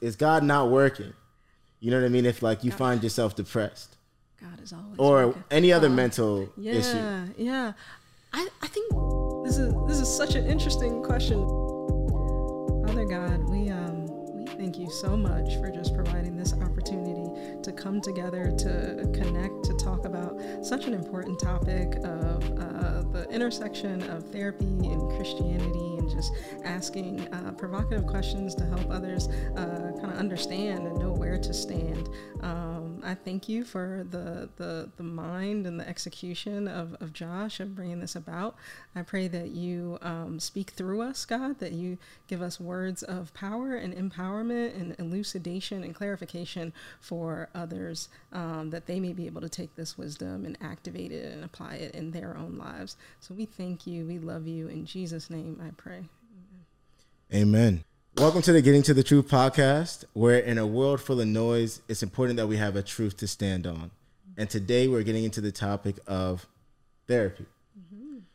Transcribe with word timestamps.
is 0.00 0.16
God 0.16 0.42
not 0.42 0.70
working? 0.70 1.12
You 1.80 1.90
know 1.90 2.00
what 2.00 2.06
I 2.06 2.08
mean? 2.08 2.26
If 2.26 2.42
like 2.42 2.64
you 2.64 2.70
find 2.70 3.02
yourself 3.02 3.36
depressed 3.36 3.96
God 4.40 4.60
is 4.62 4.72
always 4.72 4.98
or 4.98 5.28
working. 5.28 5.44
any 5.50 5.72
other 5.72 5.88
mental 5.88 6.48
yeah, 6.56 6.72
issue. 6.72 7.32
Yeah, 7.42 7.72
I, 8.32 8.48
I 8.62 8.66
think 8.66 8.92
this 9.44 9.58
is 9.58 9.74
this 9.86 10.00
is 10.00 10.08
such 10.08 10.34
an 10.34 10.46
interesting 10.46 11.02
question. 11.02 11.46
Father 12.86 13.04
God, 13.04 13.48
we 13.48 13.68
um 13.70 14.06
we 14.36 14.46
thank 14.46 14.78
you 14.78 14.90
so 14.90 15.16
much 15.16 15.56
for 15.56 15.70
just 15.70 15.94
providing 15.94 16.36
this 16.36 16.52
opportunity 16.52 17.07
to 17.68 17.74
come 17.74 18.00
together 18.00 18.50
to 18.56 19.10
connect 19.12 19.62
to 19.62 19.74
talk 19.74 20.06
about 20.06 20.40
such 20.62 20.86
an 20.86 20.94
important 20.94 21.38
topic 21.38 21.96
of 21.96 22.42
uh, 22.58 23.02
the 23.12 23.26
intersection 23.30 24.02
of 24.08 24.24
therapy 24.30 24.64
and 24.64 25.10
Christianity 25.16 25.96
and 25.98 26.08
just 26.08 26.32
asking 26.64 27.28
uh, 27.28 27.52
provocative 27.52 28.06
questions 28.06 28.54
to 28.54 28.64
help 28.64 28.90
others 28.90 29.28
uh, 29.28 29.92
kind 30.00 30.12
of 30.12 30.18
understand 30.18 30.86
and 30.86 30.98
know 30.98 31.12
where 31.12 31.36
to 31.36 31.52
stand. 31.52 32.08
Um, 32.40 32.77
I 33.08 33.14
thank 33.14 33.48
you 33.48 33.64
for 33.64 34.06
the, 34.10 34.50
the, 34.56 34.90
the 34.98 35.02
mind 35.02 35.66
and 35.66 35.80
the 35.80 35.88
execution 35.88 36.68
of, 36.68 36.94
of 37.00 37.14
Josh 37.14 37.58
of 37.58 37.74
bringing 37.74 38.00
this 38.00 38.14
about. 38.14 38.54
I 38.94 39.00
pray 39.00 39.28
that 39.28 39.52
you 39.52 39.98
um, 40.02 40.38
speak 40.38 40.72
through 40.72 41.00
us, 41.00 41.24
God, 41.24 41.58
that 41.60 41.72
you 41.72 41.96
give 42.26 42.42
us 42.42 42.60
words 42.60 43.02
of 43.02 43.32
power 43.32 43.74
and 43.76 43.94
empowerment 43.94 44.78
and 44.78 44.94
elucidation 44.98 45.82
and 45.84 45.94
clarification 45.94 46.74
for 47.00 47.48
others, 47.54 48.10
um, 48.30 48.68
that 48.70 48.84
they 48.84 49.00
may 49.00 49.14
be 49.14 49.24
able 49.24 49.40
to 49.40 49.48
take 49.48 49.74
this 49.74 49.96
wisdom 49.96 50.44
and 50.44 50.58
activate 50.60 51.10
it 51.10 51.32
and 51.32 51.42
apply 51.42 51.76
it 51.76 51.94
in 51.94 52.10
their 52.10 52.36
own 52.36 52.58
lives. 52.58 52.98
So 53.20 53.32
we 53.32 53.46
thank 53.46 53.86
you. 53.86 54.04
We 54.04 54.18
love 54.18 54.46
you. 54.46 54.68
In 54.68 54.84
Jesus' 54.84 55.30
name, 55.30 55.58
I 55.66 55.70
pray. 55.78 56.04
Amen. 57.32 57.84
Welcome 58.16 58.42
to 58.42 58.52
the 58.52 58.62
Getting 58.62 58.82
to 58.82 58.94
the 58.94 59.04
Truth 59.04 59.28
podcast, 59.28 60.04
where 60.12 60.38
in 60.38 60.58
a 60.58 60.66
world 60.66 61.00
full 61.00 61.20
of 61.20 61.28
noise, 61.28 61.80
it's 61.88 62.02
important 62.02 62.36
that 62.38 62.48
we 62.48 62.56
have 62.56 62.74
a 62.74 62.82
truth 62.82 63.16
to 63.18 63.28
stand 63.28 63.64
on. 63.66 63.92
And 64.36 64.50
today 64.50 64.88
we're 64.88 65.04
getting 65.04 65.22
into 65.24 65.40
the 65.40 65.52
topic 65.52 65.96
of 66.06 66.46
therapy. 67.06 67.46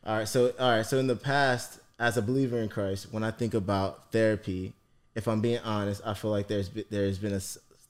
All 0.06 0.18
right, 0.18 0.28
so 0.28 0.52
all 0.58 0.70
right, 0.70 0.86
so 0.86 0.98
in 0.98 1.06
the 1.06 1.16
past, 1.16 1.80
as 1.98 2.16
a 2.16 2.22
believer 2.22 2.58
in 2.58 2.68
Christ, 2.68 3.08
when 3.12 3.22
I 3.22 3.30
think 3.30 3.52
about 3.54 4.10
therapy, 4.12 4.72
if 5.14 5.26
I'm 5.28 5.40
being 5.40 5.60
honest, 5.60 6.00
I 6.04 6.14
feel 6.14 6.30
like 6.30 6.46
there's 6.48 6.70
there's 6.90 7.18
been 7.18 7.32
a 7.34 7.40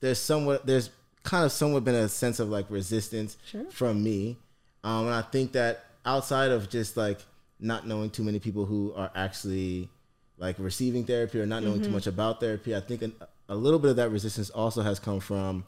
there's 0.00 0.18
somewhat 0.20 0.64
there's 0.66 0.90
kind 1.24 1.44
of 1.44 1.50
somewhat 1.52 1.84
been 1.84 1.94
a 1.96 2.08
sense 2.08 2.38
of 2.38 2.48
like 2.50 2.66
resistance 2.70 3.36
Sure. 3.46 3.64
from 3.70 4.02
me, 4.02 4.36
um, 4.84 5.06
and 5.06 5.14
I 5.14 5.22
think 5.22 5.52
that 5.52 5.84
outside 6.06 6.50
of 6.52 6.68
just 6.70 6.96
like 6.96 7.18
not 7.58 7.86
knowing 7.86 8.10
too 8.10 8.22
many 8.22 8.38
people 8.38 8.64
who 8.64 8.92
are 8.94 9.10
actually 9.16 9.88
like 10.44 10.56
receiving 10.58 11.04
therapy 11.04 11.40
or 11.40 11.46
not 11.46 11.62
knowing 11.62 11.78
too 11.78 11.86
mm-hmm. 11.86 11.94
much 11.94 12.06
about 12.06 12.38
therapy, 12.40 12.76
I 12.76 12.80
think 12.80 13.02
an, 13.02 13.12
a 13.48 13.54
little 13.54 13.78
bit 13.78 13.90
of 13.90 13.96
that 13.96 14.10
resistance 14.10 14.50
also 14.50 14.82
has 14.82 14.98
come 14.98 15.20
from 15.20 15.64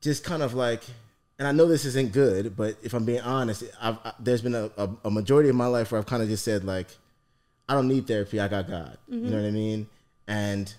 just 0.00 0.22
kind 0.22 0.42
of 0.42 0.54
like, 0.54 0.82
and 1.38 1.48
I 1.48 1.52
know 1.52 1.66
this 1.66 1.84
isn't 1.86 2.12
good, 2.12 2.56
but 2.56 2.76
if 2.82 2.92
I'm 2.92 3.04
being 3.04 3.22
honest, 3.22 3.64
I've, 3.80 3.96
I, 4.04 4.12
there's 4.20 4.42
been 4.42 4.54
a, 4.54 4.70
a, 4.76 4.90
a 5.06 5.10
majority 5.10 5.48
of 5.48 5.56
my 5.56 5.66
life 5.66 5.90
where 5.90 5.98
I've 5.98 6.06
kind 6.06 6.22
of 6.22 6.28
just 6.28 6.44
said 6.44 6.64
like, 6.64 6.88
I 7.68 7.74
don't 7.74 7.88
need 7.88 8.06
therapy, 8.06 8.38
I 8.38 8.48
got 8.48 8.68
God. 8.68 8.98
You 9.08 9.16
know 9.16 9.26
mm-hmm. 9.28 9.36
what 9.36 9.46
I 9.46 9.50
mean? 9.50 9.86
And 10.28 10.74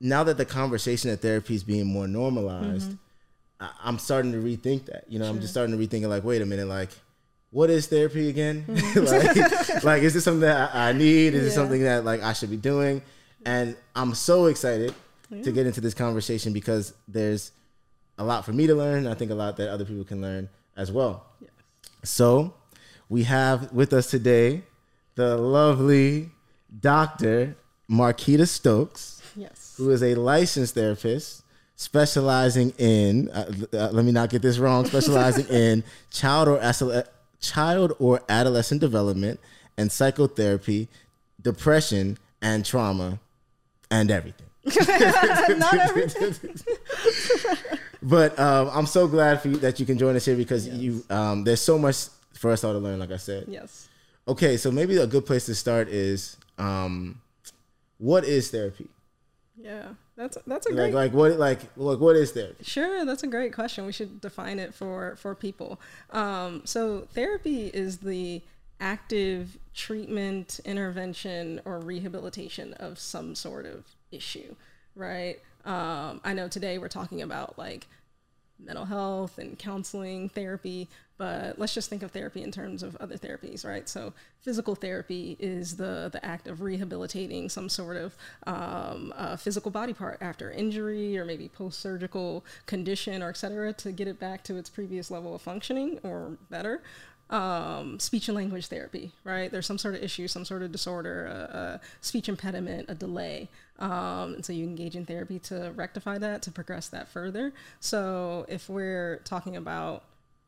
now 0.00 0.24
that 0.24 0.36
the 0.36 0.44
conversation 0.44 1.10
of 1.10 1.20
therapy 1.20 1.54
is 1.54 1.64
being 1.64 1.86
more 1.86 2.06
normalized, 2.06 2.90
mm-hmm. 2.90 3.64
I, 3.64 3.70
I'm 3.82 3.98
starting 3.98 4.32
to 4.32 4.38
rethink 4.38 4.86
that. 4.86 5.04
You 5.08 5.18
know, 5.18 5.28
I'm 5.28 5.40
just 5.40 5.52
starting 5.52 5.76
to 5.76 5.86
rethink 5.86 6.02
it. 6.02 6.08
Like, 6.08 6.24
wait 6.24 6.42
a 6.42 6.46
minute, 6.46 6.66
like, 6.66 6.90
what 7.50 7.70
is 7.70 7.86
therapy 7.88 8.28
again? 8.28 8.64
like, 8.94 9.84
like, 9.84 10.02
is 10.02 10.14
this 10.14 10.24
something 10.24 10.40
that 10.40 10.74
I, 10.74 10.90
I 10.90 10.92
need? 10.92 11.34
Is 11.34 11.44
it 11.44 11.48
Yeah. 11.48 11.54
something 11.54 11.82
that 11.82 12.04
like 12.04 12.22
I 12.22 12.32
should 12.32 12.50
be 12.50 12.56
doing? 12.56 13.02
And 13.44 13.76
I'm 13.96 14.14
so 14.14 14.46
excited 14.46 14.94
to 15.30 15.52
get 15.52 15.64
into 15.66 15.80
this 15.80 15.94
conversation 15.94 16.52
because 16.52 16.92
there's 17.08 17.52
a 18.18 18.24
lot 18.24 18.44
for 18.44 18.52
me 18.52 18.66
to 18.66 18.74
learn. 18.74 19.06
I 19.06 19.14
think 19.14 19.30
a 19.30 19.34
lot 19.34 19.56
that 19.58 19.70
other 19.70 19.84
people 19.84 20.04
can 20.04 20.20
learn 20.20 20.48
as 20.76 20.90
well. 20.92 21.26
Yes. 21.40 21.50
So, 22.04 22.54
we 23.08 23.22
have 23.24 23.72
with 23.72 23.92
us 23.92 24.10
today 24.10 24.62
the 25.16 25.36
lovely 25.36 26.30
Dr. 26.80 27.56
Marquita 27.90 28.46
Stokes 28.46 29.22
Yes. 29.36 29.74
who 29.76 29.90
is 29.90 30.02
a 30.02 30.14
licensed 30.14 30.74
therapist 30.74 31.42
specializing 31.76 32.70
in 32.78 33.28
uh, 33.30 33.50
uh, 33.72 33.88
let 33.92 34.04
me 34.04 34.12
not 34.12 34.28
get 34.30 34.42
this 34.42 34.58
wrong 34.58 34.84
specializing 34.84 35.46
in 35.50 35.82
child 36.10 36.46
or 36.48 36.60
child 37.40 37.92
or 37.98 38.20
adolescent 38.28 38.80
development 38.80 39.40
and 39.78 39.90
psychotherapy 39.90 40.88
depression 41.40 42.18
and 42.42 42.64
trauma 42.64 43.18
and 43.90 44.10
everything 44.10 44.46
Not 45.58 45.74
everything. 45.74 46.54
but 48.02 48.38
um, 48.38 48.68
i'm 48.72 48.86
so 48.86 49.08
glad 49.08 49.40
for 49.40 49.48
you 49.48 49.56
that 49.56 49.80
you 49.80 49.86
can 49.86 49.96
join 49.98 50.16
us 50.16 50.24
here 50.24 50.36
because 50.36 50.68
you 50.68 51.02
um, 51.10 51.44
there's 51.44 51.60
so 51.60 51.78
much 51.78 52.06
for 52.34 52.50
us 52.50 52.62
all 52.64 52.72
to 52.72 52.78
learn 52.78 52.98
like 52.98 53.10
i 53.10 53.16
said 53.16 53.44
Yes. 53.48 53.88
okay 54.28 54.56
so 54.56 54.70
maybe 54.70 54.96
a 54.98 55.06
good 55.06 55.24
place 55.26 55.46
to 55.46 55.54
start 55.54 55.88
is 55.88 56.36
um, 56.58 57.20
what 57.98 58.24
is 58.24 58.50
therapy 58.50 58.86
Yeah. 59.56 59.88
That's 60.20 60.36
that's 60.46 60.66
a 60.66 60.68
like 60.68 60.76
great 60.76 60.94
like 60.94 61.12
what 61.14 61.38
like 61.38 61.60
like 61.78 61.98
what 61.98 62.14
is 62.14 62.32
therapy 62.32 62.62
Sure, 62.62 63.06
that's 63.06 63.22
a 63.22 63.26
great 63.26 63.54
question. 63.54 63.86
We 63.86 63.92
should 63.92 64.20
define 64.20 64.58
it 64.58 64.74
for 64.74 65.16
for 65.16 65.34
people. 65.34 65.80
Um, 66.10 66.60
so 66.66 67.06
therapy 67.14 67.68
is 67.68 67.98
the 67.98 68.42
active 68.80 69.56
treatment, 69.72 70.60
intervention, 70.66 71.62
or 71.64 71.78
rehabilitation 71.78 72.74
of 72.74 72.98
some 72.98 73.34
sort 73.34 73.64
of 73.64 73.86
issue, 74.12 74.56
right? 74.94 75.38
Um, 75.64 76.20
I 76.22 76.34
know 76.34 76.48
today 76.48 76.76
we're 76.76 76.88
talking 76.88 77.22
about 77.22 77.58
like 77.58 77.86
mental 78.64 78.84
health 78.84 79.38
and 79.38 79.58
counseling 79.58 80.28
therapy 80.28 80.88
but 81.18 81.58
let's 81.58 81.74
just 81.74 81.90
think 81.90 82.02
of 82.02 82.10
therapy 82.10 82.42
in 82.42 82.50
terms 82.50 82.82
of 82.82 82.96
other 82.96 83.16
therapies 83.16 83.64
right 83.64 83.88
so 83.88 84.12
physical 84.40 84.74
therapy 84.74 85.36
is 85.38 85.76
the 85.76 86.08
the 86.12 86.24
act 86.24 86.48
of 86.48 86.62
rehabilitating 86.62 87.48
some 87.48 87.68
sort 87.68 87.96
of 87.96 88.16
um, 88.46 89.12
uh, 89.16 89.36
physical 89.36 89.70
body 89.70 89.92
part 89.92 90.18
after 90.20 90.50
injury 90.50 91.18
or 91.18 91.24
maybe 91.24 91.48
post-surgical 91.48 92.44
condition 92.66 93.22
or 93.22 93.28
et 93.28 93.36
cetera 93.36 93.72
to 93.72 93.92
get 93.92 94.08
it 94.08 94.18
back 94.18 94.42
to 94.42 94.56
its 94.56 94.70
previous 94.70 95.10
level 95.10 95.34
of 95.34 95.42
functioning 95.42 95.98
or 96.02 96.38
better 96.48 96.82
um, 97.30 97.98
speech 98.00 98.28
and 98.28 98.36
language 98.36 98.66
therapy, 98.66 99.12
right? 99.24 99.50
There's 99.50 99.66
some 99.66 99.78
sort 99.78 99.94
of 99.94 100.02
issue, 100.02 100.26
some 100.28 100.44
sort 100.44 100.62
of 100.62 100.72
disorder, 100.72 101.26
a, 101.26 101.56
a 101.56 101.80
speech 102.00 102.28
impediment, 102.28 102.86
a 102.90 102.94
delay. 102.94 103.48
Um, 103.80 104.34
and 104.34 104.44
so 104.44 104.52
you 104.52 104.64
engage 104.64 104.94
in 104.96 105.06
therapy 105.06 105.38
to 105.40 105.72
rectify 105.74 106.18
that, 106.18 106.42
to 106.42 106.50
progress 106.50 106.88
that 106.88 107.08
further. 107.08 107.52
So 107.80 108.44
if 108.48 108.68
we're 108.68 109.20
talking 109.24 109.56
about 109.56 110.04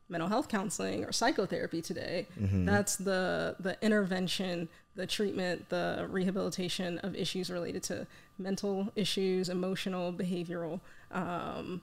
mental 0.09 0.29
health 0.29 0.47
counseling 0.49 1.03
or 1.03 1.11
psychotherapy 1.11 1.81
today, 1.81 2.27
that's 2.37 2.95
the 2.97 3.55
the 3.59 3.75
intervention, 3.81 4.69
the 4.95 5.07
treatment, 5.07 5.69
the 5.69 6.05
rehabilitation 6.09 6.99
of 6.99 7.15
issues 7.15 7.49
related 7.49 7.81
to 7.83 8.05
mental 8.37 8.91
issues, 8.95 9.49
emotional, 9.49 10.13
behavioral 10.13 10.79
um, 11.11 11.81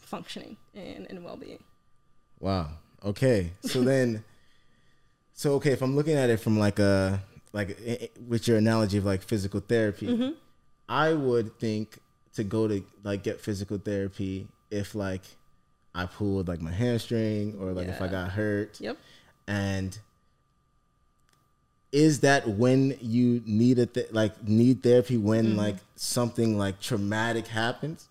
functioning, 0.00 0.56
and, 0.74 1.06
and 1.10 1.24
well-being. 1.24 1.62
Wow. 2.40 2.68
Okay. 3.04 3.50
So 3.62 3.82
then, 3.90 4.24
so 5.34 5.52
okay, 5.54 5.72
if 5.72 5.82
I'm 5.82 5.96
looking 5.96 6.16
at 6.16 6.30
it 6.30 6.38
from 6.38 6.58
like 6.58 6.78
a 6.78 7.22
like 7.52 7.76
i- 7.86 7.98
i- 8.04 8.10
with 8.26 8.48
your 8.48 8.56
analogy 8.58 8.98
of 8.98 9.04
like 9.04 9.22
physical 9.22 9.60
therapy, 9.60 10.06
Mm-hmm. 10.06 10.30
I 10.88 11.12
would 11.12 11.58
think 11.58 11.98
to 12.34 12.44
go 12.44 12.66
to 12.68 12.82
like 13.02 13.22
get 13.22 13.40
physical 13.40 13.78
therapy 13.78 14.48
if 14.70 14.94
like 14.94 15.22
I 15.94 16.06
pulled 16.06 16.48
like 16.48 16.60
my 16.60 16.72
hamstring 16.72 17.56
or 17.60 17.72
like 17.72 17.88
if 17.88 18.02
I 18.02 18.08
got 18.08 18.30
hurt, 18.32 18.80
Yep. 18.80 18.96
and 19.46 19.96
is 21.92 22.20
that 22.20 22.48
when 22.48 22.96
you 23.00 23.40
need 23.46 23.78
a 23.78 23.86
th- 23.86 24.10
like 24.12 24.46
need 24.48 24.82
therapy 24.82 25.16
when 25.16 25.46
Mm-hmm. 25.50 25.58
like 25.58 25.76
something 25.96 26.58
like 26.58 26.80
traumatic 26.80 27.46
happens? 27.46 28.08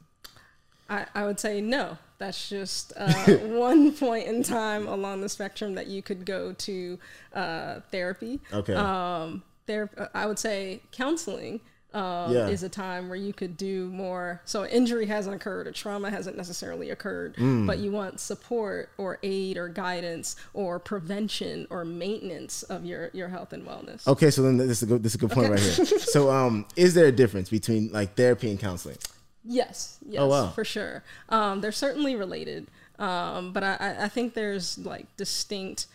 I, 0.90 1.06
I 1.14 1.26
would 1.26 1.40
say 1.40 1.60
no. 1.62 1.98
That's 2.18 2.48
just 2.50 2.94
uh, 2.96 3.12
one 3.42 3.92
point 3.92 4.28
in 4.28 4.44
time 4.44 4.88
along 4.88 5.22
the 5.22 5.28
spectrum 5.30 5.76
that 5.76 5.88
you 5.88 6.02
could 6.02 6.26
go 6.26 6.54
to 6.54 7.00
uh, 7.34 7.80
therapy. 7.92 8.40
Okay. 8.54 8.74
Um, 8.74 9.44
there, 9.66 9.90
I 10.14 10.26
would 10.28 10.40
say 10.40 10.82
counseling 10.92 11.60
um, 11.94 12.32
Yeah. 12.34 12.48
is 12.48 12.64
a 12.64 12.70
time 12.70 13.08
where 13.10 13.18
you 13.18 13.34
could 13.34 13.56
do 13.58 13.90
more. 13.90 14.42
So 14.46 14.66
injury 14.66 15.06
hasn't 15.06 15.36
occurred, 15.36 15.68
or 15.68 15.72
trauma 15.72 16.10
hasn't 16.10 16.36
necessarily 16.38 16.90
occurred, 16.90 17.36
but 17.38 17.78
you 17.80 17.92
want 17.92 18.20
support 18.20 18.90
or 18.98 19.20
aid 19.24 19.58
or 19.58 19.68
guidance 19.70 20.36
or 20.54 20.80
prevention 20.80 21.68
or 21.70 21.86
maintenance 21.86 22.64
of 22.64 22.84
your 22.86 23.10
your 23.14 23.28
health 23.30 23.54
and 23.54 23.66
wellness. 23.68 24.08
Okay, 24.08 24.32
so 24.32 24.42
then 24.42 24.58
this 24.58 24.82
is 24.82 24.84
a 24.84 24.86
good, 24.88 25.04
this 25.04 25.12
is 25.12 25.16
a 25.16 25.20
good 25.20 25.32
point 25.32 25.50
right 25.52 25.60
here. 25.60 25.86
So, 26.00 26.32
um, 26.32 26.66
is 26.76 26.94
there 26.94 27.06
a 27.06 27.12
difference 27.12 27.50
between 27.50 27.92
like 27.92 28.16
therapy 28.16 28.50
and 28.50 28.60
counseling? 28.60 28.98
Yes, 29.46 29.98
yes, 30.08 30.22
Oh, 30.22 30.28
wow. 30.28 30.50
for 30.52 30.64
sure. 30.64 31.04
Um, 31.30 31.60
they're 31.62 31.72
certainly 31.74 32.16
related, 32.16 32.68
um, 32.98 33.52
but 33.52 33.64
I- 33.64 33.76
I, 33.80 34.04
I 34.06 34.08
think 34.08 34.34
there's 34.36 34.78
like 34.78 35.06
distinct 35.18 35.88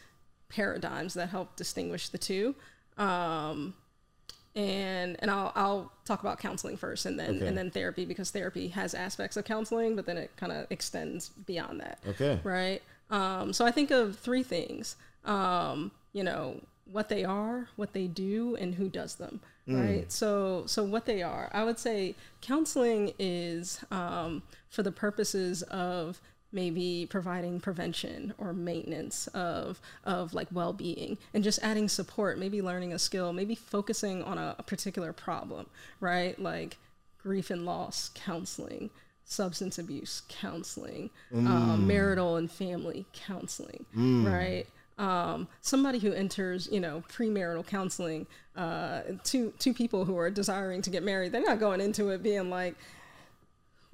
paradigms 0.49 1.15
that 1.15 1.29
help 1.31 1.57
distinguish 1.57 2.09
the 2.09 2.19
two. 2.19 2.55
Um, 2.99 3.75
and 4.59 5.17
and 5.21 5.31
I'll 5.31 5.53
I'll 5.55 5.93
talk 6.05 6.21
about 6.21 6.39
counseling 6.41 6.77
first 6.77 7.07
and 7.07 7.19
then 7.19 7.37
Okay. 7.37 7.47
and 7.47 7.57
then 7.57 7.71
therapy 7.71 8.05
because 8.05 8.31
therapy 8.31 8.69
has 8.69 8.93
aspects 8.93 9.37
of 9.37 9.45
counseling, 9.45 9.95
but 9.97 10.05
then 10.05 10.19
it 10.19 10.31
kind 10.37 10.53
of 10.53 10.67
extends 10.71 11.29
beyond 11.47 11.81
that. 11.81 11.99
Okay. 12.07 12.41
Right. 12.43 12.83
Um, 13.11 13.53
so 13.53 13.65
I 13.65 13.71
think 13.71 13.91
of 13.91 14.19
three 14.19 14.43
things. 14.43 14.97
Um, 15.25 15.93
you 16.13 16.25
know 16.25 16.61
what 16.91 17.09
they 17.09 17.23
are, 17.25 17.69
what 17.77 17.93
they 17.93 18.07
do, 18.07 18.57
and 18.57 18.75
who 18.75 18.89
does 18.89 19.15
them. 19.17 19.41
Right. 19.69 20.11
So 20.11 20.65
so 20.67 20.83
what 20.83 21.05
they 21.07 21.23
are, 21.23 21.51
I 21.53 21.63
would 21.65 21.79
say 21.79 22.15
counseling 22.41 23.13
is 23.19 23.81
um, 23.91 24.43
for 24.71 24.83
the 24.83 24.91
purposes 24.93 25.63
of 25.65 26.21
maybe 26.53 27.07
providing 27.11 27.61
prevention 27.61 28.33
or 28.39 28.53
maintenance 28.53 29.27
of 29.29 29.81
of 30.05 30.33
like 30.33 30.49
well-being 30.51 31.19
and 31.35 31.45
just 31.45 31.59
adding 31.63 31.89
support 31.89 32.39
maybe 32.39 32.63
learning 32.63 32.93
a 32.93 32.99
skill 32.99 33.33
maybe 33.33 33.55
focusing 33.55 34.23
on 34.23 34.39
a, 34.39 34.57
a 34.59 34.63
particular 34.63 35.13
problem 35.13 35.67
right? 36.01 36.39
Like 36.41 36.79
grief 37.23 37.51
and 37.51 37.65
loss 37.67 38.11
counseling 38.15 38.91
substance 39.25 39.79
abuse 39.79 40.23
counseling 40.29 41.11
um, 41.35 41.87
marital 41.87 42.37
and 42.37 42.51
family 42.51 43.05
counseling 43.13 43.85
right? 44.27 44.67
Um, 44.99 45.47
somebody 45.61 46.01
who 46.01 46.13
enters, 46.13 46.69
you 46.73 46.81
know, 46.81 47.05
premarital 47.09 47.65
counseling, 47.67 48.27
uh, 48.57 49.03
two 49.23 49.53
two 49.61 49.73
people 49.73 50.05
who 50.07 50.17
are 50.19 50.29
desiring 50.29 50.83
to 50.83 50.91
get 50.91 51.05
married, 51.05 51.31
they're 51.31 51.41
not 51.41 51.61
going 51.61 51.81
into 51.81 52.09
it 52.09 52.21
being 52.21 52.51
like, 52.51 52.75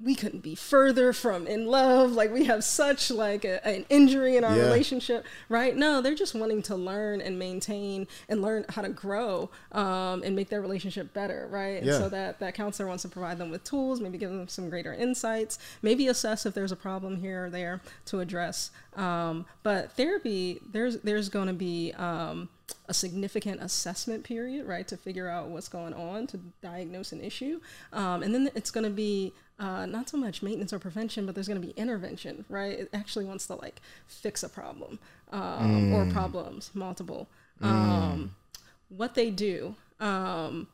we 0.03 0.13
couldn't 0.13 0.41
be 0.41 0.55
further 0.55 1.13
from 1.13 1.47
in 1.47 1.67
love. 1.67 2.11
Like 2.11 2.31
we 2.33 2.43
have 2.45 2.63
such 2.65 3.09
like 3.09 3.45
a, 3.45 3.65
an 3.65 3.85
injury 3.89 4.35
in 4.35 4.43
our 4.43 4.55
Yeah. 4.55 4.63
relationship, 4.63 5.25
right? 5.47 5.75
No, 5.75 6.01
they're 6.01 6.15
just 6.15 6.35
wanting 6.35 6.61
to 6.63 6.75
learn 6.75 7.21
and 7.21 7.39
maintain 7.39 8.05
and 8.27 8.41
learn 8.41 8.65
how 8.69 8.81
to 8.81 8.89
grow 8.89 9.49
um, 9.71 10.21
and 10.23 10.35
make 10.35 10.49
their 10.49 10.59
relationship 10.61 11.13
better, 11.13 11.47
right? 11.49 11.81
And 11.81 11.87
so 11.99 12.09
that 12.09 12.39
that 12.39 12.55
counselor 12.55 12.87
wants 12.89 13.03
to 13.03 13.09
provide 13.09 13.37
them 13.37 13.49
with 13.49 13.63
tools, 13.63 14.01
maybe 14.01 14.17
give 14.17 14.29
them 14.31 14.47
some 14.49 14.69
greater 14.69 14.93
insights, 14.93 15.59
maybe 15.81 16.07
assess 16.09 16.45
if 16.45 16.53
there's 16.53 16.73
a 16.73 16.75
problem 16.77 17.15
here 17.21 17.45
or 17.45 17.49
there 17.49 17.81
to 18.07 18.19
address. 18.19 18.71
Um, 18.97 19.45
but 19.63 19.93
therapy, 19.93 20.59
there's 20.71 20.97
there's 20.99 21.29
going 21.29 21.47
to 21.47 21.53
be 21.53 21.93
um, 21.93 22.49
a 22.89 22.93
significant 22.93 23.61
assessment 23.61 24.23
period, 24.25 24.65
right, 24.67 24.87
to 24.89 24.97
figure 24.97 25.29
out 25.29 25.47
what's 25.47 25.67
going 25.69 25.93
on, 25.93 26.27
to 26.27 26.37
diagnose 26.61 27.11
an 27.13 27.21
issue, 27.21 27.59
um, 27.93 28.23
and 28.23 28.33
then 28.33 28.49
it's 28.55 28.71
going 28.71 28.83
to 28.83 28.89
be 28.89 29.33
uh, 29.59 29.85
not 29.85 30.09
so 30.09 30.17
much 30.17 30.41
maintenance 30.41 30.73
or 30.73 30.79
prevention, 30.79 31.25
but 31.25 31.35
there's 31.35 31.47
going 31.47 31.61
to 31.61 31.65
be 31.65 31.73
intervention, 31.73 32.45
right? 32.49 32.79
It 32.79 32.89
actually 32.93 33.25
wants 33.25 33.47
to 33.47 33.55
like 33.55 33.81
fix 34.07 34.43
a 34.43 34.49
problem 34.49 34.99
um, 35.31 35.93
or 35.93 36.05
problems, 36.11 36.71
multiple. 36.73 37.27
Um, 37.61 38.35
what 38.89 39.15
they 39.15 39.31
do. 39.31 39.75
Um, 39.99 40.67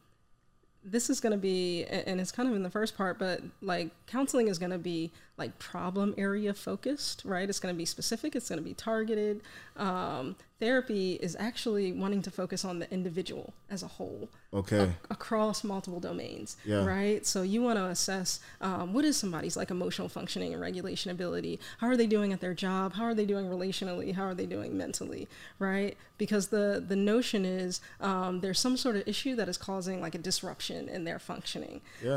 this 0.84 1.10
is 1.10 1.20
going 1.20 1.32
to 1.32 1.38
be 1.38 1.86
and 1.86 2.20
it's 2.20 2.32
kind 2.32 2.50
of 2.50 2.56
in 2.56 2.64
the 2.64 2.70
first 2.70 2.98
part 2.98 3.20
but 3.20 3.42
like 3.62 3.92
counseling 4.08 4.48
is 4.48 4.58
going 4.58 4.72
to 4.72 4.80
be 4.80 5.12
like 5.38 5.58
problem 5.60 6.14
area 6.18 6.54
focused 6.54 7.24
right? 7.26 7.50
It's 7.50 7.60
going 7.60 7.74
to 7.74 7.78
be 7.78 7.86
specific 7.86 8.36
it's 8.36 8.50
going 8.50 8.60
to 8.60 8.64
be 8.66 8.74
targeted. 8.74 9.42
Um, 9.78 10.36
therapy 10.60 11.14
is 11.14 11.36
actually 11.40 11.92
wanting 11.92 12.22
to 12.22 12.30
focus 12.30 12.64
on 12.64 12.78
the 12.78 12.92
individual 12.94 13.54
as 13.70 13.82
a 13.82 13.88
whole 13.88 14.30
Okay. 14.54 14.92
across 15.10 15.64
multiple 15.64 16.00
domains 16.02 16.58
Yeah. 16.66 16.86
right? 16.86 17.26
So 17.26 17.42
you 17.42 17.62
want 17.64 17.80
to 17.80 17.86
assess 17.86 18.40
um, 18.60 18.94
what 18.94 19.06
is 19.06 19.16
somebody's 19.18 19.56
like 19.58 19.72
emotional 19.72 20.10
functioning 20.10 20.52
and 20.54 20.62
regulation 20.62 21.10
ability? 21.10 21.60
How 21.80 21.88
are 21.88 21.98
they 21.98 22.06
doing 22.06 22.32
at 22.34 22.42
their 22.42 22.54
job? 22.54 22.94
How 22.94 23.06
are 23.06 23.16
they 23.16 23.26
doing 23.26 23.48
relationally? 23.48 24.14
How 24.14 24.24
are 24.26 24.36
they 24.36 24.46
doing 24.46 24.78
mentally 24.78 25.28
right? 25.58 25.98
Because 26.18 26.50
the 26.50 26.84
the 26.86 26.96
notion 26.98 27.46
is 27.46 27.82
um, 28.02 28.42
there's 28.42 28.60
some 28.60 28.78
sort 28.78 28.96
of 28.98 29.08
issue 29.08 29.36
that 29.38 29.50
is 29.50 29.58
causing 29.58 30.02
like 30.02 30.14
a 30.14 30.20
disruption 30.20 30.88
in 30.90 31.06
their 31.06 31.18
functioning. 31.18 31.82
Yeah. 32.04 32.16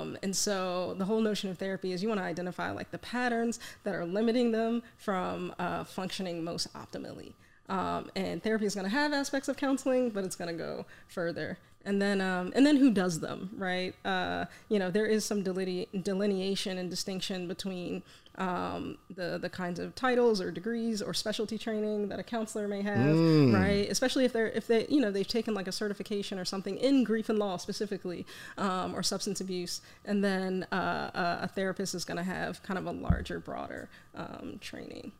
um, 0.00 0.16
and 0.24 0.34
so 0.34 0.94
the 0.98 1.04
whole 1.04 1.20
notion 1.20 1.50
of 1.50 1.58
therapy 1.58 1.92
is 1.92 2.02
you 2.02 2.08
want 2.08 2.18
to 2.20 2.24
identify 2.24 2.45
like 2.76 2.90
the 2.90 2.98
patterns 2.98 3.58
that 3.84 3.94
are 3.94 4.04
limiting 4.04 4.52
them 4.52 4.82
from 4.96 5.54
uh, 5.58 5.84
functioning 5.84 6.44
most 6.44 6.72
optimally. 6.74 7.32
Um, 7.68 8.10
and 8.14 8.42
therapy 8.42 8.66
is 8.66 8.74
going 8.74 8.84
to 8.84 8.90
have 8.90 9.12
aspects 9.12 9.48
of 9.48 9.56
counseling, 9.56 10.10
but 10.10 10.24
it's 10.24 10.36
going 10.36 10.56
to 10.56 10.56
go 10.56 10.86
further. 11.08 11.58
And 11.86 12.02
then, 12.02 12.20
um, 12.20 12.52
and 12.56 12.66
then 12.66 12.76
who 12.76 12.90
does 12.90 13.20
them, 13.20 13.50
right? 13.56 13.94
Uh, 14.04 14.46
you 14.68 14.78
know, 14.78 14.90
there 14.90 15.06
is 15.06 15.24
some 15.24 15.42
deline- 15.42 15.86
delineation 16.02 16.78
and 16.78 16.90
distinction 16.90 17.46
between 17.46 18.02
um, 18.38 18.98
the 19.14 19.38
the 19.38 19.48
kinds 19.48 19.78
of 19.78 19.94
titles 19.94 20.40
or 20.40 20.50
degrees 20.50 21.00
or 21.00 21.14
specialty 21.14 21.56
training 21.56 22.08
that 22.08 22.18
a 22.18 22.22
counselor 22.22 22.68
may 22.68 22.82
have, 22.82 23.14
right? 23.54 23.86
Especially 23.88 24.24
if 24.26 24.32
they're 24.32 24.48
if 24.48 24.66
they 24.66 24.86
you 24.88 25.00
know 25.00 25.10
they've 25.10 25.26
taken 25.26 25.54
like 25.54 25.68
a 25.68 25.72
certification 25.72 26.38
or 26.38 26.44
something 26.44 26.76
in 26.76 27.04
grief 27.04 27.28
and 27.28 27.38
law 27.38 27.56
specifically, 27.56 28.26
um, 28.58 28.94
or 28.94 29.02
substance 29.02 29.40
abuse, 29.40 29.80
and 30.04 30.22
then 30.22 30.66
uh, 30.72 31.10
a, 31.14 31.38
a 31.44 31.48
therapist 31.48 31.94
is 31.94 32.04
going 32.04 32.18
to 32.18 32.24
have 32.24 32.62
kind 32.62 32.78
of 32.78 32.86
a 32.86 32.92
larger, 32.92 33.38
broader 33.38 33.88
um, 34.14 34.58
training. 34.60 35.12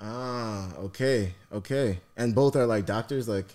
Ah, 0.00 0.74
okay, 0.76 1.34
okay. 1.52 2.00
And 2.16 2.34
both 2.34 2.54
are 2.54 2.66
like 2.66 2.84
doctors, 2.86 3.28
like, 3.28 3.46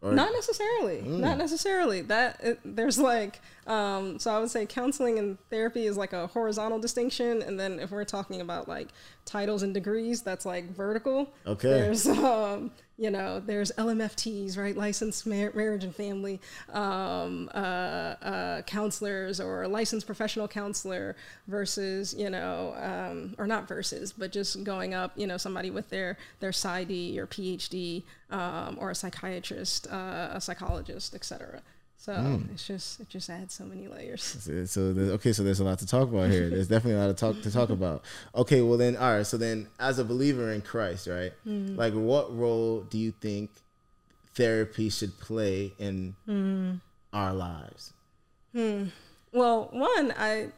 or 0.00 0.12
Not 0.12 0.32
necessarily. 0.32 1.02
Not 1.02 1.36
mm. 1.36 1.38
necessarily. 1.38 2.02
That 2.02 2.40
it, 2.42 2.60
there's 2.64 2.98
like 2.98 3.40
um, 3.68 4.18
so 4.18 4.30
I 4.30 4.38
would 4.38 4.50
say 4.50 4.64
counseling 4.64 5.18
and 5.18 5.36
therapy 5.50 5.86
is 5.86 5.98
like 5.98 6.14
a 6.14 6.26
horizontal 6.26 6.78
distinction, 6.78 7.42
and 7.42 7.60
then 7.60 7.78
if 7.78 7.90
we're 7.90 8.04
talking 8.04 8.40
about 8.40 8.66
like 8.66 8.88
titles 9.26 9.62
and 9.62 9.74
degrees, 9.74 10.22
that's 10.22 10.46
like 10.46 10.74
vertical. 10.74 11.30
Okay. 11.46 11.68
There's 11.68 12.08
um, 12.08 12.70
you 12.96 13.10
know 13.10 13.40
there's 13.40 13.70
LMFTs, 13.72 14.56
right? 14.56 14.74
Licensed 14.74 15.26
mar- 15.26 15.52
marriage 15.54 15.84
and 15.84 15.94
family 15.94 16.40
um, 16.72 17.50
uh, 17.54 17.58
uh, 17.58 18.62
counselors 18.62 19.38
or 19.38 19.68
licensed 19.68 20.06
professional 20.06 20.48
counselor 20.48 21.14
versus 21.46 22.14
you 22.14 22.30
know 22.30 22.74
um, 22.78 23.34
or 23.36 23.46
not 23.46 23.68
versus, 23.68 24.14
but 24.14 24.32
just 24.32 24.64
going 24.64 24.94
up, 24.94 25.12
you 25.14 25.26
know, 25.26 25.36
somebody 25.36 25.70
with 25.70 25.90
their 25.90 26.16
their 26.40 26.52
PsyD 26.52 27.18
or 27.18 27.26
PhD 27.26 28.04
um, 28.30 28.78
or 28.80 28.92
a 28.92 28.94
psychiatrist, 28.94 29.88
uh, 29.92 30.30
a 30.32 30.40
psychologist, 30.40 31.14
etc. 31.14 31.60
So 32.00 32.12
mm. 32.12 32.50
it's 32.52 32.64
just 32.64 33.00
it 33.00 33.08
just 33.08 33.28
adds 33.28 33.54
so 33.54 33.64
many 33.64 33.88
layers. 33.88 34.22
So, 34.22 34.64
so 34.66 34.80
okay, 34.80 35.32
so 35.32 35.42
there's 35.42 35.58
a 35.58 35.64
lot 35.64 35.80
to 35.80 35.86
talk 35.86 36.08
about 36.08 36.30
here. 36.30 36.48
There's 36.48 36.68
definitely 36.68 37.00
a 37.00 37.06
lot 37.06 37.08
to 37.08 37.14
talk 37.14 37.42
to 37.42 37.50
talk 37.50 37.70
about. 37.78 38.04
Okay, 38.36 38.62
well 38.62 38.78
then, 38.78 38.96
all 38.96 39.16
right. 39.16 39.26
So 39.26 39.36
then, 39.36 39.66
as 39.80 39.98
a 39.98 40.04
believer 40.04 40.52
in 40.52 40.62
Christ, 40.62 41.08
right? 41.08 41.32
Mm. 41.44 41.76
Like, 41.76 41.92
what 41.94 42.34
role 42.34 42.82
do 42.82 42.98
you 42.98 43.10
think 43.10 43.50
therapy 44.36 44.90
should 44.90 45.18
play 45.18 45.72
in 45.78 46.14
mm. 46.26 46.80
our 47.12 47.34
lives? 47.34 47.92
Hmm. 48.52 48.84
Well, 49.32 49.68
one 49.72 50.14
I 50.16 50.48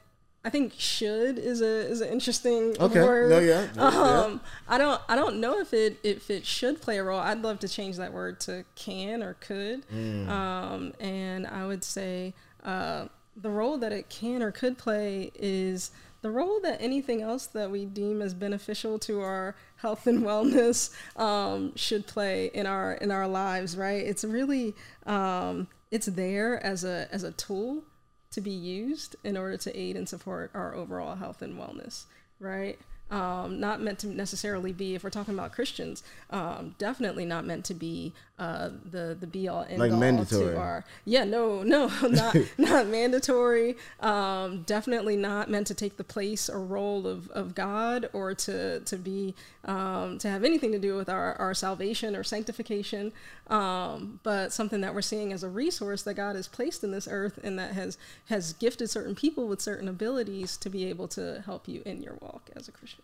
I 0.43 0.49
think 0.49 0.73
should 0.79 1.39
is 1.39 1.61
a 1.61 1.67
is 1.67 2.01
an 2.01 2.09
interesting 2.09 2.75
Okay, 2.81 3.03
word. 3.03 3.31
no, 3.31 3.39
yeah, 3.41 3.69
yeah. 3.77 3.83
Um, 4.25 4.41
I 4.67 4.79
don't 4.79 5.01
I 5.07 5.15
don't 5.15 5.39
know 5.39 5.59
if 5.61 5.75
it 5.75 5.99
if 6.03 6.31
it 6.31 6.47
should 6.47 6.81
play 6.81 6.97
a 6.97 7.05
role. 7.05 7.21
I'd 7.21 7.43
love 7.43 7.59
to 7.61 7.69
change 7.69 7.99
that 7.99 8.13
word 8.13 8.41
to 8.41 8.65
can 8.75 9.23
or 9.23 9.35
could. 9.35 9.87
Mm. 9.89 10.29
Um, 10.29 10.93
and 10.99 11.47
I 11.47 11.67
would 11.67 11.85
say 11.85 12.33
uh, 12.65 13.07
the 13.37 13.51
role 13.51 13.77
that 13.79 13.93
it 13.93 14.09
can 14.09 14.43
or 14.43 14.51
could 14.51 14.79
play 14.79 15.31
is 15.35 15.91
the 16.23 16.31
role 16.31 16.59
that 16.63 16.81
anything 16.81 17.21
else 17.21 17.47
that 17.47 17.71
we 17.71 17.85
deem 17.85 18.23
as 18.23 18.33
beneficial 18.33 18.99
to 19.01 19.21
our 19.21 19.55
health 19.77 20.07
and 20.07 20.23
wellness 20.25 20.91
um, 21.21 21.77
should 21.77 22.07
play 22.07 22.51
in 22.55 22.67
our 22.67 22.95
in 22.95 23.11
our 23.11 23.29
lives. 23.29 23.77
Right? 23.77 24.07
It's 24.07 24.25
really 24.25 24.75
um, 25.05 25.69
it's 25.91 26.07
there 26.07 26.65
as 26.65 26.83
a 26.83 27.09
as 27.13 27.25
a 27.25 27.33
tool 27.33 27.85
to 28.33 28.41
be 28.41 28.51
used 28.51 29.17
in 29.25 29.37
order 29.37 29.57
to 29.57 29.79
aid 29.79 29.97
and 29.97 30.09
support 30.09 30.51
our 30.55 30.75
overall 30.75 31.17
health 31.17 31.43
and 31.43 31.59
wellness, 31.59 32.05
right? 32.39 32.79
Um, 33.11 33.59
not 33.59 33.81
meant 33.81 33.99
to 34.01 34.07
necessarily 34.07 34.73
be, 34.73 34.95
if 34.95 35.03
we're 35.03 35.11
talking 35.11 35.35
about 35.35 35.53
Christians, 35.53 36.05
um, 36.31 36.77
definitely 36.79 37.25
not 37.25 37.45
meant 37.45 37.65
to 37.67 37.75
be 37.75 38.13
uh, 38.41 38.71
the 38.91 39.17
the 39.21 39.27
be 39.27 39.49
all 39.49 39.67
end 39.69 39.79
Like 39.79 39.93
all 39.93 39.99
mandatory. 39.99 40.55
to 40.55 40.59
our 40.59 40.85
yeah 41.05 41.25
no 41.25 41.63
no 41.63 41.89
not 42.09 42.35
not 42.57 42.87
mandatory. 42.99 43.77
Um, 44.01 44.63
definitely 44.63 45.17
not 45.17 45.51
meant 45.51 45.67
to 45.67 45.75
take 45.75 45.99
the 45.99 46.05
place 46.05 46.49
or 46.49 46.65
role 46.65 47.07
of, 47.07 47.31
of 47.33 47.55
God 47.55 48.09
or 48.15 48.35
to 48.35 48.81
to 48.81 48.97
be 48.97 49.35
um, 49.67 50.17
to 50.19 50.29
have 50.29 50.43
anything 50.43 50.73
to 50.73 50.79
do 50.79 50.97
with 50.97 51.11
our, 51.11 51.35
our 51.35 51.53
salvation 51.53 52.17
or 52.17 52.25
sanctification. 52.25 53.13
Um, 53.49 54.21
but 54.23 54.55
something 54.55 54.81
that 54.81 54.95
we're 54.95 55.03
seeing 55.03 55.35
as 55.35 55.43
a 55.43 55.49
resource 55.51 56.03
that 56.05 56.15
God 56.15 56.35
has 56.35 56.49
placed 56.49 56.83
in 56.83 56.93
this 56.93 57.07
earth 57.11 57.39
and 57.45 57.59
that 57.59 57.75
has 57.75 57.99
has 58.31 58.55
gifted 58.55 58.89
certain 58.89 59.15
people 59.15 59.47
with 59.49 59.61
certain 59.61 59.87
abilities 59.87 60.57
to 60.57 60.71
be 60.71 60.87
able 60.87 61.09
to 61.09 61.43
help 61.45 61.69
you 61.69 61.83
in 61.85 62.03
your 62.03 62.15
walk 62.23 62.49
as 62.57 62.69
a 62.69 62.73
Christian. 62.73 63.03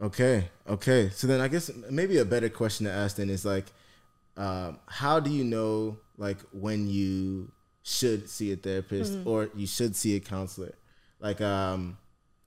Okay, 0.00 0.50
okay. 0.68 1.10
So 1.12 1.26
then, 1.26 1.40
I 1.40 1.48
guess 1.48 1.70
maybe 1.90 2.18
a 2.18 2.24
better 2.24 2.48
question 2.48 2.86
to 2.86 2.92
ask 2.92 3.16
then 3.16 3.28
is 3.28 3.44
like, 3.44 3.66
um, 4.38 4.78
how 4.86 5.20
do 5.20 5.30
you 5.30 5.44
know 5.44 5.98
like 6.16 6.38
when 6.52 6.88
you 6.88 7.50
should 7.82 8.28
see 8.30 8.52
a 8.52 8.56
therapist 8.56 9.18
or 9.24 9.50
you 9.54 9.66
should 9.66 9.96
see 9.96 10.16
a 10.16 10.20
counselor? 10.20 10.74
Like, 11.20 11.40
um, 11.40 11.98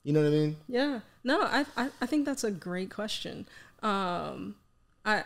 you 0.03 0.13
know 0.13 0.21
what 0.21 0.27
I 0.27 0.31
mean? 0.31 0.55
Yeah. 0.67 1.01
No, 1.24 1.41
I, 1.41 1.65
I, 1.75 1.89
I 2.01 2.05
think 2.05 2.25
that's 2.25 2.43
a 2.43 2.51
great 2.51 2.89
question. 2.89 3.48
Um, 3.83 4.55
I, 5.05 5.24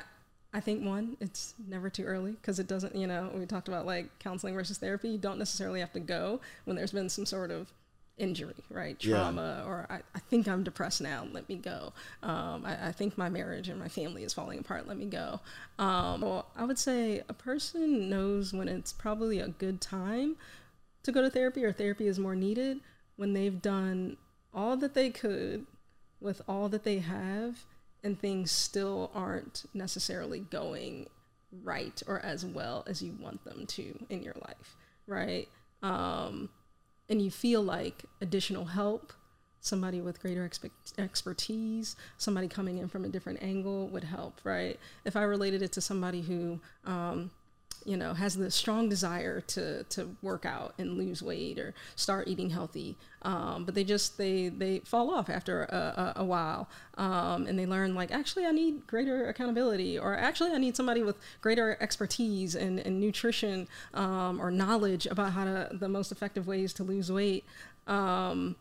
I 0.53 0.59
think 0.59 0.83
one, 0.83 1.17
it's 1.19 1.53
never 1.67 1.89
too 1.89 2.03
early 2.03 2.31
because 2.31 2.59
it 2.59 2.67
doesn't, 2.67 2.95
you 2.95 3.07
know, 3.07 3.29
we 3.33 3.45
talked 3.45 3.67
about 3.67 3.85
like 3.85 4.17
counseling 4.19 4.55
versus 4.55 4.77
therapy. 4.77 5.09
You 5.09 5.17
don't 5.17 5.37
necessarily 5.37 5.81
have 5.81 5.93
to 5.93 5.99
go 5.99 6.41
when 6.63 6.75
there's 6.75 6.91
been 6.91 7.09
some 7.09 7.25
sort 7.25 7.51
of 7.51 7.71
injury, 8.17 8.55
right? 8.69 8.99
Trauma, 8.99 9.61
yeah. 9.61 9.69
or 9.69 9.87
I, 9.89 9.99
I, 10.13 10.19
think 10.19 10.47
I'm 10.47 10.63
depressed 10.63 11.01
now, 11.01 11.27
let 11.33 11.49
me 11.49 11.55
go. 11.55 11.91
Um, 12.23 12.65
I, 12.65 12.87
I, 12.87 12.91
think 12.91 13.17
my 13.17 13.29
marriage 13.29 13.67
and 13.67 13.79
my 13.79 13.89
family 13.89 14.23
is 14.23 14.33
falling 14.33 14.59
apart, 14.59 14.87
let 14.87 14.97
me 14.97 15.05
go. 15.05 15.41
Um, 15.79 16.21
well, 16.21 16.47
I 16.55 16.63
would 16.63 16.79
say 16.79 17.23
a 17.27 17.33
person 17.33 18.09
knows 18.09 18.53
when 18.53 18.69
it's 18.69 18.93
probably 18.93 19.39
a 19.39 19.49
good 19.49 19.81
time 19.81 20.37
to 21.03 21.11
go 21.11 21.21
to 21.21 21.29
therapy 21.29 21.65
or 21.65 21.73
therapy 21.73 22.07
is 22.07 22.17
more 22.17 22.35
needed 22.35 22.79
when 23.17 23.33
they've 23.33 23.61
done 23.61 24.17
all 24.53 24.77
that 24.77 24.93
they 24.93 25.09
could 25.09 25.65
with 26.21 26.41
all 26.47 26.69
that 26.69 26.83
they 26.83 26.99
have 26.99 27.65
and 28.03 28.19
things 28.19 28.51
still 28.51 29.11
aren't 29.13 29.65
necessarily 29.73 30.39
going 30.39 31.07
right 31.63 32.01
or 32.07 32.19
as 32.19 32.45
well 32.45 32.83
as 32.87 33.01
you 33.01 33.13
want 33.19 33.43
them 33.43 33.65
to 33.65 33.97
in 34.09 34.23
your 34.23 34.35
life, 34.41 34.75
right? 35.07 35.47
Um, 35.83 36.49
and 37.09 37.21
you 37.21 37.31
feel 37.31 37.61
like 37.61 38.05
additional 38.21 38.65
help, 38.65 39.13
somebody 39.59 40.01
with 40.01 40.21
greater 40.21 40.47
expe- 40.47 40.71
expertise, 40.97 41.95
somebody 42.17 42.47
coming 42.47 42.77
in 42.77 42.87
from 42.87 43.05
a 43.05 43.09
different 43.09 43.41
angle 43.41 43.87
would 43.87 44.03
help, 44.03 44.39
right? 44.43 44.79
If 45.05 45.15
I 45.15 45.23
related 45.23 45.61
it 45.61 45.71
to 45.73 45.81
somebody 45.81 46.21
who, 46.21 46.59
um, 46.85 47.31
you 47.85 47.95
know, 47.95 48.13
has 48.13 48.35
the 48.35 48.49
strong 48.49 48.89
desire 48.89 49.41
to 49.41 49.83
to 49.83 50.15
work 50.21 50.45
out 50.45 50.73
and 50.77 50.97
lose 50.97 51.21
weight 51.21 51.59
or 51.59 51.73
start 51.95 52.27
eating 52.27 52.49
healthy, 52.49 52.97
um, 53.21 53.63
but 53.63 53.75
they 53.75 53.83
just 53.83 54.17
they 54.17 54.49
they 54.49 54.79
fall 54.79 55.11
off 55.13 55.29
after 55.29 55.63
a, 55.63 56.13
a, 56.17 56.21
a 56.21 56.25
while, 56.25 56.67
um, 56.97 57.45
and 57.45 57.57
they 57.57 57.67
learn 57.67 57.93
like 57.93 58.11
actually 58.11 58.45
I 58.45 58.51
need 58.51 58.87
greater 58.87 59.27
accountability, 59.29 59.99
or 59.99 60.17
actually 60.17 60.51
I 60.51 60.57
need 60.57 60.75
somebody 60.75 61.03
with 61.03 61.17
greater 61.41 61.77
expertise 61.79 62.55
and, 62.55 62.83
nutrition 62.99 63.67
um, 63.93 64.41
or 64.41 64.49
knowledge 64.51 65.05
about 65.05 65.33
how 65.33 65.45
to 65.45 65.69
the 65.71 65.89
most 65.89 66.11
effective 66.11 66.47
ways 66.47 66.73
to 66.73 66.83
lose 66.83 67.11
weight. 67.11 67.45
Um, 67.87 68.55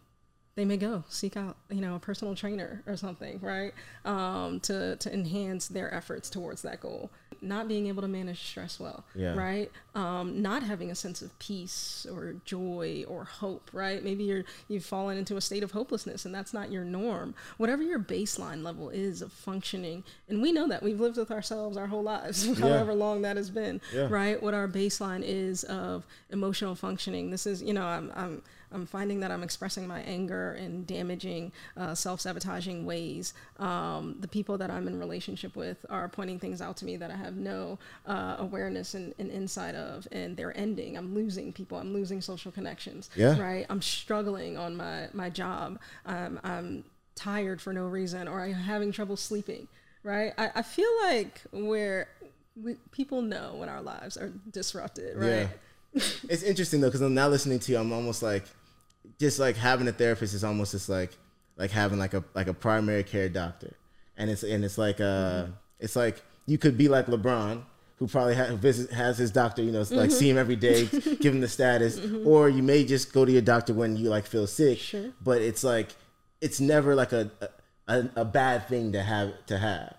they 0.57 0.65
may 0.65 0.77
go 0.77 1.03
seek 1.09 1.37
out 1.37 1.57
you 1.69 1.81
know 1.81 1.97
a 1.97 1.99
personal 1.99 2.35
trainer 2.35 2.83
or 2.87 2.97
something 2.97 3.39
right? 3.41 3.73
Um, 4.05 4.61
to 4.61 4.97
to 4.97 5.13
enhance 5.13 5.69
their 5.69 5.93
efforts 5.93 6.31
towards 6.31 6.63
that 6.63 6.81
goal. 6.81 7.11
Not 7.41 7.69
being 7.69 7.89
able 7.89 8.01
to 8.01 8.09
manage 8.09 8.43
stress 8.43 8.81
well 8.81 9.05
yeah. 9.15 9.35
right? 9.35 9.71
Um, 9.95 10.41
not 10.41 10.63
having 10.63 10.91
a 10.91 10.95
sense 10.95 11.21
of 11.21 11.37
peace 11.39 12.07
or 12.11 12.37
joy 12.45 13.05
or 13.09 13.25
hope 13.25 13.71
right? 13.73 14.03
Maybe 14.03 14.25
you're 14.25 14.45
you've 14.69 14.85
fallen 14.85 15.19
into 15.19 15.37
a 15.37 15.41
state 15.41 15.63
of 15.63 15.73
hopelessness 15.73 16.25
and 16.25 16.35
that's 16.35 16.55
not 16.55 16.71
your 16.71 16.85
norm. 16.85 17.35
Whatever 17.57 17.83
your 17.83 17.99
baseline 17.99 18.63
level 18.63 18.91
is 18.91 19.23
of 19.23 19.33
functioning 19.33 20.05
and 20.29 20.41
we 20.41 20.53
know 20.53 20.69
that 20.69 20.83
we've 20.83 21.01
lived 21.01 21.17
with 21.17 21.31
ourselves 21.31 21.77
our 21.77 21.89
whole 21.89 22.03
lives 22.03 22.47
yeah. 22.49 22.55
however 22.55 22.95
long 22.95 23.23
that 23.23 23.37
has 23.37 23.51
been 23.51 23.81
yeah. 23.93 24.07
right? 24.09 24.43
What 24.43 24.55
our 24.55 24.69
baseline 24.69 25.23
is 25.25 25.65
of 25.65 26.07
emotional 26.31 26.75
functioning. 26.75 27.31
This 27.31 27.47
is 27.47 27.63
you 27.63 27.75
know 27.75 27.85
i'm, 27.85 28.13
I'm 28.15 28.43
I'm 28.75 28.87
finding 28.87 29.21
that 29.21 29.31
I'm 29.31 29.43
expressing 29.43 29.87
my 29.87 30.01
anger 30.01 30.55
in 30.59 30.85
damaging, 30.85 31.53
uh, 31.77 31.95
self 31.95 32.21
sabotaging 32.21 32.85
ways. 32.85 33.33
Um, 33.59 34.17
the 34.21 34.29
people 34.29 34.59
that 34.59 34.71
I'm 34.71 34.89
in 34.89 34.99
relationship 34.99 35.57
with 35.57 35.87
are 35.89 36.09
pointing 36.09 36.39
things 36.39 36.61
out 36.61 36.77
to 36.79 36.85
me 36.85 36.97
that 36.97 37.11
I 37.11 37.17
have 37.17 37.37
no 37.37 37.79
uh, 38.07 38.37
awareness 38.39 38.95
and, 38.95 39.15
and, 39.19 39.31
insight 39.31 39.75
of, 39.75 40.07
and 40.13 40.37
they're 40.37 40.57
ending. 40.57 40.97
I'm 40.97 41.15
losing 41.15 41.53
people. 41.53 41.79
I'm 41.79 41.95
losing 41.95 42.21
social 42.21 42.53
connections. 42.53 43.11
Yeah. 43.15 43.41
Right. 43.41 43.67
I'm 43.71 43.81
struggling 43.81 44.59
on 44.59 44.77
my 44.77 45.09
my 45.13 45.31
job. 45.31 45.79
Um, 46.05 46.41
I'm 46.43 46.85
tired 47.15 47.63
for 47.63 47.73
no 47.73 47.87
reason, 47.87 48.29
or 48.29 48.43
I'm 48.43 48.53
having 48.53 48.93
trouble 48.93 49.17
sleeping. 49.17 49.69
Right. 50.03 50.33
I, 50.37 50.51
I 50.57 50.63
feel 50.63 50.91
like 51.05 51.41
we're 51.53 52.09
we, 52.63 52.75
people 52.93 53.23
know 53.23 53.55
when 53.57 53.69
our 53.69 53.81
lives 53.81 54.17
are 54.17 54.33
disrupted. 54.51 55.17
Right. 55.17 55.29
Yeah 55.29 55.49
it's 56.29 56.43
interesting 56.43 56.81
though 56.81 56.89
because 56.89 57.01
I'm 57.01 57.15
now 57.15 57.29
listening 57.29 57.59
to 57.61 57.73
you. 57.73 57.79
I'm 57.79 57.93
almost 57.93 58.23
like 58.23 58.45
just 59.19 59.39
like 59.39 59.57
having 59.57 59.89
a 59.89 59.93
therapist 59.93 60.35
is 60.35 60.45
almost 60.45 60.73
just 60.73 60.89
like 60.89 61.17
like 61.57 61.71
having 61.71 61.99
like 61.99 62.15
a 62.15 62.25
like 62.35 62.47
a 62.47 62.55
primary 62.55 63.05
care 63.05 63.29
doctor, 63.29 63.77
and 64.17 64.31
it's 64.31 64.43
and 64.43 64.65
it's 64.65 64.79
like 64.79 65.01
uh 65.01 65.45
mm-hmm. 65.45 65.53
it's 65.81 65.97
like 65.97 66.23
you 66.47 66.59
could 66.59 66.77
be 66.77 66.89
like 66.89 67.07
LeBron 67.07 67.63
who 67.99 68.09
probably 68.09 68.35
ha- 68.35 68.55
visit, 68.57 68.91
has 68.91 69.19
his 69.19 69.31
doctor, 69.31 69.63
you 69.63 69.71
know, 69.71 69.81
mm-hmm. 69.81 69.95
like 69.95 70.11
see 70.11 70.29
him 70.29 70.37
every 70.37 70.57
day, 70.57 70.87
give 71.21 71.33
him 71.33 71.41
the 71.41 71.49
status, 71.49 71.99
mm-hmm. 71.99 72.27
or 72.27 72.49
you 72.49 72.63
may 72.63 72.85
just 72.85 73.13
go 73.13 73.25
to 73.25 73.31
your 73.31 73.43
doctor 73.43 73.73
when 73.73 73.97
you 73.97 74.09
like 74.09 74.27
feel 74.27 74.47
sick. 74.47 74.79
Sure. 74.79 75.11
But 75.23 75.43
it's 75.43 75.63
like 75.63 75.95
it's 76.41 76.61
never 76.61 76.95
like 76.95 77.13
a, 77.13 77.31
a 77.89 78.09
a 78.17 78.25
bad 78.25 78.69
thing 78.69 78.93
to 78.93 79.03
have 79.03 79.33
to 79.47 79.59
have. 79.59 79.97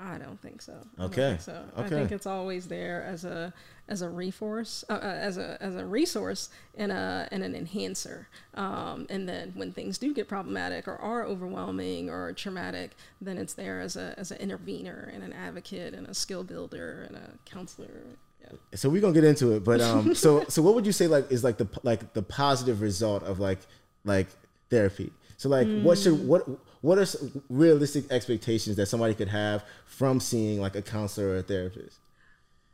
I 0.00 0.18
don't 0.18 0.40
think 0.40 0.62
so. 0.62 0.74
okay. 1.00 1.30
Think 1.30 1.40
so. 1.40 1.64
Okay. 1.76 1.86
I 1.86 1.88
think 1.88 2.12
it's 2.12 2.26
always 2.26 2.68
there 2.68 3.02
as 3.02 3.24
a 3.24 3.52
as 3.88 4.02
a 4.02 4.08
resource, 4.08 4.84
uh, 4.88 4.92
uh, 4.92 4.96
as 5.00 5.38
a 5.38 5.56
as 5.60 5.74
a 5.74 5.84
resource 5.84 6.50
and 6.76 6.92
a 6.92 7.28
and 7.32 7.42
an 7.42 7.54
enhancer. 7.54 8.28
Um, 8.54 9.06
and 9.10 9.28
then 9.28 9.52
when 9.56 9.72
things 9.72 9.98
do 9.98 10.14
get 10.14 10.28
problematic 10.28 10.86
or 10.86 10.96
are 10.96 11.24
overwhelming 11.24 12.10
or 12.10 12.32
traumatic, 12.32 12.92
then 13.20 13.38
it's 13.38 13.54
there 13.54 13.80
as 13.80 13.96
a 13.96 14.14
as 14.16 14.30
an 14.30 14.38
intervener 14.38 15.10
and 15.12 15.24
an 15.24 15.32
advocate 15.32 15.94
and 15.94 16.06
a 16.06 16.14
skill 16.14 16.44
builder 16.44 17.04
and 17.08 17.16
a 17.16 17.30
counselor. 17.44 18.02
Yeah. 18.42 18.56
So 18.76 18.88
we're 18.88 19.00
gonna 19.00 19.14
get 19.14 19.24
into 19.24 19.52
it, 19.52 19.64
but 19.64 19.80
um, 19.80 20.14
so 20.14 20.44
so 20.48 20.62
what 20.62 20.74
would 20.74 20.86
you 20.86 20.92
say 20.92 21.08
like 21.08 21.30
is 21.32 21.42
like 21.42 21.56
the 21.56 21.68
like 21.82 22.12
the 22.12 22.22
positive 22.22 22.82
result 22.82 23.24
of 23.24 23.40
like 23.40 23.58
like 24.04 24.28
therapy? 24.70 25.10
So 25.38 25.48
like, 25.48 25.68
mm. 25.68 25.82
what 25.84 25.98
should 25.98 26.26
what 26.26 26.46
what 26.80 26.98
are 26.98 27.06
realistic 27.48 28.10
expectations 28.10 28.76
that 28.76 28.86
somebody 28.86 29.14
could 29.14 29.28
have 29.28 29.64
from 29.86 30.20
seeing 30.20 30.60
like 30.60 30.76
a 30.76 30.82
counselor 30.82 31.28
or 31.28 31.36
a 31.38 31.42
therapist? 31.42 31.98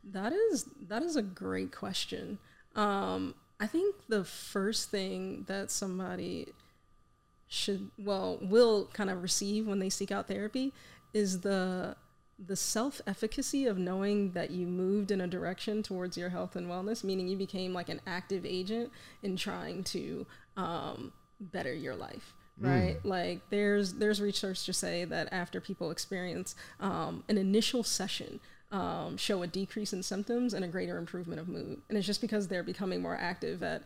That 0.03 0.33
is 0.33 0.67
that 0.89 1.03
is 1.03 1.17
a 1.17 1.23
great 1.23 1.73
question. 1.73 2.39
Um, 2.75 3.35
I 3.59 3.67
think 3.67 3.95
the 4.09 4.25
first 4.25 4.91
thing 4.91 5.45
that 5.49 5.71
somebody 5.71 6.49
should 7.49 7.91
well 7.99 8.39
will 8.43 8.91
kind 8.93 9.11
of 9.11 9.23
receive 9.23 9.67
when 9.67 9.79
they 9.79 9.91
seek 9.91 10.11
out 10.11 10.29
therapy 10.29 10.73
is 11.15 11.41
the 11.41 11.97
the 12.39 12.57
self 12.57 13.01
efficacy 13.07 13.67
of 13.67 13.79
knowing 13.79 14.33
that 14.33 14.51
you 14.51 14.67
moved 14.67 15.11
in 15.11 15.21
a 15.21 15.27
direction 15.27 15.83
towards 15.83 16.19
your 16.19 16.29
health 16.29 16.57
and 16.57 16.67
wellness, 16.67 17.05
meaning 17.05 17.29
you 17.29 17.37
became 17.37 17.73
like 17.73 17.89
an 17.89 18.01
active 18.07 18.45
agent 18.45 18.91
in 19.23 19.37
trying 19.37 19.85
to 19.85 20.27
um, 20.57 21.13
better 21.41 21.73
your 21.73 21.95
life 21.95 22.35
right 22.61 23.03
mm. 23.03 23.09
like 23.09 23.41
there's 23.51 23.95
there's 23.95 24.21
research 24.21 24.65
to 24.65 24.73
say 24.73 25.05
that 25.05 25.29
after 25.33 25.61
people 25.61 25.91
experience 25.91 26.55
um, 26.81 27.25
an 27.29 27.37
initial 27.37 27.83
session 27.83 28.41
um, 28.71 29.17
show 29.17 29.43
a 29.43 29.47
decrease 29.47 29.93
in 29.93 30.03
symptoms 30.03 30.55
and 30.55 30.65
a 30.65 30.69
greater 30.69 30.97
improvement 30.97 31.41
of 31.41 31.49
mood 31.49 31.81
and 31.89 31.99
it's 31.99 32.07
just 32.07 32.21
because 32.21 32.49
they're 32.49 32.63
becoming 32.63 33.03
more 33.03 33.17
active 33.17 33.63
at 33.63 33.83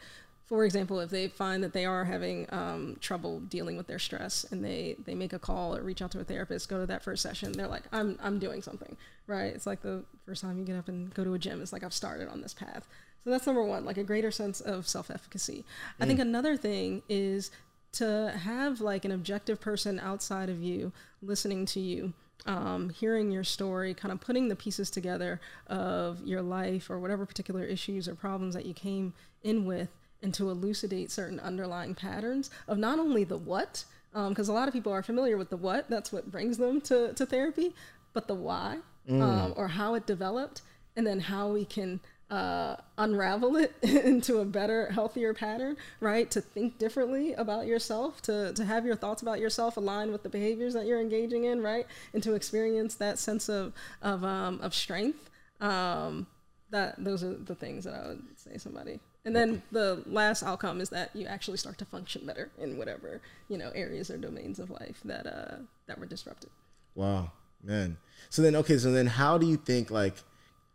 for 0.46 0.64
example 0.64 1.00
if 1.00 1.08
they 1.10 1.28
find 1.28 1.62
that 1.62 1.72
they 1.72 1.87
are 1.87 2.04
having 2.04 2.46
um, 2.50 2.96
trouble 3.00 3.40
dealing 3.40 3.76
with 3.76 3.87
their 3.87 3.98
stress 3.98 4.44
and 4.50 4.62
they 4.62 4.96
they 5.04 5.14
make 5.14 5.32
a 5.32 5.38
call 5.38 5.75
or 5.75 5.82
reach 5.82 6.02
out 6.02 6.10
to 6.10 6.20
a 6.20 6.25
therapist 6.25 6.68
go 6.68 6.78
to 6.78 6.87
that 6.87 7.02
first 7.02 7.22
session 7.22 7.52
they're 7.52 7.68
like 7.68 7.84
i'm 7.92 8.18
i'm 8.22 8.38
doing 8.38 8.60
something 8.60 8.96
right 9.26 9.54
it's 9.54 9.66
like 9.66 9.80
the 9.80 10.04
first 10.26 10.42
time 10.42 10.58
you 10.58 10.64
get 10.64 10.76
up 10.76 10.88
and 10.88 11.12
go 11.14 11.25
to 11.25 11.32
a 11.32 11.38
gym 11.38 11.62
it's 11.62 11.72
like 11.72 11.84
i've 11.84 11.94
started 11.94 12.28
on 12.28 12.42
this 12.42 12.52
path 12.52 12.87
so 13.25 13.30
that's 13.30 13.46
number 13.46 13.62
one, 13.62 13.84
like 13.84 13.98
a 13.98 14.04
greater 14.04 14.30
sense 14.30 14.60
of 14.60 14.88
self 14.88 15.10
efficacy. 15.10 15.64
Mm. 15.98 16.04
I 16.04 16.06
think 16.06 16.20
another 16.20 16.56
thing 16.56 17.02
is 17.08 17.50
to 17.92 18.33
have 18.45 18.80
like 18.80 19.04
an 19.04 19.12
objective 19.12 19.61
person 19.61 19.99
outside 19.99 20.49
of 20.49 20.62
you 20.62 20.92
listening 21.23 21.66
to 21.66 21.80
you 21.80 22.12
um, 22.47 22.90
hearing 22.90 23.30
your 23.30 23.45
story, 23.45 23.95
kind 23.95 24.12
of 24.12 24.21
putting 24.21 24.49
the 24.49 24.57
pieces 24.57 24.90
together 24.90 25.40
of 25.66 26.25
your 26.25 26.42
life 26.42 26.90
or 26.90 26.99
whatever 26.99 27.26
particular 27.26 27.64
issues 27.64 28.09
or 28.09 28.14
problems 28.14 28.54
that 28.54 28.66
you 28.66 28.75
came 28.75 29.12
in 29.42 29.64
with, 29.66 29.88
and 30.23 30.35
to 30.35 30.50
elucidate 30.50 31.11
certain 31.11 31.38
underlying 31.40 31.95
patterns 31.95 32.50
of 32.66 32.78
not 32.78 32.99
only 32.99 33.25
the 33.25 33.37
what, 33.37 33.85
because 34.12 34.49
um, 34.49 34.54
a 34.54 34.59
lot 34.59 34.66
of 34.66 34.75
people 34.75 34.92
are 34.92 35.02
familiar 35.02 35.37
with 35.37 35.50
the 35.50 35.57
what, 35.57 35.88
that's 35.88 36.12
what 36.12 36.30
brings 36.30 36.59
them 36.59 36.80
to, 36.80 37.12
to 37.14 37.26
therapy, 37.26 37.75
but 38.12 38.26
the 38.26 38.35
why 38.35 38.78
mm. 39.09 39.21
um, 39.23 39.54
or 39.57 39.68
how 39.68 39.95
it 39.95 40.07
developed, 40.07 40.62
and 40.97 41.07
then 41.07 41.21
how 41.21 41.49
we 41.49 41.64
can 41.64 42.00
uh, 42.30 42.76
unravel 42.99 43.56
it 43.56 43.75
into 43.82 44.38
a 44.38 44.44
better, 44.44 44.90
healthier 44.90 45.32
pattern, 45.35 45.76
right? 46.00 46.30
To 46.30 46.40
think 46.40 46.78
differently 46.78 47.32
about 47.35 47.66
yourself, 47.66 48.20
to, 48.23 48.52
to 48.52 48.64
have 48.64 48.85
your 48.85 48.97
thoughts 48.97 49.23
about 49.23 49.40
yourself 49.40 49.76
align 49.76 50.12
with 50.12 50.23
the 50.23 50.28
behaviors 50.28 50.75
that 50.75 50.87
you're 50.87 51.00
engaging 51.00 51.44
in, 51.44 51.62
right? 51.62 51.87
And 52.12 52.23
to 52.23 52.35
experience 52.35 52.94
that 52.97 53.18
sense 53.18 53.49
of, 53.49 53.73
of, 54.02 54.25
um, 54.25 54.61
of 54.62 54.75
strength. 54.75 55.30
Um, 55.61 56.26
that 56.70 57.02
those 57.02 57.25
are 57.25 57.35
the 57.35 57.54
things 57.54 57.85
that 57.85 57.94
I 57.94 58.08
would 58.08 58.23
say 58.37 58.58
somebody. 58.58 59.00
And 59.25 59.35
then 59.35 59.62
the 59.73 60.02
last 60.06 60.42
outcome 60.42 60.80
is 60.80 60.90
that 60.90 61.14
you 61.14 61.26
actually 61.26 61.58
start 61.58 61.78
to 61.78 61.85
function 61.85 62.25
better 62.25 62.50
in 62.58 62.78
whatever, 62.78 63.20
you 63.49 63.58
know, 63.58 63.70
areas 63.75 64.11
or 64.11 64.16
domains 64.16 64.58
of 64.58 64.70
life 64.70 65.00
that, 65.04 65.26
uh, 65.26 65.56
that 65.87 65.99
were 65.99 66.06
disrupted. 66.06 66.50
Wow, 66.94 67.32
man. 67.62 67.99
So 68.30 68.42
then, 68.42 68.56
okay, 68.56 68.78
so 68.78 68.92
then 68.92 69.06
how 69.06 69.38
do 69.38 69.47
you 69.47 69.56
think 69.56 69.90
like, 69.90 70.14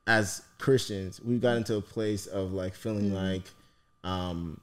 as 0.07 0.43
Christians, 0.57 1.21
we 1.21 1.37
got 1.37 1.57
into 1.57 1.75
a 1.75 1.81
place 1.81 2.27
of 2.27 2.53
like 2.53 2.75
feeling 2.75 3.11
mm 3.11 3.13
like, 3.13 3.43
um, 4.03 4.59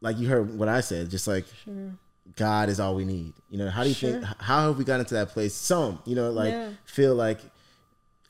like 0.00 0.18
you 0.18 0.28
heard 0.28 0.56
what 0.58 0.68
I 0.68 0.80
said, 0.80 1.10
just 1.10 1.26
like 1.26 1.44
sure. 1.64 1.92
God 2.36 2.68
is 2.68 2.80
all 2.80 2.94
we 2.94 3.04
need. 3.04 3.32
You 3.50 3.58
know, 3.58 3.70
how 3.70 3.82
do 3.82 3.88
you 3.88 3.94
sure. 3.94 4.12
think? 4.12 4.24
How 4.38 4.68
have 4.68 4.78
we 4.78 4.84
got 4.84 5.00
into 5.00 5.14
that 5.14 5.30
place? 5.30 5.54
Some, 5.54 6.00
you 6.06 6.14
know, 6.14 6.30
like 6.30 6.52
yeah. 6.52 6.70
feel 6.84 7.14
like 7.14 7.38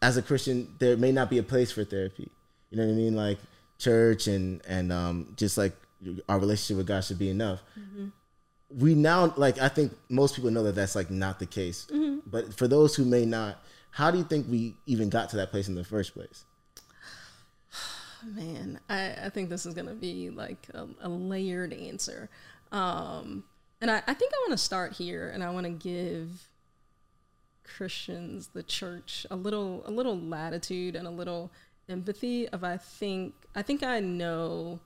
as 0.02 0.16
a 0.16 0.22
Christian, 0.22 0.74
there 0.78 0.96
may 0.96 1.12
not 1.12 1.30
be 1.30 1.38
a 1.38 1.42
place 1.42 1.70
for 1.70 1.84
therapy. 1.84 2.28
You 2.70 2.78
know 2.78 2.86
what 2.86 2.92
I 2.92 2.96
mean? 2.96 3.14
Like 3.14 3.38
church 3.78 4.26
and 4.26 4.60
and 4.66 4.92
um, 4.92 5.32
just 5.36 5.58
like 5.58 5.74
our 6.28 6.38
relationship 6.38 6.78
with 6.78 6.86
God 6.86 7.04
should 7.04 7.18
be 7.18 7.30
enough. 7.30 7.60
Mm-hmm. 7.78 8.08
We 8.78 8.94
now 8.94 9.32
like 9.36 9.58
I 9.58 9.68
think 9.68 9.92
most 10.08 10.36
people 10.36 10.50
know 10.50 10.62
that 10.64 10.74
that's 10.74 10.94
like 10.94 11.10
not 11.10 11.38
the 11.38 11.46
case. 11.46 11.86
Mm-hmm. 11.90 12.18
But 12.26 12.54
for 12.54 12.68
those 12.68 12.94
who 12.94 13.04
may 13.04 13.24
not, 13.26 13.62
how 13.90 14.10
do 14.10 14.18
you 14.18 14.24
think 14.24 14.46
we 14.48 14.76
even 14.86 15.10
got 15.10 15.30
to 15.30 15.36
that 15.36 15.50
place 15.50 15.68
in 15.68 15.74
the 15.74 15.84
first 15.84 16.14
place? 16.14 16.44
Man, 18.24 18.80
I, 18.88 19.14
I 19.24 19.28
think 19.30 19.50
this 19.50 19.66
is 19.66 19.74
gonna 19.74 19.94
be 19.94 20.30
like 20.30 20.68
a, 20.74 20.86
a 21.02 21.08
layered 21.08 21.72
answer. 21.72 22.28
Um, 22.72 23.44
and 23.80 23.90
I, 23.90 24.02
I 24.06 24.14
think 24.14 24.32
I 24.32 24.38
want 24.46 24.52
to 24.52 24.64
start 24.64 24.92
here 24.92 25.30
and 25.30 25.42
I 25.42 25.50
want 25.50 25.64
to 25.64 25.70
give 25.70 26.48
Christians, 27.64 28.48
the 28.48 28.62
church, 28.62 29.26
a 29.30 29.36
little 29.36 29.82
a 29.86 29.90
little 29.90 30.18
latitude 30.18 30.96
and 30.96 31.06
a 31.06 31.10
little 31.10 31.50
empathy 31.88 32.48
of 32.48 32.64
I 32.64 32.76
think 32.76 33.34
I 33.54 33.62
think 33.62 33.82
I 33.82 34.00
know 34.00 34.80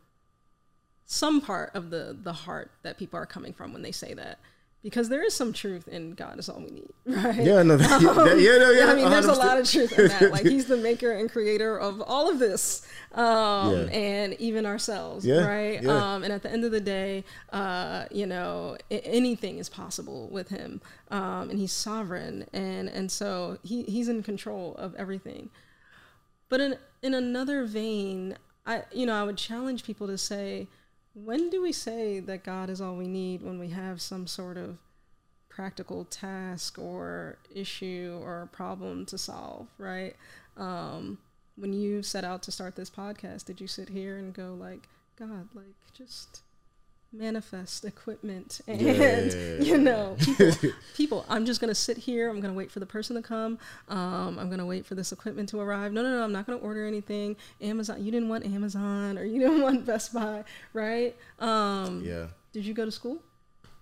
some 1.07 1.41
part 1.41 1.75
of 1.75 1.91
the 1.91 2.17
the 2.19 2.33
heart 2.33 2.71
that 2.83 2.99
people 2.99 3.19
are 3.19 3.27
coming 3.27 3.53
from 3.53 3.73
when 3.73 3.83
they 3.83 3.93
say 3.93 4.15
that 4.15 4.39
because 4.85 5.09
there 5.09 5.25
is 5.25 5.33
some 5.33 5.55
truth 5.55 5.89
in 5.89 6.13
God 6.13 6.39
is 6.39 6.51
all 6.51 6.61
we 6.61 6.71
need, 6.71 6.93
right? 7.07 7.43
Yeah, 7.43 7.63
no, 7.63 7.79
that, 7.79 8.05
um, 8.05 8.39
yeah, 8.39 8.59
no, 8.59 8.71
yeah. 8.71 8.93
I 8.93 8.95
mean, 8.95 9.09
there's 9.09 9.25
a 9.25 9.33
lot 9.33 9.59
of 9.59 9.69
truth 9.69 9.99
in 9.99 10.09
that. 10.09 10.31
Like, 10.31 10.45
He's 10.45 10.67
the 10.67 10.77
maker 10.77 11.11
and 11.11 11.33
creator 11.33 11.81
of 11.81 12.03
all 12.03 12.31
of 12.31 12.39
this, 12.39 12.87
um, 13.15 13.73
yeah. 13.73 13.79
and 13.93 14.35
even 14.35 14.67
ourselves, 14.67 15.25
yeah, 15.25 15.47
right? 15.47 15.83
Yeah. 15.83 15.91
Um, 15.91 16.23
and 16.23 16.31
at 16.35 16.43
the 16.43 16.53
end 16.53 16.67
of 16.67 16.71
the 16.71 16.83
day, 16.83 17.25
uh, 17.51 18.05
you 18.11 18.27
know, 18.27 18.77
anything 18.91 19.59
is 19.59 19.71
possible 19.71 20.29
with 20.29 20.51
Him, 20.51 20.83
um, 21.11 21.49
and 21.49 21.59
He's 21.59 21.73
sovereign, 21.73 22.47
and 22.53 22.91
and 22.91 23.11
so 23.11 23.57
He 23.63 23.85
He's 23.85 24.09
in 24.09 24.23
control 24.23 24.75
of 24.77 24.95
everything. 24.97 25.49
But 26.51 26.61
in 26.61 26.77
in 27.03 27.15
another 27.15 27.65
vein, 27.65 28.37
I 28.67 28.83
you 28.93 29.07
know 29.07 29.15
I 29.15 29.25
would 29.25 29.39
challenge 29.39 29.83
people 29.83 30.07
to 30.09 30.19
say 30.19 30.69
when 31.15 31.49
do 31.49 31.63
we 31.63 31.73
say 31.73 32.21
that 32.21 32.45
God 32.45 32.69
is 32.69 32.81
all 32.81 32.97
we 32.97 33.07
need 33.07 33.43
when 33.43 33.59
we 33.59 33.69
have 33.69 34.03
some 34.03 34.27
sort 34.27 34.57
of 34.57 34.79
practical 35.49 36.05
task 36.05 36.79
or 36.79 37.39
issue 37.55 38.19
or 38.23 38.49
problem 38.53 39.07
to 39.07 39.17
solve, 39.17 39.69
right? 39.79 40.17
Um, 40.57 41.19
when 41.57 41.73
you 41.73 42.03
set 42.03 42.25
out 42.25 42.43
to 42.43 42.53
start 42.53 42.75
this 42.75 42.91
podcast, 42.91 43.45
did 43.45 43.61
you 43.61 43.69
sit 43.69 43.89
here 43.89 44.17
and 44.19 44.35
go 44.35 44.57
like, 44.59 44.89
God, 45.17 45.49
like 45.55 45.75
just 45.97 46.43
manifest 47.15 47.85
equipment. 47.85 48.61
And 48.75 48.81
yeah. 48.81 49.61
you 49.61 49.79
know 49.79 50.17
people, 50.19 50.71
people 50.97 51.27
i'm 51.29 51.45
just 51.45 51.61
going 51.61 51.69
to 51.69 51.75
sit 51.75 51.97
here 51.97 52.29
i'm 52.29 52.41
going 52.41 52.53
to 52.53 52.57
wait 52.57 52.71
for 52.71 52.81
the 52.81 52.87
person 52.87 53.15
to 53.15 53.23
come 53.23 53.59
um, 53.89 54.39
i'm 54.39 54.49
going 54.49 54.59
to 54.59 54.67
wait 54.67 54.87
for 54.87 54.95
this 54.95 55.13
equipment 55.13 55.49
to 55.51 55.61
arrive. 55.61 55.93
No 55.93 56.03
no 56.03 56.11
no 56.17 56.25
i'm 56.25 56.33
not 56.33 56.47
going 56.47 56.59
to 56.59 56.65
order 56.65 56.87
anything. 56.87 57.37
Amazon 57.61 58.05
you 58.05 58.11
didn't 58.11 58.29
want 58.29 58.45
amazon 58.45 59.19
or 59.19 59.25
you 59.25 59.39
didn't 59.45 59.63
want 59.63 59.85
best 59.87 60.13
buy 60.13 60.45
right? 60.73 61.15
Um, 61.39 62.03
yeah. 62.05 62.27
did 62.53 62.65
you 62.65 62.75
go 62.75 62.85
to 62.85 62.93
school? 62.93 63.23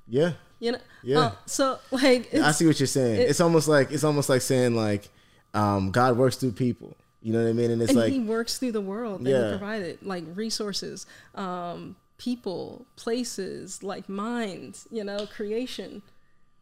Yeah. 0.09 0.33
You 0.59 0.73
know 0.73 0.79
yeah. 1.03 1.19
uh, 1.19 1.33
so 1.47 1.79
like 1.91 2.35
i 2.35 2.53
see 2.53 2.67
what 2.67 2.79
you're 2.79 2.87
saying. 2.87 3.21
it, 3.21 3.31
it's 3.31 3.41
almost 3.41 3.69
like 3.69 3.91
it's 3.93 4.05
almost 4.05 4.29
like 4.29 4.43
saying 4.43 4.75
like 4.75 5.09
um, 5.55 5.91
god 5.91 6.17
works 6.17 6.37
through 6.37 6.53
people. 6.53 6.97
You 7.23 7.33
know 7.33 7.43
what 7.43 7.51
I 7.51 7.53
mean? 7.53 7.71
And 7.71 7.81
it's 7.81 7.91
and 7.91 8.01
like 8.01 8.12
he 8.12 8.19
works 8.19 8.59
through 8.59 8.73
the 8.73 8.81
world 8.81 9.25
that 9.25 9.31
yeah. 9.31 9.45
he 9.45 9.59
provided, 9.59 10.03
like 10.03 10.25
resources, 10.35 11.07
um, 11.37 11.95
people, 12.23 12.87
places, 12.95 13.83
like 13.83 14.09
minds, 14.09 14.87
you 14.93 15.02
know, 15.02 15.26
creation. 15.26 16.02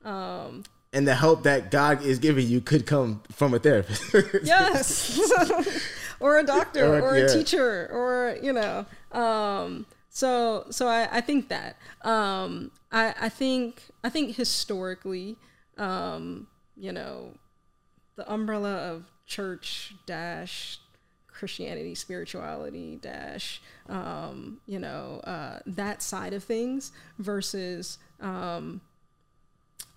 Um, 0.04 0.64
and 0.94 1.06
the 1.06 1.14
help 1.14 1.42
that 1.42 1.70
God 1.70 2.02
is 2.02 2.18
giving 2.18 2.46
you 2.46 2.62
could 2.62 2.86
come 2.86 3.22
from 3.30 3.52
a 3.52 3.58
therapist. 3.58 4.02
yes. 4.42 5.20
or 6.20 6.38
a 6.38 6.44
doctor 6.44 6.86
or, 6.86 7.02
or 7.02 7.18
yeah. 7.18 7.24
a 7.26 7.28
teacher 7.28 7.88
or, 7.92 8.38
you 8.42 8.54
know, 8.54 8.86
um, 9.12 9.84
so, 10.08 10.64
so 10.70 10.88
I, 10.88 11.18
I 11.18 11.20
think 11.20 11.48
that, 11.48 11.76
um, 12.02 12.70
I, 12.90 13.14
I 13.20 13.28
think, 13.28 13.82
I 14.02 14.08
think 14.08 14.36
historically, 14.36 15.36
um, 15.76 16.46
you 16.74 16.92
know, 16.92 17.34
the 18.16 18.32
umbrella 18.32 18.76
of 18.76 19.04
church 19.26 19.94
dash 20.06 20.80
Christianity, 21.40 21.94
spirituality, 21.94 22.98
dash, 23.00 23.62
um, 23.88 24.60
you 24.66 24.78
know, 24.78 25.20
uh, 25.24 25.60
that 25.66 26.02
side 26.02 26.34
of 26.34 26.44
things 26.44 26.92
versus 27.18 27.96
um, 28.20 28.82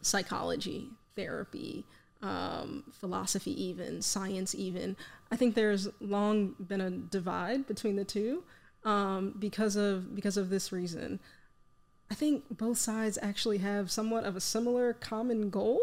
psychology, 0.01 0.88
therapy, 1.17 1.86
um, 2.21 2.86
philosophy, 2.93 3.62
even 3.62 4.01
science, 4.01 4.56
even. 4.56 4.95
I 5.32 5.36
think 5.36 5.53
there's 5.53 5.89
long 5.99 6.56
been 6.65 6.79
a 6.79 6.89
divide 6.89 7.67
between 7.67 7.97
the 7.97 8.06
two 8.06 8.43
um, 8.86 9.36
because 9.38 9.75
of 9.75 10.15
because 10.15 10.38
of 10.38 10.49
this 10.49 10.71
reason. 10.71 11.19
I 12.10 12.15
think 12.15 12.45
both 12.58 12.77
sides 12.77 13.19
actually 13.21 13.58
have 13.58 13.91
somewhat 13.91 14.23
of 14.23 14.38
a 14.38 14.41
similar 14.41 14.93
common 14.93 15.49
goal, 15.49 15.79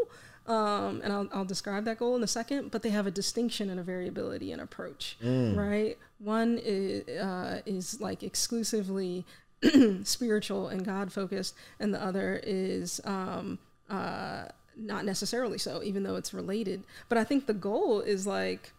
um, 0.51 1.01
and 1.05 1.13
I'll, 1.13 1.29
I'll, 1.33 1.45
describe 1.45 1.85
that 1.85 1.99
goal 1.99 2.17
in 2.17 2.25
a 2.25 2.27
second, 2.27 2.73
but 2.73 2.83
they 2.83 2.91
have 2.91 3.07
a 3.07 3.11
distinction 3.13 3.71
and 3.71 3.79
a 3.79 3.85
variability 3.85 4.51
in 4.51 4.59
approach, 4.59 5.17
mm. 5.23 5.57
right? 5.57 5.97
One 6.19 6.59
is, 6.61 7.07
uh, 7.09 7.61
is 7.67 8.01
like 8.01 8.25
exclusively 8.25 9.25
spiritual 10.03 10.67
and 10.67 10.85
God 10.85 11.13
focused, 11.13 11.55
and 11.79 11.95
the 11.95 12.03
other 12.03 12.41
is 12.43 13.01
um, 13.05 13.61
uh, 13.89 14.47
not 14.77 15.05
necessarily 15.05 15.57
so, 15.57 15.85
even 15.85 16.03
though 16.03 16.17
it's 16.17 16.35
related. 16.35 16.83
But 17.09 17.19
I 17.19 17.23
think 17.23 17.47
the 17.47 17.55
goal 17.55 18.01
is 18.01 18.27
like 18.27 18.73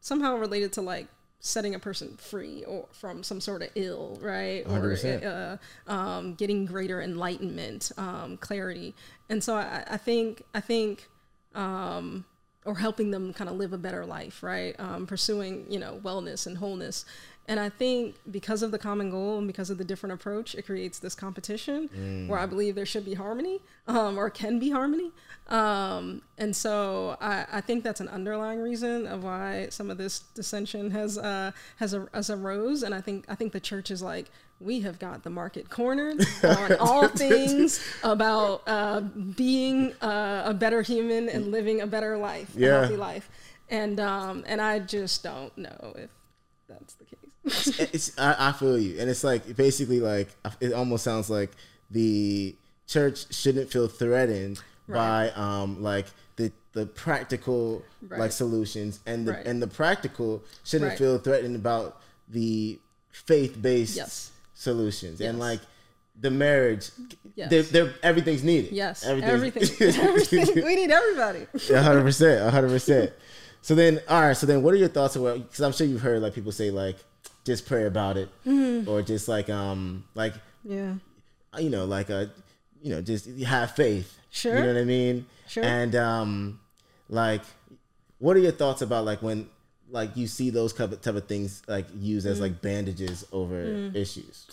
somehow 0.00 0.36
related 0.36 0.72
to 0.74 0.80
like 0.80 1.08
setting 1.40 1.74
a 1.74 1.78
person 1.78 2.16
free 2.16 2.64
or 2.64 2.86
from 2.92 3.22
some 3.22 3.40
sort 3.40 3.62
of 3.62 3.68
ill, 3.74 4.18
right? 4.20 4.64
100%. 4.66 5.22
Or 5.22 5.58
uh, 5.88 5.92
um, 5.92 6.34
getting 6.34 6.66
greater 6.66 7.00
enlightenment, 7.00 7.92
um, 7.96 8.36
clarity. 8.38 8.94
And 9.28 9.42
so 9.42 9.54
I, 9.54 9.84
I 9.88 9.96
think 9.96 10.42
I 10.54 10.60
think 10.60 11.08
um, 11.54 12.24
or 12.64 12.74
helping 12.74 13.10
them 13.10 13.32
kind 13.32 13.48
of 13.48 13.56
live 13.56 13.72
a 13.72 13.78
better 13.78 14.04
life, 14.04 14.42
right? 14.42 14.74
Um, 14.78 15.06
pursuing 15.06 15.66
you 15.70 15.78
know 15.78 16.00
wellness 16.02 16.46
and 16.46 16.58
wholeness. 16.58 17.04
And 17.48 17.58
I 17.58 17.70
think 17.70 18.16
because 18.30 18.62
of 18.62 18.72
the 18.72 18.78
common 18.78 19.10
goal 19.10 19.38
and 19.38 19.46
because 19.46 19.70
of 19.70 19.78
the 19.78 19.84
different 19.84 20.12
approach, 20.12 20.54
it 20.54 20.66
creates 20.66 20.98
this 20.98 21.14
competition 21.14 21.88
mm. 21.88 22.28
where 22.28 22.38
I 22.38 22.44
believe 22.44 22.74
there 22.74 22.86
should 22.86 23.06
be 23.06 23.14
harmony 23.14 23.60
um, 23.86 24.18
or 24.18 24.28
can 24.28 24.58
be 24.58 24.68
harmony. 24.68 25.12
Um, 25.48 26.20
and 26.36 26.54
so 26.54 27.16
I, 27.22 27.46
I, 27.50 27.60
think 27.62 27.82
that's 27.82 28.00
an 28.00 28.08
underlying 28.08 28.60
reason 28.60 29.06
of 29.06 29.24
why 29.24 29.68
some 29.70 29.90
of 29.90 29.96
this 29.96 30.18
dissension 30.34 30.90
has 30.90 31.16
uh, 31.16 31.52
has, 31.76 31.94
a, 31.94 32.06
has 32.12 32.28
arose. 32.28 32.82
And 32.82 32.94
I 32.94 33.00
think 33.00 33.24
I 33.30 33.34
think 33.34 33.54
the 33.54 33.60
church 33.60 33.90
is 33.90 34.02
like 34.02 34.30
we 34.60 34.80
have 34.80 34.98
got 34.98 35.22
the 35.22 35.30
market 35.30 35.70
cornered 35.70 36.20
on 36.42 36.76
all 36.76 37.08
things 37.08 37.82
about 38.02 38.62
uh, 38.66 39.00
being 39.00 39.94
uh, 40.02 40.42
a 40.44 40.52
better 40.52 40.82
human 40.82 41.30
and 41.30 41.50
living 41.50 41.80
a 41.80 41.86
better 41.86 42.18
life, 42.18 42.50
yeah. 42.54 42.68
a 42.68 42.80
healthy 42.80 42.96
life. 42.98 43.30
And 43.70 43.98
um, 44.00 44.44
and 44.46 44.60
I 44.60 44.80
just 44.80 45.22
don't 45.22 45.56
know 45.56 45.94
if 45.96 46.10
that's 46.68 46.92
the 46.94 47.04
case. 47.04 47.17
It's, 47.44 48.18
I, 48.18 48.48
I 48.48 48.52
feel 48.52 48.78
you, 48.78 48.98
and 49.00 49.08
it's 49.08 49.24
like 49.24 49.56
basically 49.56 50.00
like 50.00 50.28
it 50.60 50.72
almost 50.72 51.04
sounds 51.04 51.30
like 51.30 51.50
the 51.90 52.54
church 52.86 53.32
shouldn't 53.32 53.70
feel 53.70 53.86
threatened 53.88 54.60
right. 54.86 55.34
by 55.34 55.40
um 55.40 55.82
like 55.82 56.06
the 56.36 56.50
the 56.72 56.86
practical 56.86 57.82
right. 58.08 58.20
like 58.20 58.32
solutions 58.32 59.00
and 59.06 59.26
the 59.26 59.32
right. 59.32 59.46
and 59.46 59.62
the 59.62 59.66
practical 59.66 60.42
shouldn't 60.64 60.98
feel 60.98 61.18
threatened 61.18 61.54
about 61.54 62.00
the 62.28 62.78
faith 63.10 63.60
based 63.60 63.96
yes. 63.96 64.32
solutions 64.54 65.20
yes. 65.20 65.28
and 65.28 65.38
like 65.38 65.60
the 66.20 66.30
marriage 66.30 66.90
yes. 67.36 67.50
they're, 67.50 67.62
they're, 67.62 67.94
everything's 68.02 68.42
needed 68.42 68.72
yes 68.72 69.04
everything's, 69.04 69.32
everything, 69.32 70.00
everything. 70.00 70.64
we 70.64 70.76
need 70.76 70.90
everybody 70.90 71.40
100 71.68 72.02
percent 72.02 72.44
100 72.44 72.68
percent 72.68 73.12
so 73.60 73.74
then 73.74 74.00
all 74.08 74.22
right 74.22 74.36
so 74.36 74.46
then 74.46 74.62
what 74.62 74.74
are 74.74 74.78
your 74.78 74.88
thoughts 74.88 75.16
about 75.16 75.38
because 75.38 75.60
i'm 75.60 75.72
sure 75.72 75.86
you've 75.86 76.00
heard 76.00 76.22
like 76.22 76.34
people 76.34 76.52
say 76.52 76.70
like 76.70 76.96
just 77.48 77.66
pray 77.66 77.84
about 77.84 78.16
it 78.16 78.28
mm-hmm. 78.46 78.88
or 78.88 79.02
just 79.02 79.26
like 79.26 79.50
um 79.50 80.04
like 80.14 80.34
yeah 80.62 80.94
you 81.58 81.70
know 81.70 81.84
like 81.84 82.10
a 82.10 82.30
you 82.82 82.90
know, 82.90 83.00
just 83.00 83.28
have 83.40 83.72
faith. 83.72 84.18
Sure. 84.30 84.54
You 84.54 84.62
know 84.62 84.74
what 84.74 84.80
I 84.80 84.84
mean? 84.84 85.26
Sure. 85.46 85.64
And 85.64 85.94
um, 85.96 86.60
like, 87.08 87.42
what 88.18 88.36
are 88.36 88.40
your 88.40 88.52
thoughts 88.52 88.82
about 88.82 89.04
like 89.04 89.22
when 89.22 89.48
like 89.90 90.16
you 90.16 90.26
see 90.26 90.50
those 90.50 90.72
type 90.72 90.92
of, 90.92 91.00
type 91.00 91.14
of 91.14 91.26
things 91.26 91.62
like 91.66 91.86
used 91.96 92.26
as 92.26 92.38
mm. 92.38 92.42
like 92.42 92.60
bandages 92.60 93.26
over 93.32 93.64
mm. 93.64 93.94
issues? 93.94 94.46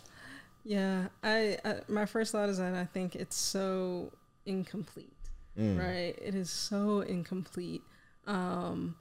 Yeah, 0.63 1.07
I, 1.23 1.57
I, 1.63 1.75
my 1.87 2.05
first 2.05 2.31
thought 2.31 2.49
is 2.49 2.57
that 2.57 2.73
I 2.73 2.85
think 2.85 3.15
it's 3.15 3.35
so 3.35 4.11
incomplete. 4.45 5.11
Mm. 5.59 5.79
Right? 5.79 6.17
It 6.21 6.35
is 6.35 6.49
so 6.49 7.01
incomplete. 7.01 7.81
Um, 8.27 8.95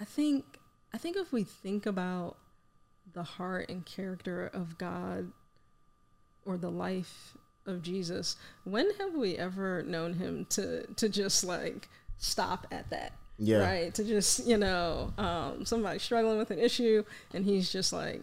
I 0.00 0.04
think 0.04 0.44
I 0.92 0.98
think 0.98 1.16
if 1.16 1.32
we 1.32 1.44
think 1.44 1.86
about 1.86 2.36
the 3.18 3.24
heart 3.24 3.68
and 3.68 3.84
character 3.84 4.48
of 4.54 4.78
God 4.78 5.32
or 6.46 6.56
the 6.56 6.70
life 6.70 7.36
of 7.66 7.82
Jesus, 7.82 8.36
when 8.62 8.88
have 8.94 9.14
we 9.14 9.36
ever 9.36 9.82
known 9.82 10.14
him 10.14 10.46
to 10.50 10.86
to 10.94 11.08
just 11.08 11.42
like 11.42 11.88
stop 12.16 12.68
at 12.70 12.88
that? 12.90 13.12
Yeah. 13.36 13.58
Right. 13.58 13.94
To 13.94 14.04
just, 14.04 14.46
you 14.46 14.56
know, 14.56 15.12
um, 15.18 15.64
somebody 15.64 15.98
struggling 15.98 16.38
with 16.38 16.52
an 16.52 16.58
issue 16.60 17.04
and 17.34 17.44
he's 17.44 17.70
just 17.72 17.92
like, 17.92 18.22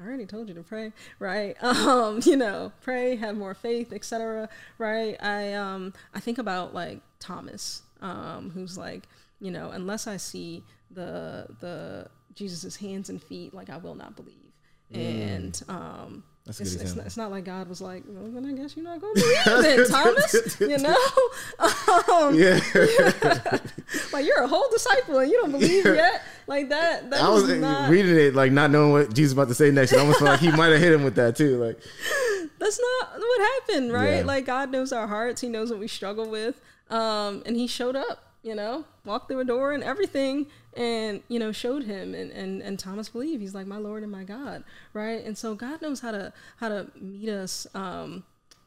I 0.00 0.06
already 0.06 0.26
told 0.26 0.48
you 0.48 0.54
to 0.54 0.62
pray, 0.62 0.92
right? 1.18 1.56
Um, 1.62 2.20
you 2.24 2.36
know, 2.36 2.72
pray, 2.82 3.16
have 3.16 3.36
more 3.36 3.54
faith, 3.54 3.92
etc. 3.92 4.48
Right? 4.78 5.16
I 5.20 5.54
um 5.54 5.92
I 6.14 6.20
think 6.20 6.38
about 6.38 6.72
like 6.72 7.00
Thomas, 7.18 7.82
um, 8.00 8.50
who's 8.50 8.78
like, 8.78 9.08
you 9.40 9.50
know, 9.50 9.70
unless 9.70 10.06
I 10.06 10.18
see 10.18 10.62
the 10.88 11.48
the 11.58 12.08
Jesus's 12.34 12.76
hands 12.76 13.08
and 13.10 13.22
feet, 13.22 13.54
like 13.54 13.70
I 13.70 13.76
will 13.76 13.94
not 13.94 14.16
believe. 14.16 14.36
And 14.92 15.60
um 15.68 16.24
it's, 16.46 16.58
it's, 16.60 16.96
not, 16.96 17.06
it's 17.06 17.16
not 17.16 17.30
like 17.30 17.44
God 17.44 17.68
was 17.68 17.80
like, 17.80 18.02
well, 18.08 18.28
then 18.30 18.44
I 18.44 18.52
guess 18.52 18.74
you're 18.74 18.84
not 18.84 19.00
going 19.00 19.14
to 19.14 19.20
believe 19.20 19.44
then, 19.44 19.88
Thomas. 19.88 20.60
You 20.60 20.78
know, 20.78 20.96
um, 22.12 22.34
Yeah. 22.34 22.58
like 24.12 24.26
you're 24.26 24.42
a 24.42 24.48
whole 24.48 24.68
disciple 24.70 25.18
and 25.18 25.30
you 25.30 25.38
don't 25.38 25.52
believe 25.52 25.84
yet. 25.84 26.22
Like 26.46 26.70
that. 26.70 27.10
That 27.10 27.22
I 27.22 27.28
was 27.28 27.44
was 27.44 27.60
not. 27.60 27.90
reading 27.90 28.16
it 28.16 28.34
like 28.34 28.50
not 28.50 28.70
knowing 28.70 28.90
what 28.90 29.14
Jesus 29.14 29.28
was 29.28 29.32
about 29.34 29.48
to 29.48 29.54
say 29.54 29.70
next. 29.70 29.92
I 29.92 29.98
almost 29.98 30.18
felt 30.18 30.30
like 30.30 30.40
he 30.40 30.50
might 30.50 30.68
have 30.72 30.80
hit 30.80 30.92
him 30.92 31.04
with 31.04 31.14
that 31.16 31.36
too. 31.36 31.58
Like, 31.62 31.78
that's 32.58 32.80
not 32.80 33.20
what 33.20 33.40
happened, 33.40 33.92
right? 33.92 34.18
Yeah. 34.18 34.24
Like 34.24 34.46
God 34.46 34.72
knows 34.72 34.92
our 34.92 35.06
hearts. 35.06 35.40
He 35.40 35.48
knows 35.48 35.70
what 35.70 35.78
we 35.78 35.86
struggle 35.88 36.28
with. 36.28 36.60
Um, 36.88 37.42
and 37.46 37.54
he 37.54 37.68
showed 37.68 37.94
up, 37.94 38.24
you 38.42 38.56
know, 38.56 38.84
walked 39.04 39.28
through 39.28 39.40
a 39.40 39.44
door 39.44 39.72
and 39.72 39.84
everything 39.84 40.46
and, 40.74 41.22
you 41.28 41.38
know, 41.38 41.52
showed 41.52 41.84
him 41.84 42.14
and, 42.14 42.30
and, 42.30 42.62
and 42.62 42.78
Thomas 42.78 43.08
believed 43.08 43.40
he's 43.40 43.54
like 43.54 43.66
my 43.66 43.78
Lord 43.78 44.02
and 44.02 44.12
my 44.12 44.24
God. 44.24 44.64
Right. 44.92 45.24
And 45.24 45.36
so 45.36 45.54
God 45.54 45.82
knows 45.82 46.00
how 46.00 46.12
to, 46.12 46.32
how 46.56 46.68
to 46.68 46.86
meet 47.00 47.28
us, 47.28 47.66
um, 47.74 48.24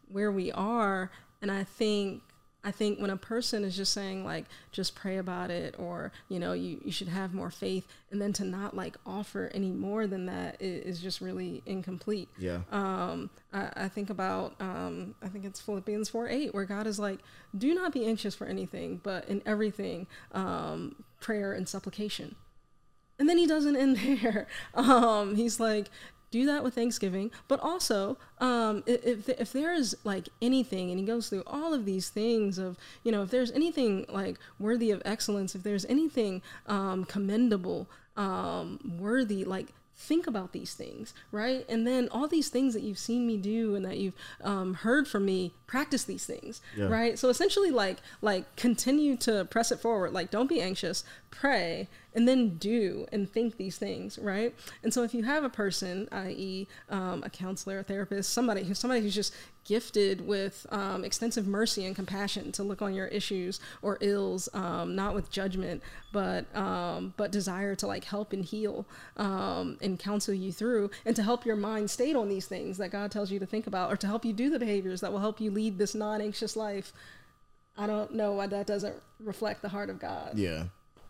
where 0.10 0.32
we 0.32 0.52
are. 0.52 1.12
And 1.42 1.52
I 1.52 1.64
think, 1.64 2.22
I 2.64 2.72
think 2.72 3.00
when 3.00 3.10
a 3.10 3.18
person 3.18 3.66
is 3.66 3.76
just 3.76 3.92
saying 3.92 4.24
like 4.24 4.46
just 4.72 4.96
pray 4.96 5.18
about 5.18 5.52
it 5.52 5.76
or 5.78 6.14
you 6.30 6.40
know 6.40 6.54
you, 6.54 6.80
you 6.86 6.92
should 6.92 7.10
have 7.10 7.34
more 7.34 7.52
faith 7.52 7.86
and 8.10 8.22
then 8.22 8.32
to 8.34 8.46
not 8.46 8.76
like 8.76 8.96
offer 9.06 9.52
any 9.54 9.70
more 9.70 10.08
than 10.08 10.28
that 10.28 10.56
is, 10.62 10.96
is, 10.96 11.02
just 11.02 11.20
really 11.20 11.62
incomplete 11.66 12.30
yeah. 12.38 12.60
um, 12.72 13.30
I, 13.52 13.70
I 13.76 13.88
think 13.90 14.10
about 14.10 14.56
um, 14.62 15.14
I 15.22 15.28
think 15.28 15.44
it's 15.44 15.60
Philippians 15.60 16.10
four 16.10 16.30
eight 16.30 16.54
where 16.54 16.66
God 16.66 16.88
is 16.88 17.00
like, 17.00 17.20
do 17.58 17.74
not 17.74 17.94
be 17.94 18.06
anxious 18.06 18.34
for 18.34 18.48
anything, 18.48 19.00
but 19.04 19.28
in 19.28 19.42
everything, 19.46 20.08
um, 20.32 21.04
prayer 21.24 21.54
and 21.54 21.68
supplication. 21.68 22.36
And 23.18 23.28
then 23.28 23.40
he 23.40 23.48
doesn't 23.48 23.76
end 23.76 23.98
there. 24.22 24.48
Um, 24.76 25.36
he's 25.36 25.60
like, 25.60 25.90
do 26.30 26.48
that 26.48 26.64
with 26.64 26.74
thanksgiving, 26.74 27.30
but 27.48 27.60
also 27.60 28.18
um, 28.40 28.84
if 28.88 29.30
if 29.30 29.54
there 29.54 29.72
is 29.72 29.96
like 30.04 30.30
anything, 30.42 30.90
and 30.90 31.00
he 31.00 31.06
goes 31.06 31.30
through 31.30 31.44
all 31.46 31.76
of 31.76 31.86
these 31.86 32.10
things 32.10 32.58
of 32.58 32.76
you 33.04 33.12
know 33.12 33.22
if 33.22 33.30
there's 33.30 33.52
anything 33.52 34.08
like 34.10 34.40
worthy 34.58 34.90
of 34.90 35.00
excellence, 35.06 35.54
if 35.54 35.62
there's 35.62 35.86
anything 35.86 36.42
um, 36.66 37.06
commendable, 37.06 37.88
um, 38.18 38.80
worthy, 39.00 39.46
like 39.46 39.68
think 39.96 40.28
about 40.28 40.52
these 40.52 40.74
things, 40.74 41.14
right? 41.32 41.66
And 41.70 41.86
then 41.88 42.10
all 42.12 42.28
these 42.28 42.50
things 42.50 42.74
that 42.74 42.84
you've 42.84 42.98
seen 42.98 43.26
me 43.28 43.38
do 43.38 43.76
and 43.76 43.86
that 43.86 43.98
you've 43.98 44.16
um, 44.44 44.74
heard 44.74 45.08
from 45.08 45.26
me, 45.26 45.54
practice 45.68 46.04
these 46.04 46.26
things, 46.26 46.62
Yeah. 46.76 46.86
right? 46.88 47.18
So 47.18 47.30
essentially, 47.30 47.72
like 47.72 47.98
like 48.22 48.54
continue 48.56 49.16
to 49.18 49.46
press 49.46 49.72
it 49.72 49.80
forward. 49.80 50.12
Like 50.12 50.30
don't 50.32 50.48
be 50.50 50.62
anxious, 50.62 51.04
pray, 51.32 51.88
and 52.16 52.28
then 52.28 52.58
do 52.58 53.06
and 53.12 53.30
think 53.30 53.58
these 53.58 53.78
things, 53.78 54.20
right? 54.20 54.54
And 54.84 54.94
so 54.94 55.04
if 55.04 55.14
you 55.14 55.24
have 55.24 55.44
a 55.44 55.50
person, 55.50 56.08
i.e., 56.12 56.68
um, 56.90 57.24
a 57.24 57.30
counselor, 57.30 57.80
a 57.80 57.84
therapist, 57.84 58.34
somebody 58.34 58.64
who's 58.64 58.80
somebody 58.80 59.02
who's 59.02 59.16
just 59.16 59.34
gifted 59.66 60.28
with 60.28 60.66
um, 60.72 61.06
extensive 61.06 61.48
mercy 61.48 61.86
and 61.86 61.96
compassion 61.96 62.52
to 62.52 62.64
look 62.64 62.82
on 62.82 62.94
your 62.94 63.08
issues 63.08 63.60
or 63.82 63.98
ills, 64.02 64.50
um, 64.54 64.96
not 64.96 65.16
with 65.16 65.32
judgment, 65.32 65.82
but 66.12 66.46
um, 66.56 67.14
but 67.18 67.32
desire 67.32 67.76
to 67.76 67.88
like 67.88 68.04
help 68.04 68.34
and 68.34 68.46
heal 68.46 68.86
um, 69.18 69.78
and 69.82 70.00
counsel 70.00 70.34
you 70.34 70.52
through, 70.52 70.92
and 71.06 71.16
to 71.16 71.24
help 71.24 71.46
your 71.46 71.56
mind 71.56 71.90
stay 71.90 72.14
on 72.14 72.30
these 72.30 72.46
things 72.46 72.78
that 72.78 72.92
God 72.92 73.12
tells 73.12 73.32
you 73.32 73.40
to 73.40 73.46
think 73.46 73.68
about, 73.68 73.92
or 73.92 73.98
to 73.98 74.08
help 74.08 74.26
you 74.26 74.34
do 74.34 74.50
the 74.50 74.60
behaviors 74.60 75.02
that 75.02 75.12
will 75.12 75.20
help 75.20 75.40
you 75.40 75.50
lead 75.50 75.78
this 75.78 75.96
non-anxious 75.96 76.56
life. 76.56 76.92
I 77.78 77.88
don't 77.88 78.14
know 78.14 78.34
why 78.34 78.48
that 78.48 78.68
doesn't 78.68 78.96
reflect 79.20 79.62
the 79.62 79.70
heart 79.70 79.90
of 79.90 80.00
God. 80.00 80.38
Yeah. 80.38 80.66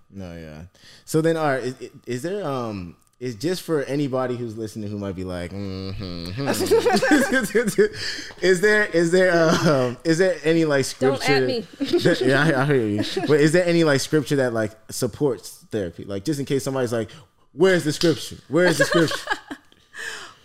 No, 0.10 0.38
yeah. 0.38 0.66
So 1.06 1.22
then, 1.22 1.38
all 1.38 1.48
right, 1.48 1.64
is, 1.64 1.76
is 2.06 2.22
there 2.22 2.46
um 2.46 2.96
is 3.24 3.36
just 3.36 3.62
for 3.62 3.84
anybody 3.84 4.36
who's 4.36 4.58
listening 4.58 4.90
who 4.90 4.98
might 4.98 5.16
be 5.16 5.24
like, 5.24 5.52
mm-hmm, 5.52 6.48
is 8.42 8.60
there 8.62 8.84
is 8.86 9.12
there 9.12 9.34
um 9.34 9.98
is 10.04 10.18
there 10.18 10.38
any 10.44 10.66
like 10.66 10.86
Don't 11.00 11.18
scripture? 11.22 11.34
at 11.34 11.44
me. 11.44 11.60
that- 11.80 12.22
yeah, 12.22 12.44
I, 12.58 12.62
I 12.64 12.66
hear 12.66 12.86
you. 12.86 13.04
But 13.26 13.40
is 13.40 13.54
there 13.54 13.66
any 13.66 13.86
like 13.86 14.02
scripture 14.02 14.36
that 14.38 14.54
like 14.54 14.72
supports 14.90 15.66
therapy? 15.72 16.04
Like 16.04 16.26
just 16.26 16.40
in 16.42 16.46
case 16.46 16.66
somebody's 16.66 16.92
like, 16.92 17.10
where's 17.54 17.86
the 17.86 17.94
scripture? 17.94 18.38
Where's 18.50 18.78
the 18.78 18.86
scripture? 18.86 19.16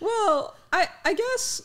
Well, 0.01 0.55
I 0.71 0.87
I 1.03 1.13
guess 1.13 1.61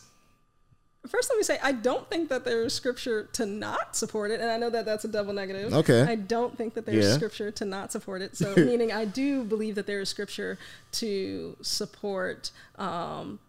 first 1.07 1.29
let 1.29 1.37
me 1.37 1.43
say 1.43 1.59
I 1.63 1.71
don't 1.71 2.09
think 2.09 2.29
that 2.29 2.43
there's 2.45 2.73
scripture 2.73 3.25
to 3.33 3.45
not 3.45 3.95
support 3.95 4.31
it, 4.31 4.39
and 4.41 4.49
I 4.49 4.57
know 4.57 4.69
that 4.69 4.85
that's 4.85 5.05
a 5.05 5.07
double 5.07 5.33
negative. 5.33 5.73
Okay. 5.73 6.01
I 6.03 6.15
don't 6.15 6.57
think 6.57 6.73
that 6.75 6.85
there's 6.85 7.05
Yeah. 7.05 7.13
scripture 7.13 7.51
to 7.51 7.65
not 7.65 7.91
support 7.91 8.21
it. 8.21 8.35
So 8.37 8.55
meaning 8.57 8.91
I 8.91 9.05
do 9.05 9.43
believe 9.43 9.75
that 9.75 9.87
there 9.87 10.01
is 10.01 10.09
scripture 10.09 10.57
to 10.93 11.57
support 11.61 12.51
um, 12.77 13.39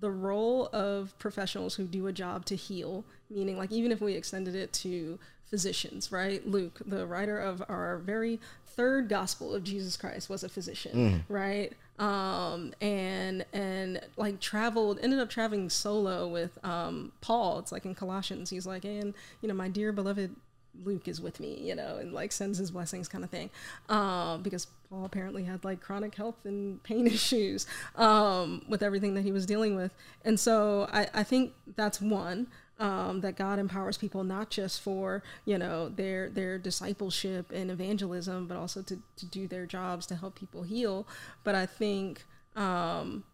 the 0.00 0.10
role 0.10 0.68
of 0.72 1.16
professionals 1.18 1.76
who 1.76 1.84
do 1.84 2.06
a 2.06 2.12
job 2.12 2.44
to 2.46 2.56
heal. 2.56 3.04
Meaning, 3.30 3.56
like 3.58 3.72
even 3.72 3.90
if 3.92 4.00
we 4.00 4.14
extended 4.14 4.54
it 4.54 4.72
to 4.74 5.18
physicians, 5.44 6.10
right? 6.12 6.46
Luke, 6.46 6.80
the 6.84 7.06
writer 7.06 7.38
of 7.38 7.62
our 7.68 7.98
very 7.98 8.40
third 8.66 9.08
gospel 9.08 9.54
of 9.54 9.64
Jesus 9.64 9.96
Christ, 9.96 10.28
was 10.28 10.44
a 10.44 10.48
physician, 10.48 11.24
right? 11.28 11.72
Um, 11.98 12.74
and 12.80 13.44
and 13.52 14.00
like 14.16 14.40
traveled, 14.40 14.98
ended 15.02 15.18
up 15.18 15.30
traveling 15.30 15.70
solo 15.70 16.28
with 16.28 16.58
um, 16.64 17.12
Paul. 17.20 17.58
It's 17.58 17.72
like 17.72 17.84
in 17.84 17.94
Colossians, 17.94 18.50
he's 18.50 18.66
like, 18.66 18.84
and 18.84 19.14
you 19.40 19.48
know, 19.48 19.54
my 19.54 19.68
dear 19.68 19.92
beloved 19.92 20.36
Luke 20.84 21.08
is 21.08 21.20
with 21.20 21.40
me, 21.40 21.58
you 21.60 21.74
know, 21.74 21.96
and 21.96 22.12
like 22.12 22.32
sends 22.32 22.58
his 22.58 22.70
blessings 22.70 23.08
kind 23.08 23.24
of 23.24 23.30
thing. 23.30 23.50
Um, 23.88 24.42
because 24.42 24.66
Paul 24.90 25.04
apparently 25.04 25.44
had 25.44 25.64
like 25.64 25.80
chronic 25.80 26.14
health 26.14 26.44
and 26.44 26.82
pain 26.82 27.06
issues 27.06 27.66
um, 27.96 28.64
with 28.68 28.82
everything 28.82 29.14
that 29.14 29.22
he 29.22 29.32
was 29.32 29.46
dealing 29.46 29.76
with. 29.76 29.94
And 30.24 30.38
so 30.38 30.88
I, 30.92 31.08
I 31.14 31.22
think 31.22 31.52
that's 31.76 32.00
one. 32.00 32.48
Um, 32.78 33.22
that 33.22 33.36
God 33.36 33.58
empowers 33.58 33.96
people 33.96 34.22
not 34.22 34.50
just 34.50 34.82
for 34.82 35.22
you 35.46 35.56
know 35.56 35.88
their 35.88 36.28
their 36.28 36.58
discipleship 36.58 37.50
and 37.50 37.70
evangelism, 37.70 38.46
but 38.46 38.58
also 38.58 38.82
to, 38.82 38.98
to 39.16 39.24
do 39.26 39.46
their 39.48 39.64
jobs 39.64 40.04
to 40.06 40.14
help 40.16 40.34
people 40.38 40.62
heal. 40.62 41.06
But 41.42 41.54
I 41.54 41.64
think 41.64 42.24
um, 42.54 43.24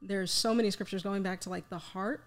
there's 0.00 0.30
so 0.30 0.54
many 0.54 0.70
scriptures 0.70 1.02
going 1.02 1.22
back 1.24 1.40
to 1.40 1.50
like 1.50 1.68
the 1.68 1.78
heart 1.78 2.22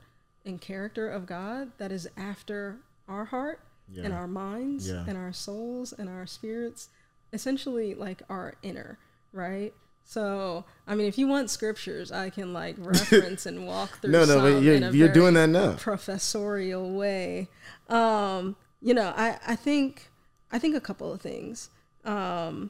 and 0.46 0.60
character 0.60 1.10
of 1.10 1.26
God 1.26 1.72
that 1.78 1.94
is 1.94 2.10
after 2.18 2.78
our 3.08 3.24
heart 3.26 3.62
and 4.04 4.14
our 4.14 4.28
minds 4.28 4.90
Yeah. 4.90 5.06
and 5.08 5.18
our 5.18 5.32
souls 5.32 5.94
and 5.94 6.10
our 6.10 6.26
spirits, 6.28 6.90
essentially 7.32 7.96
like 7.96 8.22
our 8.30 8.56
inner, 8.64 8.98
right? 9.32 9.74
So, 10.08 10.66
I 10.88 10.94
mean, 10.96 11.08
if 11.08 11.18
you 11.18 11.28
want 11.28 11.50
scriptures, 11.50 12.12
I 12.12 12.30
can 12.30 12.54
like 12.54 12.76
reference 12.80 13.46
and 13.46 13.66
walk 13.68 14.00
through. 14.02 14.12
No, 14.12 14.24
no, 14.26 14.40
but 14.40 14.62
you're- 14.62 14.78
in 14.78 14.84
a 14.84 14.92
you're 14.92 15.10
doing 15.12 15.34
that 15.34 15.50
now. 15.50 15.74
Professorial 15.74 16.92
way. 16.92 17.50
Um, 17.90 18.56
you 18.82 18.94
know, 18.94 19.14
I 19.18 19.38
I 19.48 19.56
think 19.56 20.10
I 20.52 20.60
think 20.60 20.76
a 20.76 20.80
couple 20.82 21.12
of 21.12 21.22
things. 21.22 21.70
Um, 22.06 22.70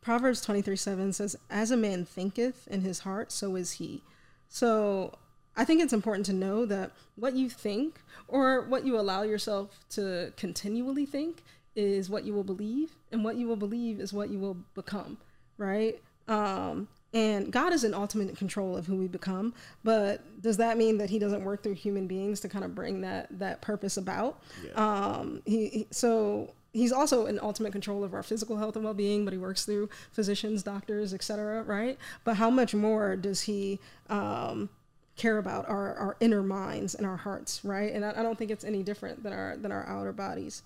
Proverbs 0.00 0.40
23 0.40 0.76
7 0.76 1.12
says, 1.12 1.34
As 1.50 1.70
a 1.70 1.76
man 1.76 2.04
thinketh 2.04 2.68
in 2.68 2.82
his 2.82 3.00
heart, 3.00 3.32
so 3.32 3.56
is 3.56 3.72
he. 3.72 4.02
So 4.48 5.18
I 5.56 5.64
think 5.64 5.82
it's 5.82 5.92
important 5.92 6.26
to 6.26 6.32
know 6.32 6.64
that 6.66 6.92
what 7.16 7.34
you 7.34 7.48
think 7.50 8.00
or 8.28 8.60
what 8.62 8.84
you 8.86 8.98
allow 9.00 9.22
yourself 9.22 9.80
to 9.90 10.32
continually 10.36 11.06
think 11.06 11.42
is 11.74 12.08
what 12.08 12.24
you 12.24 12.32
will 12.32 12.44
believe, 12.44 12.92
and 13.10 13.24
what 13.24 13.36
you 13.36 13.46
will 13.48 13.56
believe 13.56 13.98
is 14.00 14.12
what 14.12 14.30
you 14.30 14.38
will 14.38 14.58
become, 14.74 15.18
right? 15.58 16.00
Um, 16.28 16.88
and 17.14 17.50
God 17.50 17.72
is 17.72 17.84
in 17.84 17.94
ultimate 17.94 18.36
control 18.36 18.76
of 18.76 18.86
who 18.86 18.96
we 18.96 19.06
become, 19.06 19.54
but 19.84 20.20
does 20.42 20.58
that 20.58 20.76
mean 20.76 20.98
that 20.98 21.08
He 21.08 21.18
doesn't 21.18 21.44
work 21.44 21.62
through 21.62 21.74
human 21.74 22.06
beings 22.06 22.40
to 22.40 22.48
kind 22.48 22.64
of 22.64 22.74
bring 22.74 23.00
that 23.02 23.26
that 23.38 23.62
purpose 23.62 23.96
about? 23.96 24.40
Um, 24.74 25.40
he, 25.46 25.68
he 25.68 25.86
so 25.90 26.52
he's 26.72 26.92
also 26.92 27.24
in 27.24 27.38
ultimate 27.40 27.72
control 27.72 28.04
of 28.04 28.12
our 28.12 28.22
physical 28.22 28.58
health 28.58 28.76
and 28.76 28.84
well-being 28.84 29.24
but 29.24 29.32
he 29.32 29.38
works 29.38 29.64
through 29.64 29.88
physicians 30.12 30.62
doctors 30.62 31.14
etc 31.14 31.62
right 31.62 31.96
but 32.22 32.36
how 32.36 32.50
much 32.50 32.74
more 32.74 33.16
does 33.16 33.40
he 33.42 33.80
um, 34.10 34.68
care 35.16 35.38
about 35.38 35.66
our, 35.70 35.94
our 35.94 36.16
inner 36.20 36.42
minds 36.42 36.94
and 36.94 37.06
our 37.06 37.16
hearts 37.16 37.64
right 37.64 37.94
and 37.94 38.04
I, 38.04 38.10
I 38.10 38.22
don't 38.22 38.36
think 38.36 38.50
it's 38.50 38.62
any 38.64 38.82
different 38.82 39.22
than 39.22 39.32
our 39.32 39.56
than 39.56 39.72
our 39.72 39.88
outer 39.88 40.12
bodies 40.12 40.62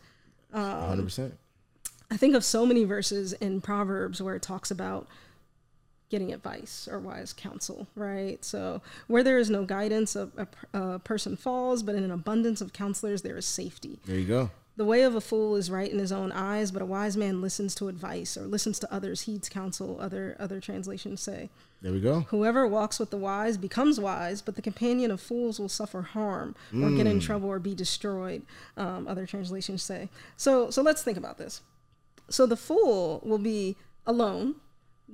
Hundred 0.88 1.04
percent. 1.04 1.34
I 2.10 2.16
think 2.16 2.34
of 2.34 2.44
so 2.44 2.64
many 2.66 2.84
verses 2.84 3.32
in 3.34 3.60
proverbs 3.60 4.20
where 4.22 4.34
it 4.34 4.42
talks 4.42 4.70
about 4.70 5.06
getting 6.10 6.32
advice 6.32 6.88
or 6.90 6.98
wise 6.98 7.32
counsel 7.32 7.86
right 7.94 8.44
so 8.44 8.82
where 9.06 9.22
there 9.22 9.38
is 9.38 9.48
no 9.48 9.64
guidance 9.64 10.16
a, 10.16 10.28
a, 10.72 10.80
a 10.94 10.98
person 10.98 11.36
falls 11.36 11.82
but 11.84 11.94
in 11.94 12.02
an 12.02 12.10
abundance 12.10 12.60
of 12.60 12.72
counselors 12.72 13.22
there 13.22 13.36
is 13.36 13.46
safety 13.46 13.98
There 14.06 14.18
you 14.18 14.26
go. 14.26 14.50
The 14.76 14.84
way 14.86 15.02
of 15.02 15.14
a 15.14 15.20
fool 15.20 15.56
is 15.56 15.70
right 15.70 15.92
in 15.92 15.98
his 15.98 16.10
own 16.10 16.32
eyes, 16.32 16.70
but 16.70 16.80
a 16.80 16.86
wise 16.86 17.14
man 17.14 17.42
listens 17.42 17.74
to 17.74 17.88
advice 17.88 18.34
or 18.38 18.46
listens 18.46 18.78
to 18.78 18.90
others, 18.90 19.22
heeds 19.22 19.50
counsel, 19.50 19.98
other 20.00 20.36
other 20.40 20.58
translations 20.58 21.20
say. 21.20 21.50
There 21.82 21.92
we 21.92 22.00
go. 22.00 22.20
Whoever 22.30 22.66
walks 22.66 22.98
with 22.98 23.10
the 23.10 23.18
wise 23.18 23.58
becomes 23.58 24.00
wise, 24.00 24.40
but 24.40 24.54
the 24.54 24.62
companion 24.62 25.10
of 25.10 25.20
fools 25.20 25.60
will 25.60 25.68
suffer 25.68 26.00
harm 26.00 26.54
or 26.72 26.90
get 26.92 27.06
in 27.06 27.20
trouble 27.20 27.48
or 27.50 27.58
be 27.58 27.74
destroyed. 27.74 28.42
Um, 28.78 29.06
other 29.06 29.26
translations 29.26 29.82
say. 29.82 30.08
So, 30.38 30.70
so 30.70 30.80
let's 30.80 31.02
think 31.02 31.18
about 31.18 31.36
this. 31.36 31.60
So 32.30 32.46
the 32.46 32.56
fool 32.56 33.20
will 33.24 33.38
be 33.38 33.76
alone, 34.06 34.56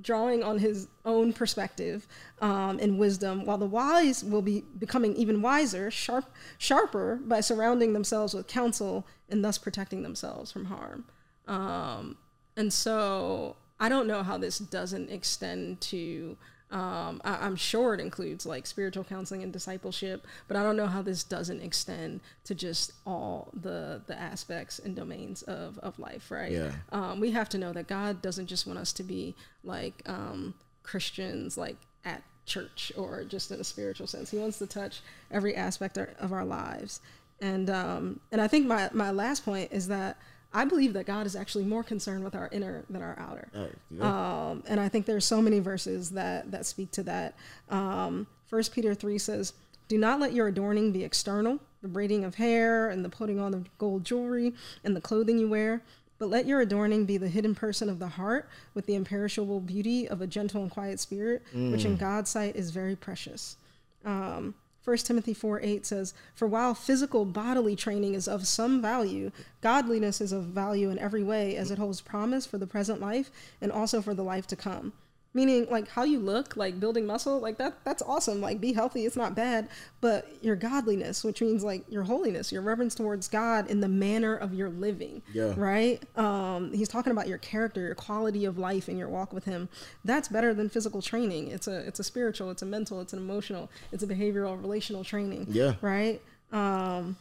drawing 0.01 0.43
on 0.43 0.59
his 0.59 0.89
own 1.05 1.33
perspective 1.33 2.07
um, 2.41 2.79
and 2.81 2.99
wisdom, 2.99 3.47
while 3.47 3.59
the 3.59 3.67
wise 3.67 4.23
will 4.23 4.43
be 4.43 4.65
becoming 4.79 5.15
even 5.17 5.41
wiser, 5.43 5.91
sharp, 5.91 6.27
sharper 6.59 7.17
by 7.25 7.41
surrounding 7.41 7.95
themselves 7.95 8.35
with 8.35 8.47
counsel 8.47 9.07
and 9.29 9.45
thus 9.45 9.59
protecting 9.59 10.03
themselves 10.03 10.53
from 10.53 10.67
harm. 10.67 11.07
Um, 11.49 12.19
and 12.57 12.73
so 12.73 13.57
I 13.81 13.89
don't 13.89 14.07
know 14.07 14.23
how 14.23 14.39
this 14.39 14.59
doesn't 14.59 15.11
extend 15.11 15.81
to 15.83 16.37
um, 16.71 17.21
I, 17.25 17.47
am 17.47 17.55
sure 17.55 17.95
it 17.95 18.01
includes 18.01 18.45
like 18.45 18.67
spiritual 18.67 19.05
counseling 19.05 19.45
and 19.45 19.53
discipleship, 19.53 20.27
but 20.49 20.57
I 20.57 20.65
don't 20.65 20.77
know 20.77 20.89
how 20.89 21.01
this 21.01 21.23
doesn't 21.23 21.61
extend 21.61 22.21
to 22.45 22.57
just 22.57 22.93
all 23.07 23.51
the 23.55 24.03
the 24.07 24.19
aspects 24.19 24.81
and 24.81 24.97
domains 24.97 25.43
of, 25.43 25.79
of 25.79 25.97
life, 25.99 26.31
right? 26.31 26.51
Yeah. 26.51 26.73
Um, 26.91 27.21
we 27.21 27.31
have 27.31 27.49
to 27.51 27.59
know 27.59 27.73
that 27.73 27.87
God 27.87 28.21
doesn't 28.21 28.47
just 28.47 28.67
want 28.67 28.81
us 28.81 28.93
to 28.95 29.05
be 29.05 29.37
like 29.63 30.03
um, 30.07 30.55
Christians, 30.83 31.57
like 31.57 31.77
at 32.05 32.25
church 32.47 32.91
or 32.97 33.23
just 33.23 33.53
in 33.53 33.61
a 33.61 33.65
spiritual 33.65 34.09
sense. 34.09 34.31
He 34.31 34.39
wants 34.39 34.59
to 34.59 34.67
touch 34.67 35.03
every 35.31 35.55
aspect 35.55 35.97
of 35.99 36.33
our 36.33 36.45
lives, 36.45 37.01
and 37.41 37.71
um, 37.71 38.19
and 38.33 38.41
I 38.41 38.49
think 38.49 38.67
my 38.67 38.91
my 38.93 39.13
last 39.13 39.45
point 39.45 39.71
is 39.71 39.87
that 39.87 40.19
I 40.57 40.65
believe 40.65 40.95
that 40.95 41.05
God 41.05 41.27
is 41.27 41.37
actually 41.37 41.65
more 41.65 41.85
concerned 41.85 42.25
with 42.25 42.35
our 42.35 42.49
inner 42.51 42.85
than 42.89 43.03
our 43.03 43.15
outer. 43.19 43.49
Oh, 43.55 43.69
yeah. 43.91 44.49
um, 44.49 44.63
and 44.67 44.81
I 44.81 44.89
think 44.89 45.05
there's 45.05 45.27
so 45.27 45.43
many 45.43 45.59
verses 45.59 46.11
that 46.13 46.51
that 46.51 46.65
speak 46.65 46.91
to 46.93 47.03
that. 47.03 47.35
Um, 47.69 48.27
First 48.47 48.73
Peter 48.73 48.95
three 48.95 49.19
says, 49.19 49.53
"Do 49.89 49.99
not 49.99 50.19
let 50.19 50.33
your 50.33 50.47
adorning 50.47 50.93
be 50.93 51.05
external, 51.05 51.61
the 51.83 51.89
braiding 51.89 52.25
of 52.25 52.37
hair 52.37 52.89
and 52.89 53.05
the 53.05 53.11
putting 53.11 53.39
on 53.39 53.53
of 53.53 53.77
gold 53.77 54.05
jewelry 54.05 54.55
and 54.83 54.97
the 54.97 55.01
clothing 55.01 55.39
you 55.39 55.49
wear." 55.49 55.83
But 56.19 56.31
let 56.31 56.47
your 56.47 56.63
adorning 56.63 57.05
be 57.05 57.19
the 57.19 57.29
hidden 57.29 57.55
person 57.55 57.91
of 57.91 57.99
the 57.99 58.09
heart 58.09 58.49
with 58.73 58.87
the 58.87 58.95
imperishable 58.95 59.61
beauty 59.61 60.09
of 60.09 60.23
a 60.23 60.27
gentle 60.27 60.63
and 60.63 60.71
quiet 60.71 60.99
spirit, 60.99 61.43
mm. 61.55 61.71
which 61.71 61.85
in 61.85 61.97
mm. 61.97 62.01
God's 62.01 62.31
sight 62.31 62.57
is 62.57 62.71
very 62.71 62.97
precious. 62.97 63.59
Um, 64.07 64.55
1 64.87 64.97
Timothy 64.99 65.35
4 65.35 65.61
8 65.63 65.85
says, 65.85 66.15
For 66.33 66.47
while 66.47 66.73
physical 66.73 67.25
bodily 67.25 67.75
training 67.75 68.15
is 68.15 68.29
of 68.29 68.47
some 68.47 68.81
value, 68.81 69.33
godliness 69.61 70.21
is 70.21 70.31
of 70.31 70.45
value 70.45 70.91
in 70.91 70.99
every 71.01 71.25
way, 71.25 71.57
as 71.57 71.73
it 71.73 71.79
holds 71.79 72.01
promise 72.01 72.47
for 72.47 72.57
the 72.57 72.69
present 72.69 73.01
life 73.01 73.33
and 73.61 73.73
also 73.73 74.01
for 74.01 74.15
the 74.15 74.23
life 74.23 74.47
to 74.47 74.55
come 74.55 74.93
meaning 75.37 75.67
like 75.71 75.87
how 75.87 76.03
you 76.03 76.19
look 76.19 76.57
like 76.57 76.81
building 76.81 77.07
muscle 77.07 77.39
like 77.39 77.59
that 77.59 77.75
that's 77.85 78.03
awesome. 78.03 78.41
Like 78.41 78.59
be 78.59 78.73
healthy 78.73 79.05
it's 79.05 79.17
not 79.17 79.35
bad. 79.35 79.69
But 80.01 80.27
your 80.41 80.57
godliness 80.57 81.23
which 81.23 81.43
means 81.43 81.63
like 81.63 81.85
your 81.91 82.05
holiness 82.05 82.51
your 82.51 82.63
reverence 82.63 82.95
towards 82.95 83.29
god 83.29 83.71
in 83.71 83.81
the 83.81 83.89
manner 83.89 84.35
of 84.35 84.55
your 84.55 84.71
living 84.71 85.21
yeah. 85.35 85.53
right? 85.57 86.03
Um 86.17 86.73
he's 86.73 86.89
talking 86.89 87.13
about 87.13 87.29
your 87.29 87.37
character 87.37 87.83
your 87.83 87.95
quality 87.95 88.47
of 88.47 88.57
life 88.57 88.89
and 88.89 88.99
your 88.99 89.09
walk 89.09 89.35
with 89.35 89.45
him. 89.45 89.69
That's 90.07 90.29
better 90.29 90.55
than 90.55 90.71
physical 90.71 91.03
training. 91.03 91.49
It's 91.49 91.69
a 91.69 91.87
it's 91.87 92.01
a 92.01 92.05
spiritual 92.05 92.51
it's 92.51 92.63
a 92.63 92.67
mental 92.67 93.03
it's 93.03 93.13
an 93.13 93.19
emotional 93.19 93.71
it's 93.93 94.03
a 94.03 94.07
behavioral 94.07 94.59
relational 94.59 95.05
training 95.05 95.47
yeah. 95.51 95.75
right? 95.83 96.23
Um 96.51 97.17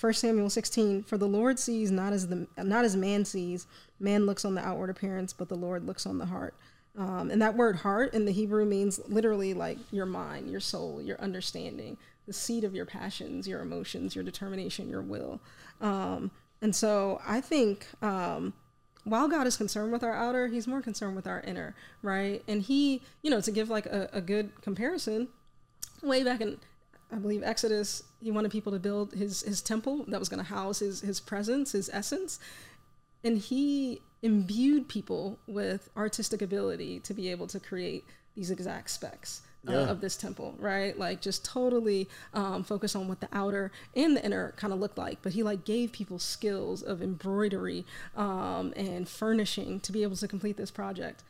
1 0.00 0.12
Samuel 0.12 0.50
16 0.50 1.04
for 1.04 1.16
the 1.16 1.26
Lord 1.26 1.58
sees 1.58 1.90
not 1.90 2.12
as 2.12 2.28
the 2.28 2.46
not 2.58 2.84
as 2.84 2.94
man 2.94 3.24
sees. 3.24 3.66
Man 3.98 4.26
looks 4.26 4.44
on 4.44 4.54
the 4.54 4.60
outward 4.60 4.90
appearance 4.90 5.32
but 5.32 5.48
the 5.48 5.56
Lord 5.56 5.86
looks 5.86 6.04
on 6.04 6.18
the 6.18 6.26
heart 6.26 6.52
um, 6.96 7.30
and 7.30 7.42
that 7.42 7.56
word 7.56 7.76
heart 7.76 8.14
in 8.14 8.24
the 8.24 8.32
Hebrew 8.32 8.64
means 8.64 9.00
literally 9.08 9.52
like 9.54 9.78
your 9.90 10.06
mind, 10.06 10.50
your 10.50 10.60
soul, 10.60 11.02
your 11.02 11.20
understanding, 11.20 11.96
the 12.26 12.32
seat 12.32 12.64
of 12.64 12.74
your 12.74 12.86
passions, 12.86 13.48
your 13.48 13.60
emotions, 13.60 14.14
your 14.14 14.24
determination, 14.24 14.88
your 14.88 15.02
will. 15.02 15.40
Um, 15.80 16.30
and 16.62 16.74
so 16.74 17.20
I 17.26 17.40
think 17.40 17.86
um, 18.00 18.54
while 19.04 19.28
God 19.28 19.46
is 19.46 19.56
concerned 19.56 19.92
with 19.92 20.02
our 20.02 20.14
outer, 20.14 20.46
he's 20.46 20.66
more 20.66 20.80
concerned 20.80 21.16
with 21.16 21.26
our 21.26 21.40
inner, 21.40 21.74
right? 22.02 22.42
And 22.48 22.62
he, 22.62 23.02
you 23.22 23.30
know, 23.30 23.40
to 23.40 23.50
give 23.50 23.68
like 23.68 23.86
a, 23.86 24.08
a 24.12 24.20
good 24.20 24.60
comparison, 24.62 25.28
way 26.02 26.22
back 26.22 26.40
in, 26.40 26.58
I 27.12 27.16
believe, 27.16 27.42
Exodus, 27.42 28.04
he 28.22 28.30
wanted 28.30 28.50
people 28.50 28.72
to 28.72 28.78
build 28.78 29.12
his, 29.12 29.42
his 29.42 29.60
temple 29.60 30.04
that 30.08 30.18
was 30.18 30.28
going 30.28 30.42
to 30.42 30.48
house 30.48 30.78
his, 30.78 31.00
his 31.00 31.20
presence, 31.20 31.72
his 31.72 31.90
essence. 31.92 32.38
And 33.24 33.38
he 33.38 34.02
imbued 34.22 34.88
people 34.88 35.38
with 35.46 35.90
artistic 35.96 36.42
ability 36.42 37.00
to 37.00 37.14
be 37.14 37.30
able 37.30 37.46
to 37.48 37.58
create 37.58 38.04
these 38.34 38.50
exact 38.50 38.90
specs 38.90 39.42
uh, 39.68 39.72
of 39.72 40.00
this 40.00 40.16
temple, 40.16 40.54
right? 40.58 40.98
Like 40.98 41.20
just 41.20 41.44
totally 41.44 42.08
um, 42.32 42.64
focus 42.64 42.94
on 42.94 43.08
what 43.08 43.20
the 43.20 43.28
outer 43.32 43.72
and 43.96 44.16
the 44.16 44.24
inner 44.24 44.52
kind 44.56 44.72
of 44.72 44.78
looked 44.78 44.98
like. 44.98 45.18
But 45.22 45.32
he 45.32 45.42
like 45.42 45.64
gave 45.64 45.92
people 45.92 46.18
skills 46.18 46.82
of 46.82 47.02
embroidery 47.02 47.84
um, 48.16 48.72
and 48.76 49.08
furnishing 49.08 49.80
to 49.80 49.92
be 49.92 50.02
able 50.02 50.16
to 50.16 50.28
complete 50.28 50.56
this 50.56 50.70
project 50.70 51.22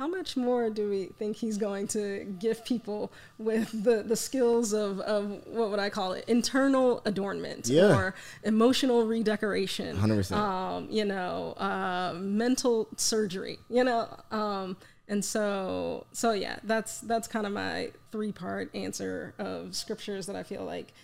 how 0.00 0.08
much 0.08 0.34
more 0.34 0.70
do 0.70 0.88
we 0.88 1.04
think 1.18 1.36
he's 1.36 1.58
going 1.58 1.86
to 1.86 2.24
give 2.38 2.64
people 2.64 3.12
with 3.36 3.84
the, 3.84 4.02
the 4.02 4.16
skills 4.16 4.72
of, 4.72 4.98
of 5.00 5.46
what 5.46 5.70
would 5.70 5.78
I 5.78 5.90
call 5.90 6.14
it? 6.14 6.24
Internal 6.26 7.02
adornment 7.04 7.68
yeah. 7.68 7.94
or 7.94 8.14
emotional 8.42 9.04
redecoration. 9.04 9.98
100% 9.98 10.32
um, 10.32 10.88
you 10.88 11.04
know 11.04 11.52
uh, 11.58 12.14
mental 12.18 12.88
surgery 12.96 13.58
you 13.68 13.84
know 13.84 14.08
um, 14.30 14.74
and 15.06 15.22
so 15.22 16.06
so 16.12 16.32
yeah 16.32 16.58
that's 16.64 17.00
that's 17.00 17.28
kind 17.28 17.44
of 17.44 17.52
my 17.52 17.90
three 18.10 18.32
part 18.32 18.74
answer 18.74 19.34
of 19.38 19.76
scriptures 19.76 20.24
that 20.26 20.36
I 20.36 20.44
feel 20.44 20.64
like 20.64 20.94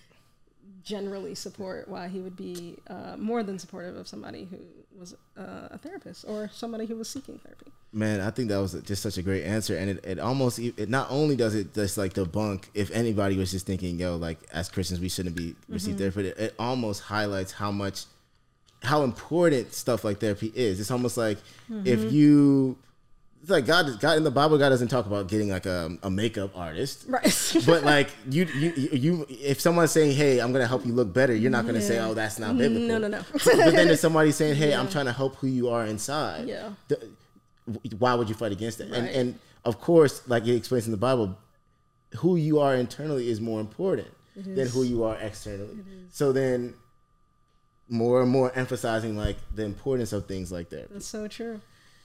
generally 0.87 1.35
support 1.35 1.88
why 1.88 2.07
he 2.07 2.20
would 2.20 2.37
be 2.37 2.79
uh, 2.88 3.16
more 3.18 3.42
than 3.42 3.59
supportive 3.59 3.96
of 3.96 4.07
somebody 4.07 4.46
who 4.49 4.59
was 4.96 5.14
uh, 5.37 5.68
a 5.72 5.79
therapist 5.79 6.25
or 6.29 6.49
somebody 6.53 6.87
who 6.87 6.94
was 6.94 7.11
seeking 7.11 7.38
therapy. 7.40 7.66
Man, 7.92 8.20
I 8.20 8.31
think 8.31 8.49
that 8.51 8.59
was 8.59 8.72
just 8.85 9.03
such 9.03 9.18
a 9.18 9.22
great 9.22 9.42
answer, 9.42 9.77
and 9.77 9.90
it, 9.90 10.05
it 10.05 10.18
almost 10.20 10.61
it 10.61 10.88
not 10.88 11.09
only 11.11 11.35
does 11.35 11.57
it 11.57 11.75
just 11.75 11.99
like 11.99 12.14
debunk 12.14 12.66
if 12.72 12.90
anybody 12.92 13.37
was 13.37 13.51
just 13.51 13.66
thinking, 13.66 13.99
yo, 13.99 14.16
like 14.16 14.38
as 14.53 14.68
Christians 14.68 15.01
we 15.01 15.09
shouldn't 15.09 15.35
be 15.35 15.57
receiving 15.68 15.96
mm-hmm. 15.99 16.11
therapy. 16.12 16.29
It, 16.29 16.38
it 16.38 16.55
almost 16.59 17.03
highlights 17.03 17.53
how 17.53 17.72
much 17.72 18.05
how 18.83 19.03
important 19.03 19.75
stuff 19.75 20.05
like 20.05 20.20
therapy 20.20 20.53
is. 20.55 20.79
It's 20.79 20.92
almost 20.92 21.16
like 21.16 21.38
mm-hmm. 21.68 21.85
if 21.85 22.12
you 22.12 22.79
it's 23.46 23.50
like 23.52 23.64
God, 23.64 24.00
God 24.00 24.16
in 24.16 24.24
the 24.24 24.30
Bible, 24.32 24.59
God 24.59 24.70
doesn't 24.70 24.88
talk 24.88 25.06
about 25.06 25.28
getting 25.28 25.50
like 25.50 25.66
a, 25.66 25.96
a 26.02 26.11
makeup 26.11 26.50
artist, 26.56 27.04
right? 27.06 27.56
but 27.66 27.85
like 27.85 28.09
you, 28.28 28.44
you, 28.46 28.72
you, 28.92 29.26
if 29.28 29.61
someone's 29.61 29.92
saying, 29.92 30.16
"Hey, 30.16 30.40
I'm 30.40 30.52
gonna 30.52 30.66
help 30.66 30.85
you 30.85 30.92
look 30.92 31.12
better," 31.12 31.32
you're 31.32 31.52
not 31.52 31.64
gonna 31.64 31.78
yeah. 31.78 31.87
say, 31.87 31.98
"Oh, 32.00 32.12
that's 32.12 32.40
not 32.40 32.59
biblical." 32.59 32.88
No, 32.88 32.98
no, 32.98 33.06
no. 33.06 33.22
but 33.32 33.56
then 33.70 33.88
if 33.88 34.00
somebody's 34.00 34.35
saying, 34.35 34.56
"Hey, 34.56 34.70
yeah. 34.70 34.80
I'm 34.80 34.88
trying 34.88 35.04
to 35.04 35.12
help 35.12 35.37
who 35.37 35.46
you 35.46 35.68
are 35.68 35.87
inside," 35.87 36.48
yeah, 36.48 36.70
the, 36.88 37.09
why 38.00 38.14
would 38.14 38.28
you 38.28 38.35
fight 38.35 38.50
against 38.50 38.80
it? 38.80 38.90
Right. 38.90 38.98
And 38.98 39.09
and 39.11 39.38
of 39.64 39.80
course, 39.80 40.26
like 40.28 40.44
it 40.44 40.56
explains 40.56 40.87
in 40.87 40.90
the 40.90 40.96
Bible, 40.96 41.38
who 42.16 42.35
you 42.35 42.59
are 42.59 42.74
internally 42.74 43.28
is 43.28 43.40
more 43.40 43.61
important 43.61 44.09
than 44.35 44.66
who 44.66 44.82
you 44.82 45.04
are 45.04 45.16
externally. 45.20 45.78
So 46.11 46.32
then, 46.32 46.74
more 47.88 48.22
and 48.22 48.30
more 48.30 48.50
emphasizing 48.56 49.16
like 49.16 49.37
the 49.54 49.62
importance 49.62 50.12
of 50.12 50.26
things 50.26 50.50
like 50.50 50.70
that. 50.70 50.92
That's 50.92 51.06
so 51.06 51.28
true. 51.28 51.61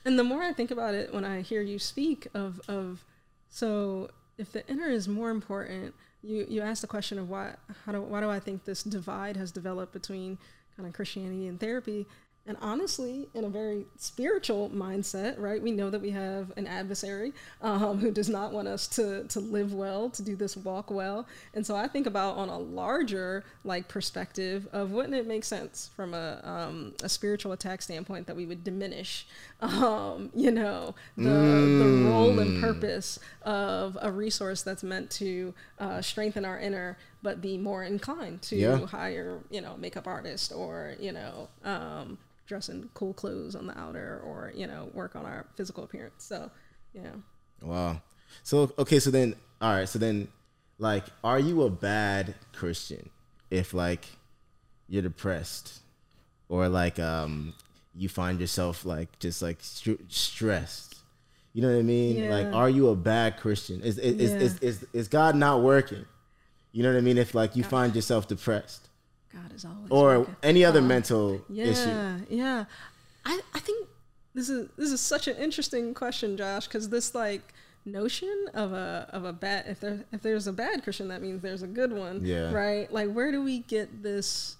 And 0.05 0.17
the 0.17 0.23
more 0.23 0.41
I 0.41 0.53
think 0.53 0.71
about 0.71 0.93
it, 0.93 1.13
when 1.13 1.25
I 1.25 1.41
hear 1.41 1.61
you 1.61 1.79
speak 1.79 2.27
of 2.33 2.61
of, 2.67 3.03
so 3.49 4.09
if 4.37 4.51
the 4.51 4.67
inner 4.67 4.89
is 4.89 5.07
more 5.07 5.29
important, 5.29 5.93
you 6.23 6.45
you 6.49 6.61
ask 6.61 6.81
the 6.81 6.87
question 6.87 7.19
of 7.19 7.29
why 7.29 7.53
how 7.85 7.91
do 7.91 8.01
why 8.01 8.21
do 8.21 8.29
I 8.29 8.39
think 8.39 8.65
this 8.65 8.83
divide 8.83 9.37
has 9.37 9.51
developed 9.51 9.93
between 9.93 10.37
kind 10.75 10.87
of 10.87 10.93
Christianity 10.93 11.47
and 11.47 11.59
therapy? 11.59 12.07
And 12.47 12.57
honestly, 12.59 13.29
in 13.35 13.43
a 13.43 13.49
very 13.49 13.85
spiritual 13.97 14.71
mindset, 14.71 15.39
right? 15.39 15.61
We 15.61 15.71
know 15.71 15.91
that 15.91 16.01
we 16.01 16.09
have 16.09 16.51
an 16.57 16.65
adversary 16.65 17.33
um, 17.61 17.99
who 17.99 18.09
does 18.09 18.29
not 18.29 18.51
want 18.51 18.67
us 18.67 18.87
to 18.89 19.25
to 19.25 19.39
live 19.39 19.73
well, 19.73 20.09
to 20.09 20.23
do 20.23 20.35
this 20.35 20.57
walk 20.57 20.89
well. 20.89 21.27
And 21.53 21.65
so 21.65 21.75
I 21.75 21.87
think 21.87 22.07
about 22.07 22.37
on 22.37 22.49
a 22.49 22.57
larger 22.57 23.43
like 23.63 23.87
perspective 23.87 24.67
of 24.73 24.91
wouldn't 24.91 25.13
it 25.13 25.27
make 25.27 25.43
sense 25.43 25.91
from 25.95 26.15
a 26.15 26.41
um, 26.43 26.95
a 27.03 27.09
spiritual 27.09 27.51
attack 27.51 27.83
standpoint 27.83 28.25
that 28.25 28.35
we 28.35 28.47
would 28.47 28.63
diminish, 28.63 29.27
um, 29.61 30.31
you 30.35 30.51
know, 30.51 30.95
the 31.17 31.23
mm. 31.23 31.79
the 31.79 32.09
role 32.09 32.39
and 32.39 32.61
purpose 32.61 33.19
of 33.43 33.97
a 34.01 34.11
resource 34.11 34.63
that's 34.63 34.83
meant 34.83 35.09
to 35.11 35.53
uh, 35.79 36.01
strengthen 36.01 36.45
our 36.45 36.59
inner 36.59 36.97
but 37.23 37.39
be 37.39 37.57
more 37.57 37.83
inclined 37.83 38.41
to 38.41 38.55
yeah. 38.55 38.85
hire, 38.87 39.37
you 39.51 39.61
know, 39.61 39.77
makeup 39.77 40.07
artist 40.07 40.51
or, 40.51 40.95
you 40.99 41.11
know, 41.11 41.47
um, 41.63 42.17
dress 42.51 42.67
in 42.67 42.89
cool 42.95 43.13
clothes 43.13 43.55
on 43.55 43.65
the 43.65 43.79
outer 43.79 44.21
or 44.25 44.51
you 44.53 44.67
know 44.67 44.89
work 44.93 45.15
on 45.15 45.25
our 45.25 45.45
physical 45.55 45.85
appearance 45.85 46.21
so 46.25 46.51
yeah 46.93 47.13
wow 47.61 48.01
so 48.43 48.69
okay 48.77 48.99
so 48.99 49.09
then 49.09 49.33
all 49.61 49.73
right 49.73 49.87
so 49.87 49.97
then 49.97 50.27
like 50.77 51.05
are 51.23 51.39
you 51.39 51.61
a 51.61 51.69
bad 51.69 52.35
christian 52.51 53.09
if 53.49 53.73
like 53.73 54.05
you're 54.89 55.01
depressed 55.01 55.79
or 56.49 56.67
like 56.67 56.99
um 56.99 57.53
you 57.95 58.07
find 58.09 58.39
yourself 58.39 58.85
like 58.85 59.19
just 59.19 59.41
like 59.41 59.57
str- 59.61 60.01
stressed. 60.07 60.95
You 61.53 61.61
know 61.61 61.69
what 61.71 61.79
I 61.79 61.83
mean? 61.83 62.29
Like, 62.29 62.47
are 62.53 62.69
you 62.69 62.87
a 62.89 62.95
bad 62.95 63.37
Christian? 63.37 63.81
Is 63.81 63.97
is, 63.97 64.15
is, 64.21 64.31
Yeah. 64.31 64.37
is 64.39 64.59
is 64.59 64.85
is 64.93 65.07
God 65.09 65.35
not 65.35 65.61
working? 65.61 66.05
You 66.71 66.83
know 66.83 66.91
what 66.93 66.97
I 66.97 67.01
mean? 67.01 67.17
If 67.17 67.35
like 67.35 67.55
you 67.57 67.63
find 67.63 67.93
yourself 67.93 68.27
depressed 68.29 68.87
God 69.33 69.51
is 69.53 69.65
always 69.65 69.89
or 69.89 70.19
working. 70.19 70.35
any 70.43 70.63
other 70.63 70.79
Um, 70.79 70.87
mental 70.87 71.41
yeah, 71.49 71.65
issue. 71.65 72.35
Yeah, 72.35 72.65
I 73.25 73.41
I 73.53 73.59
think 73.59 73.89
this 74.33 74.49
is 74.49 74.69
this 74.77 74.91
is 74.91 75.01
such 75.01 75.27
an 75.27 75.35
interesting 75.35 75.93
question, 75.93 76.37
Josh, 76.37 76.67
because 76.67 76.87
this 76.89 77.13
like 77.13 77.53
notion 77.83 78.45
of 78.53 78.71
a 78.71 79.09
of 79.11 79.25
a 79.25 79.33
bad 79.33 79.65
if 79.67 79.81
there 79.81 80.05
if 80.13 80.21
there's 80.21 80.47
a 80.47 80.53
bad 80.53 80.83
Christian, 80.83 81.09
that 81.09 81.21
means 81.21 81.41
there's 81.41 81.63
a 81.63 81.67
good 81.67 81.91
one. 81.91 82.23
Yeah. 82.23 82.53
Right. 82.53 82.91
Like, 82.93 83.11
where 83.11 83.31
do 83.33 83.41
we 83.43 83.59
get 83.59 84.03
this? 84.03 84.55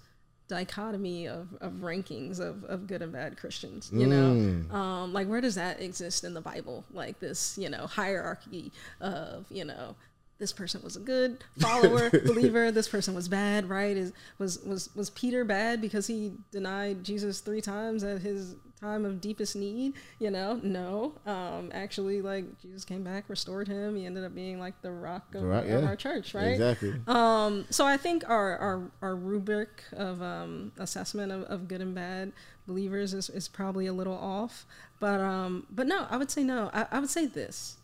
Dichotomy 0.56 1.26
of, 1.26 1.48
of 1.60 1.72
rankings 1.80 2.38
of, 2.38 2.62
of 2.64 2.86
good 2.86 3.00
and 3.02 3.12
bad 3.12 3.36
Christians, 3.38 3.90
you 3.92 4.06
know, 4.06 4.32
Mm. 4.34 4.72
um, 4.72 5.12
like 5.12 5.26
where 5.26 5.40
does 5.40 5.54
that 5.54 5.80
exist 5.80 6.24
in 6.24 6.34
the 6.34 6.40
Bible? 6.42 6.84
Like 6.92 7.18
this, 7.20 7.56
you 7.56 7.68
know, 7.70 7.86
hierarchy 7.86 8.70
of, 9.00 9.46
you 9.50 9.64
know, 9.64 9.94
this 10.38 10.52
person 10.52 10.82
was 10.82 10.96
a 10.96 11.00
good 11.00 11.42
follower, 11.58 12.10
believer. 12.26 12.70
This 12.72 12.88
person 12.88 13.14
was 13.14 13.28
bad, 13.28 13.68
right? 13.68 13.96
Is 13.96 14.12
was 14.38 14.58
was 14.64 14.90
was 14.94 15.08
Peter 15.10 15.44
bad 15.44 15.80
because 15.80 16.06
he 16.06 16.32
denied 16.50 17.04
Jesus 17.04 17.40
three 17.40 17.60
times 17.60 18.02
at 18.04 18.20
his 18.20 18.56
time 18.82 19.04
of 19.04 19.20
deepest 19.20 19.54
need? 19.56 19.94
You 20.18 20.30
know, 20.30 20.60
no. 20.62 21.14
Um, 21.24 21.70
actually, 21.72 22.20
like 22.20 22.60
Jesus 22.60 22.84
came 22.84 23.02
back, 23.02 23.24
restored 23.28 23.68
him. 23.68 23.96
He 23.96 24.04
ended 24.04 24.24
up 24.24 24.34
being 24.34 24.58
like 24.58 24.80
the 24.82 24.90
rock 24.90 25.34
of, 25.34 25.42
Right, 25.42 25.70
of 25.70 25.84
our 25.84 25.96
church, 25.96 26.34
right? 26.34 26.48
Exactly. 26.48 26.94
Um, 27.06 27.64
so 27.70 27.86
I 27.86 27.96
think 27.96 28.28
our 28.28 28.58
our, 28.58 28.90
our 29.00 29.16
rubric 29.16 29.84
of 29.92 30.20
um, 30.20 30.72
assessment 30.78 31.32
of, 31.32 31.44
of 31.44 31.68
good 31.68 31.80
and 31.80 31.94
bad 31.94 32.32
believers 32.66 33.14
is, 33.14 33.30
is 33.30 33.48
probably 33.48 33.86
a 33.86 33.92
little 33.92 34.16
off. 34.16 34.66
But 35.00 35.20
um, 35.20 35.66
but 35.70 35.86
no, 35.86 36.06
I 36.10 36.16
would 36.16 36.30
say 36.30 36.42
no. 36.42 36.70
I, 36.72 36.86
I 36.90 37.00
would 37.00 37.10
say 37.10 37.26
this. 37.26 37.76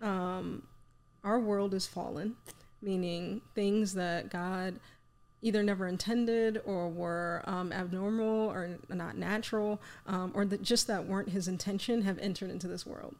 Um, 0.00 0.64
our 1.22 1.40
world 1.40 1.72
is 1.74 1.86
fallen, 1.86 2.36
meaning 2.82 3.40
things 3.54 3.94
that 3.94 4.30
God 4.30 4.78
either 5.44 5.62
never 5.62 5.86
intended 5.86 6.60
or 6.64 6.88
were 6.88 7.42
um, 7.44 7.72
abnormal 7.72 8.50
or 8.50 8.78
not 8.88 9.16
natural 9.16 9.80
um, 10.06 10.32
or 10.34 10.44
that 10.44 10.62
just 10.62 10.86
that 10.86 11.06
weren't 11.06 11.28
his 11.28 11.46
intention 11.46 12.02
have 12.02 12.18
entered 12.18 12.50
into 12.50 12.66
this 12.66 12.84
world 12.86 13.14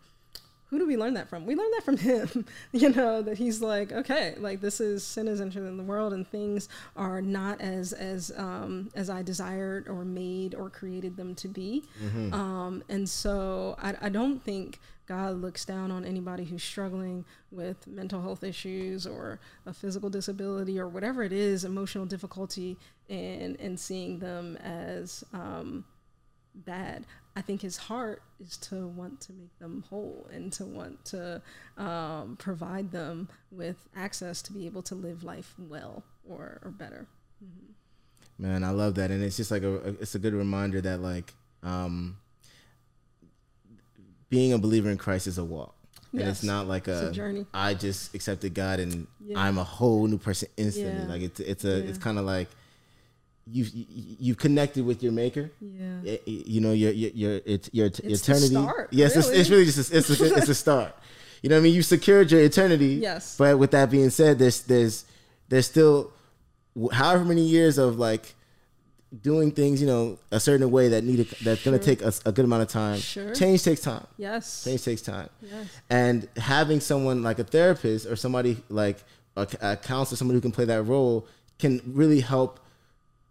who 0.75 0.81
do 0.81 0.87
we 0.87 0.97
learn 0.97 1.15
that 1.15 1.29
from? 1.29 1.47
We 1.47 1.55
learn 1.55 1.71
that 1.73 1.85
from 1.85 1.97
him, 1.99 2.47
you 2.73 2.89
know, 2.89 3.23
that 3.23 3.39
he's 3.39 3.61
like, 3.63 3.93
okay, 3.93 4.35
like 4.39 4.61
this 4.61 4.81
is 4.81 5.05
sin 5.05 5.29
is 5.29 5.41
entered 5.41 5.69
in 5.69 5.77
the 5.77 5.85
world 5.85 6.13
and 6.13 6.27
things 6.27 6.69
are 6.97 7.23
not 7.23 7.61
as 7.61 7.93
as 7.93 8.33
um, 8.37 8.91
as 8.97 9.09
I 9.09 9.23
desired 9.23 9.89
or 9.89 10.05
made 10.05 10.55
or 10.55 10.71
created 10.71 11.17
them 11.17 11.37
to 11.37 11.49
be. 11.49 11.85
Um, 12.33 12.83
and 12.89 13.09
so 13.09 13.77
I, 13.81 13.95
I 14.03 14.09
don't 14.09 14.43
think 14.43 14.81
God 15.07 15.41
looks 15.41 15.65
down 15.65 15.91
on 15.91 16.05
anybody 16.05 16.45
who's 16.45 16.63
struggling 16.63 17.25
with 17.51 17.87
mental 17.87 18.23
health 18.23 18.43
issues 18.43 19.07
or 19.07 19.39
a 19.67 19.73
physical 19.73 20.09
disability 20.09 20.79
or 20.79 20.89
whatever 20.89 21.23
it 21.23 21.33
is, 21.33 21.65
emotional 21.65 22.07
difficulty, 22.07 22.79
and 23.09 23.59
and 23.61 23.79
seeing 23.79 24.19
them 24.19 24.57
as 24.57 25.25
um, 25.33 25.85
bad. 26.55 27.05
I 27.37 27.41
think 27.41 27.63
his 27.63 27.77
heart 27.77 28.23
is 28.41 28.57
to 28.59 28.87
want 28.87 29.21
to 29.23 29.33
make 29.33 29.59
them 29.59 29.85
whole 29.91 30.29
and 30.33 30.53
to 30.55 30.65
want 30.65 31.05
to 31.07 31.43
um, 31.77 32.37
provide 32.39 32.93
them 32.93 33.29
with 33.51 33.89
access 33.97 34.41
to 34.43 34.53
be 34.53 34.67
able 34.67 34.83
to 34.83 34.95
live 34.95 35.25
life 35.25 35.55
well 35.59 36.05
or, 36.29 36.61
or 36.63 36.71
better. 36.71 37.09
Man, 38.39 38.63
I 38.65 38.71
love 38.71 38.95
that, 38.97 39.11
and 39.11 39.23
it's 39.23 39.37
just 39.37 39.51
like 39.51 39.63
a 39.63 39.75
it's 40.01 40.15
a 40.15 40.19
good 40.19 40.35
reminder 40.35 40.81
that 40.81 41.01
like 41.01 41.35
um, 41.63 42.17
being 44.31 44.53
a 44.53 44.59
believer 44.59 44.91
in 44.91 44.99
Christ 44.99 45.27
is 45.27 45.39
a 45.39 45.45
walk, 45.45 45.75
and 46.13 46.23
it's 46.23 46.43
not 46.43 46.67
like 46.67 46.89
It's 46.89 47.03
a, 47.03 47.09
a 47.09 47.13
journey. 47.13 47.47
I 47.55 47.75
just 47.75 48.15
accepted 48.15 48.55
God 48.55 48.81
and 48.81 49.07
Yeah. 49.25 49.39
I'm 49.39 49.59
a 49.59 49.65
whole 49.65 50.07
new 50.07 50.19
person 50.19 50.49
instantly. 50.57 51.03
Yeah. 51.03 51.09
Like 51.09 51.23
it's 51.23 51.41
it's 51.41 51.65
a 51.65 51.79
Yeah. 51.81 51.89
it's 51.91 51.99
kind 51.99 52.19
of 52.19 52.25
like 52.25 52.49
you 53.47 53.67
you've 54.19 54.39
connected 54.39 54.85
with 54.87 55.03
your 55.03 55.13
Maker. 55.13 55.51
Yeah. 55.61 56.17
You 56.27 56.61
know 56.61 56.73
your 56.73 56.93
your 56.93 57.11
your 57.11 57.41
it's 57.45 57.69
your, 57.73 57.87
It's 57.87 58.03
eternity. 58.23 58.55
start, 58.55 58.89
yes, 58.93 59.17
it's, 59.17 59.29
it's 59.29 59.51
really. 59.51 59.63
really 59.63 59.73
just 59.73 59.93
a, 59.93 59.97
it's 59.99 60.09
a, 60.21 60.35
it's 60.37 60.49
a 60.49 60.55
start. 60.55 60.95
You 61.43 61.51
know 61.51 61.57
what 61.57 61.61
I 61.61 61.65
mean? 61.65 61.75
You 61.75 61.83
secured 61.83 62.31
your 62.33 62.41
eternity. 62.41 62.95
Yes. 63.03 63.37
But 63.37 63.59
with 63.59 63.71
that 63.73 63.91
being 63.91 64.09
said, 64.11 64.39
there's 64.39 64.63
there's 64.63 65.05
there's 65.51 65.67
still 65.67 66.11
however 66.93 67.25
many 67.25 67.43
years 67.43 67.77
of 67.77 67.99
like 67.99 68.35
doing 69.23 69.51
things, 69.53 69.81
you 69.81 69.87
know, 69.87 70.19
a 70.31 70.41
certain 70.41 70.71
way 70.71 70.89
that 70.89 71.05
needed 71.05 71.29
that's 71.43 71.63
gonna 71.65 71.79
take 71.79 72.03
us 72.03 72.21
a 72.27 72.33
good 72.33 72.45
amount 72.45 72.63
of 72.63 72.69
time. 72.69 72.99
Sure. 72.99 73.35
Change 73.35 73.63
takes 73.63 73.81
time. 73.81 74.07
Yes. 74.17 74.65
Change 74.65 74.83
takes 74.85 75.03
time. 75.03 75.29
Yes. 75.43 75.67
And 75.91 76.29
having 76.37 76.81
someone 76.81 77.23
like 77.23 77.39
a 77.39 77.45
therapist 77.45 78.07
or 78.07 78.17
somebody 78.17 78.57
like 78.69 79.03
a, 79.37 79.47
a 79.61 79.77
counselor, 79.77 80.17
somebody 80.17 80.37
who 80.37 80.41
can 80.41 80.53
play 80.53 80.65
that 80.65 80.83
role, 80.83 81.27
can 81.59 81.81
really 81.87 82.21
help 82.21 82.61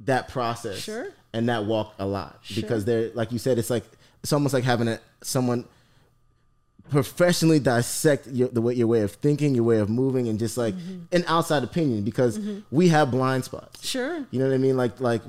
that 0.01 0.27
process 0.29 0.79
Sure. 0.79 1.07
and 1.33 1.47
that 1.49 1.65
walk 1.65 1.93
a 1.99 2.05
lot 2.05 2.39
Sure. 2.43 2.61
because 2.61 2.85
they're 2.85 3.09
like 3.13 3.31
you 3.31 3.39
said, 3.39 3.57
it's 3.57 3.69
like 3.69 3.83
it's 4.21 4.31
almost 4.33 4.53
like 4.53 4.63
having 4.63 4.87
a 4.87 4.99
someone 5.21 5.65
professionally 6.89 7.59
dissect 7.59 8.27
your, 8.27 8.49
the 8.49 8.61
way 8.61 8.73
your 8.75 8.87
way 8.87 9.01
of 9.01 9.13
thinking, 9.13 9.55
your 9.55 9.63
way 9.63 9.79
of 9.79 9.89
moving, 9.89 10.27
and 10.27 10.37
just 10.37 10.57
like 10.57 10.73
Mm-hmm. 10.75 11.15
an 11.15 11.23
outside 11.27 11.63
opinion 11.63 12.03
because 12.03 12.39
we 12.71 12.89
have 12.89 13.09
blind 13.11 13.45
spots. 13.45 13.87
Sure. 13.87 14.25
You 14.31 14.39
know 14.39 14.47
what 14.47 14.53
I 14.53 14.57
mean? 14.57 14.77
Like 14.77 14.99
like 14.99 15.21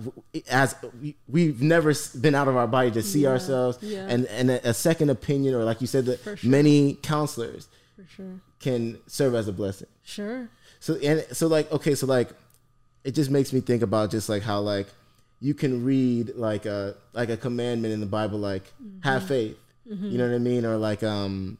as 0.50 0.74
we- 1.00 1.16
we've 1.28 1.62
never 1.62 1.92
been 2.20 2.34
out 2.34 2.48
of 2.48 2.56
our 2.56 2.66
body 2.66 2.90
to 2.92 3.02
see 3.02 3.20
Yeah, 3.20 3.30
ourselves, 3.30 3.78
yeah. 3.80 4.06
and 4.08 4.26
and 4.26 4.50
a, 4.50 4.68
a 4.70 4.74
second 4.74 5.10
opinion, 5.10 5.54
or 5.54 5.64
like 5.64 5.80
you 5.80 5.86
said, 5.86 6.06
that 6.06 6.22
sure. 6.22 6.36
many 6.42 6.94
counselors 7.02 7.68
For 7.96 8.04
sure. 8.14 8.40
can 8.60 8.98
serve 9.06 9.34
as 9.34 9.48
a 9.48 9.52
blessing. 9.52 9.88
Sure. 10.02 10.48
So 10.80 10.96
and 10.96 11.24
so 11.32 11.46
like 11.46 11.70
okay, 11.72 11.94
so 11.94 12.06
like 12.06 12.30
it 13.04 13.12
just 13.14 13.30
makes 13.30 13.52
me 13.52 13.60
think 13.60 13.82
about 13.82 14.10
just 14.10 14.28
like 14.28 14.42
how 14.42 14.60
like 14.60 14.88
you 15.40 15.54
can 15.54 15.84
read 15.84 16.34
like 16.36 16.66
a 16.66 16.96
like 17.12 17.28
a 17.30 17.36
commandment 17.36 17.94
in 17.94 18.00
the 18.00 18.06
Bible 18.06 18.38
like 18.38 18.64
have 19.02 19.26
faith. 19.28 19.56
You 19.86 20.16
know 20.18 20.26
what 20.28 20.34
I 20.34 20.38
mean? 20.38 20.64
Or 20.64 20.76
like 20.76 21.02
um 21.02 21.58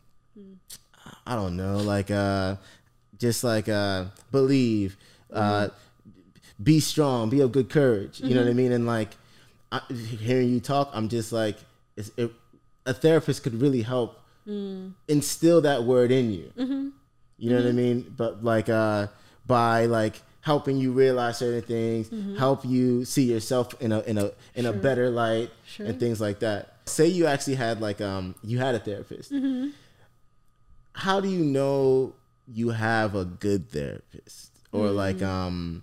I 1.27 1.35
don't 1.37 1.57
know, 1.57 1.79
like 1.79 2.11
uh 2.11 2.57
just 3.19 3.45
like 3.45 3.69
uh 3.69 4.07
believe, 4.33 4.97
uh 5.33 5.69
be 6.63 6.81
strong, 6.81 7.29
be 7.31 7.41
of 7.41 7.53
good 7.53 7.69
courage. 7.69 8.21
You 8.21 8.35
know 8.35 8.43
what 8.43 8.51
I 8.51 8.55
mean? 8.55 8.73
And 8.73 8.87
like 8.87 9.11
I, 9.73 9.81
hearing 9.93 10.49
you 10.51 10.61
talk, 10.61 10.91
I'm 10.95 11.09
just 11.09 11.33
like 11.33 11.57
it's, 11.97 12.11
it, 12.17 12.31
a 12.87 12.95
therapist 12.95 13.43
could 13.43 13.61
really 13.61 13.83
help 13.83 14.21
instill 15.09 15.63
that 15.63 15.85
word 15.85 16.11
in 16.11 16.31
you. 16.33 16.53
You 17.39 17.51
know 17.51 17.57
what 17.57 17.67
I 17.69 17.73
mean? 17.73 18.15
But 18.17 18.45
like 18.45 18.69
uh 18.69 19.09
by 19.47 19.87
like 19.87 20.21
helping 20.43 20.77
you 20.77 20.93
realize 20.93 21.39
certain 21.39 21.63
things, 21.63 22.11
help 22.39 22.65
you 22.65 23.05
see 23.05 23.25
yourself 23.25 23.75
in 23.81 23.93
a 23.93 24.01
in 24.01 24.19
a 24.19 24.31
in 24.55 24.67
a 24.67 24.73
better 24.73 25.11
light 25.11 25.51
Sure. 25.67 25.87
and 25.87 25.99
things 25.99 26.21
like 26.21 26.41
that. 26.41 26.74
Say 26.87 27.09
you 27.09 27.27
actually 27.27 27.55
had 27.55 27.81
like 27.81 28.01
um 28.01 28.35
you 28.43 28.59
had 28.59 28.75
a 28.75 28.79
therapist. 28.79 29.33
How 30.93 31.21
do 31.21 31.29
you 31.29 31.45
know 31.45 32.15
you 32.47 32.71
have 32.71 33.15
a 33.15 33.25
good 33.25 33.71
therapist 33.71 34.51
or 34.73 34.91
like 34.91 35.23
um 35.23 35.83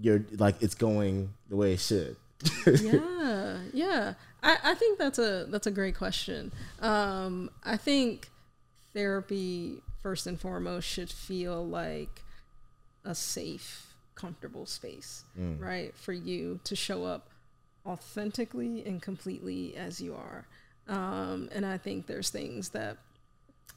you're 0.00 0.24
like 0.38 0.62
it's 0.62 0.74
going 0.74 1.34
the 1.48 1.56
way 1.56 1.74
it 1.74 1.80
should? 1.80 2.16
yeah, 2.66 3.58
yeah. 3.72 4.14
I, 4.42 4.56
I 4.64 4.74
think 4.74 4.98
that's 4.98 5.18
a 5.18 5.46
that's 5.48 5.66
a 5.66 5.70
great 5.70 5.96
question. 5.96 6.52
Um, 6.80 7.50
I 7.64 7.76
think 7.76 8.30
therapy 8.94 9.82
first 10.02 10.26
and 10.26 10.40
foremost 10.40 10.88
should 10.88 11.10
feel 11.10 11.66
like 11.66 12.22
a 13.04 13.14
safe, 13.14 13.94
comfortable 14.14 14.66
space, 14.66 15.24
right, 15.58 15.94
for 15.96 16.12
you 16.12 16.60
to 16.64 16.74
show 16.74 17.04
up 17.04 17.28
authentically 17.86 18.84
and 18.84 19.02
completely 19.02 19.76
as 19.76 20.00
you 20.00 20.14
are. 20.14 20.46
Um, 20.88 21.48
and 21.52 21.64
I 21.64 21.78
think 21.78 22.06
there's 22.06 22.30
things 22.30 22.70
that 22.70 22.96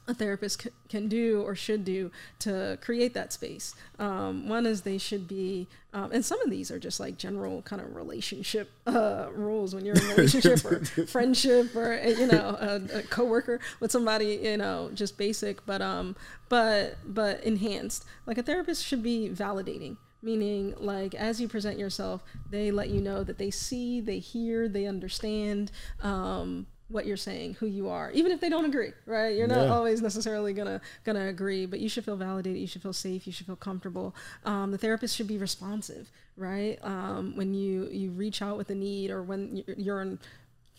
a 0.08 0.14
therapist 0.14 0.62
c- 0.62 0.70
can 0.88 1.08
do 1.08 1.42
or 1.42 1.54
should 1.54 1.84
do 1.84 2.10
to 2.40 2.78
create 2.80 3.14
that 3.14 3.32
space. 3.32 3.74
Um, 3.98 4.48
one 4.48 4.66
is 4.66 4.82
they 4.82 4.98
should 4.98 5.26
be, 5.26 5.66
um, 5.92 6.12
and 6.12 6.24
some 6.24 6.40
of 6.42 6.50
these 6.50 6.70
are 6.70 6.78
just 6.78 7.00
like 7.00 7.18
general 7.18 7.62
kind 7.62 7.82
of 7.82 7.94
relationship 7.94 8.70
uh, 8.86 9.26
rules 9.32 9.74
when 9.74 9.84
you're 9.84 9.96
in 9.96 10.04
a 10.04 10.14
relationship 10.14 10.64
or 10.64 10.84
friendship 11.06 11.74
or 11.74 11.94
uh, 11.94 12.08
you 12.08 12.26
know 12.26 12.56
a, 12.60 12.98
a 12.98 13.02
coworker 13.02 13.60
with 13.80 13.90
somebody, 13.90 14.40
you 14.42 14.56
know, 14.56 14.90
just 14.94 15.18
basic, 15.18 15.64
but 15.66 15.82
um, 15.82 16.14
but 16.48 16.98
but 17.04 17.42
enhanced. 17.42 18.04
Like 18.26 18.38
a 18.38 18.42
therapist 18.42 18.84
should 18.84 19.02
be 19.02 19.28
validating 19.32 19.96
meaning 20.26 20.74
like 20.78 21.14
as 21.14 21.40
you 21.40 21.46
present 21.48 21.78
yourself 21.78 22.22
they 22.50 22.70
let 22.70 22.88
you 22.90 23.00
know 23.00 23.22
that 23.24 23.38
they 23.38 23.50
see 23.50 24.00
they 24.00 24.18
hear 24.18 24.68
they 24.68 24.86
understand 24.86 25.70
um, 26.02 26.66
what 26.88 27.04
you're 27.04 27.16
saying, 27.16 27.54
who 27.54 27.66
you 27.66 27.88
are, 27.88 28.12
even 28.12 28.30
if 28.30 28.40
they 28.40 28.48
don't 28.48 28.64
agree, 28.64 28.92
right? 29.06 29.36
You're 29.36 29.48
not 29.48 29.64
Yeah. 29.66 29.74
always 29.74 30.00
necessarily 30.00 30.52
gonna 30.52 30.80
gonna 31.02 31.26
agree, 31.26 31.66
but 31.66 31.80
you 31.80 31.88
should 31.88 32.04
feel 32.04 32.14
validated. 32.16 32.60
You 32.60 32.68
should 32.68 32.80
feel 32.82 32.92
safe. 32.92 33.26
You 33.26 33.32
should 33.32 33.46
feel 33.46 33.56
comfortable. 33.56 34.14
Um, 34.44 34.70
the 34.70 34.78
therapist 34.78 35.16
should 35.16 35.26
be 35.26 35.36
responsive, 35.36 36.12
right? 36.36 36.78
Um, 36.84 37.34
when 37.34 37.54
you 37.54 37.88
you 37.90 38.10
reach 38.12 38.40
out 38.40 38.56
with 38.56 38.70
a 38.70 38.74
need 38.76 39.10
or 39.10 39.20
when 39.24 39.56
you're- 39.56 39.74
you're 39.82 40.00
in 40.00 40.20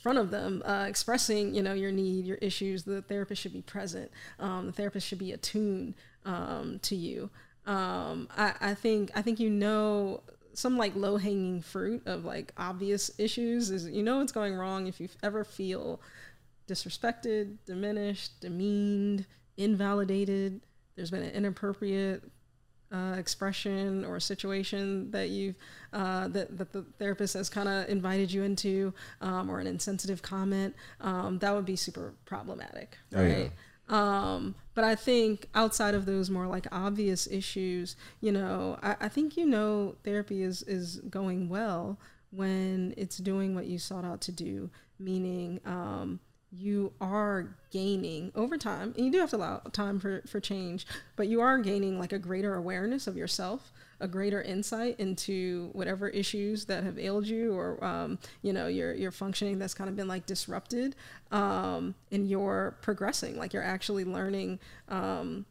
front 0.01 0.17
of 0.17 0.31
them 0.31 0.61
uh, 0.65 0.85
expressing 0.87 1.53
you 1.53 1.61
know 1.61 1.73
your 1.73 1.91
need 1.91 2.25
your 2.25 2.37
issues 2.37 2.83
the 2.83 3.01
therapist 3.01 3.41
should 3.41 3.51
be 3.51 3.63
present 3.63 4.09
um, 4.39 4.67
the 4.67 4.71
therapist 4.71 5.05
should 5.07 5.17
be 5.19 5.31
attuned 5.33 5.93
um, 6.23 6.79
to 6.83 6.95
you 6.95 7.29
um, 7.67 8.27
I, 8.35 8.53
I 8.59 8.73
think 8.73 9.11
i 9.13 9.21
think 9.21 9.39
you 9.39 9.49
know 9.49 10.21
some 10.53 10.75
like 10.75 10.95
low 10.95 11.17
hanging 11.17 11.61
fruit 11.61 12.01
of 12.07 12.25
like 12.25 12.51
obvious 12.57 13.11
issues 13.19 13.69
is 13.69 13.87
you 13.87 14.01
know 14.01 14.17
what's 14.17 14.31
going 14.31 14.55
wrong 14.55 14.87
if 14.87 14.99
you 14.99 15.07
ever 15.21 15.43
feel 15.43 16.01
disrespected 16.67 17.57
diminished 17.65 18.41
demeaned 18.41 19.25
invalidated. 19.57 20.61
There's 20.95 21.11
been 21.11 21.23
an 21.23 21.31
inappropriate 21.31 22.23
uh, 22.91 23.15
expression 23.17 24.05
or 24.05 24.19
situation 24.19 25.11
that 25.11 25.29
you've 25.29 25.55
uh, 25.91 26.29
that, 26.29 26.57
that 26.57 26.71
the 26.71 26.83
therapist 26.97 27.33
has 27.33 27.49
kind 27.49 27.67
of 27.67 27.89
invited 27.89 28.31
you 28.31 28.43
into 28.43 28.93
um, 29.19 29.49
or 29.49 29.59
an 29.59 29.67
insensitive 29.67 30.21
comment. 30.21 30.75
Um, 31.01 31.39
that 31.39 31.53
would 31.53 31.65
be 31.65 31.75
super 31.75 32.13
problematic 32.25 32.97
Oh, 33.15 33.21
yeah. 33.25 33.49
Um, 33.89 34.55
but 34.73 34.83
i 34.83 34.95
think 34.95 35.47
outside 35.55 35.93
of 35.95 36.05
those 36.05 36.29
more 36.29 36.47
like 36.47 36.67
obvious 36.71 37.27
issues 37.27 37.95
you 38.21 38.31
know 38.31 38.77
I, 38.81 38.95
I 39.01 39.07
think 39.07 39.37
you 39.37 39.45
know 39.45 39.95
therapy 40.03 40.43
is 40.43 40.63
is 40.63 40.97
going 41.09 41.49
well 41.49 41.97
when 42.31 42.93
it's 42.97 43.17
doing 43.17 43.55
what 43.55 43.67
you 43.67 43.79
sought 43.79 44.05
out 44.05 44.21
to 44.21 44.31
do 44.31 44.69
meaning 44.99 45.59
um, 45.65 46.19
you 46.51 46.93
are 47.01 47.55
gaining 47.71 48.31
over 48.35 48.57
time 48.57 48.93
and 48.95 49.05
you 49.05 49.11
do 49.11 49.19
have 49.19 49.29
to 49.31 49.35
allow 49.37 49.59
time 49.71 49.99
for, 49.99 50.21
for 50.27 50.39
change 50.39 50.85
but 51.15 51.27
you 51.27 51.41
are 51.41 51.57
gaining 51.57 51.99
like 51.99 52.13
a 52.13 52.19
greater 52.19 52.55
awareness 52.55 53.07
of 53.07 53.17
yourself 53.17 53.71
a 53.99 54.07
greater 54.07 54.41
insight 54.41 54.99
into 54.99 55.69
whatever 55.73 56.07
issues 56.09 56.65
that 56.65 56.83
have 56.83 56.99
ailed 56.99 57.27
you 57.27 57.53
or 57.53 57.83
um, 57.83 58.19
you 58.41 58.53
know 58.53 58.67
your 58.67 58.93
your 58.93 59.11
functioning 59.11 59.57
that's 59.57 59.73
kind 59.73 59.89
of 59.89 59.95
been 59.95 60.07
like 60.07 60.25
disrupted 60.25 60.95
um, 61.31 61.95
and 62.11 62.29
you're 62.29 62.77
progressing 62.81 63.37
like 63.37 63.53
you're 63.53 63.63
actually 63.63 64.05
learning 64.05 64.59
um, 64.89 65.45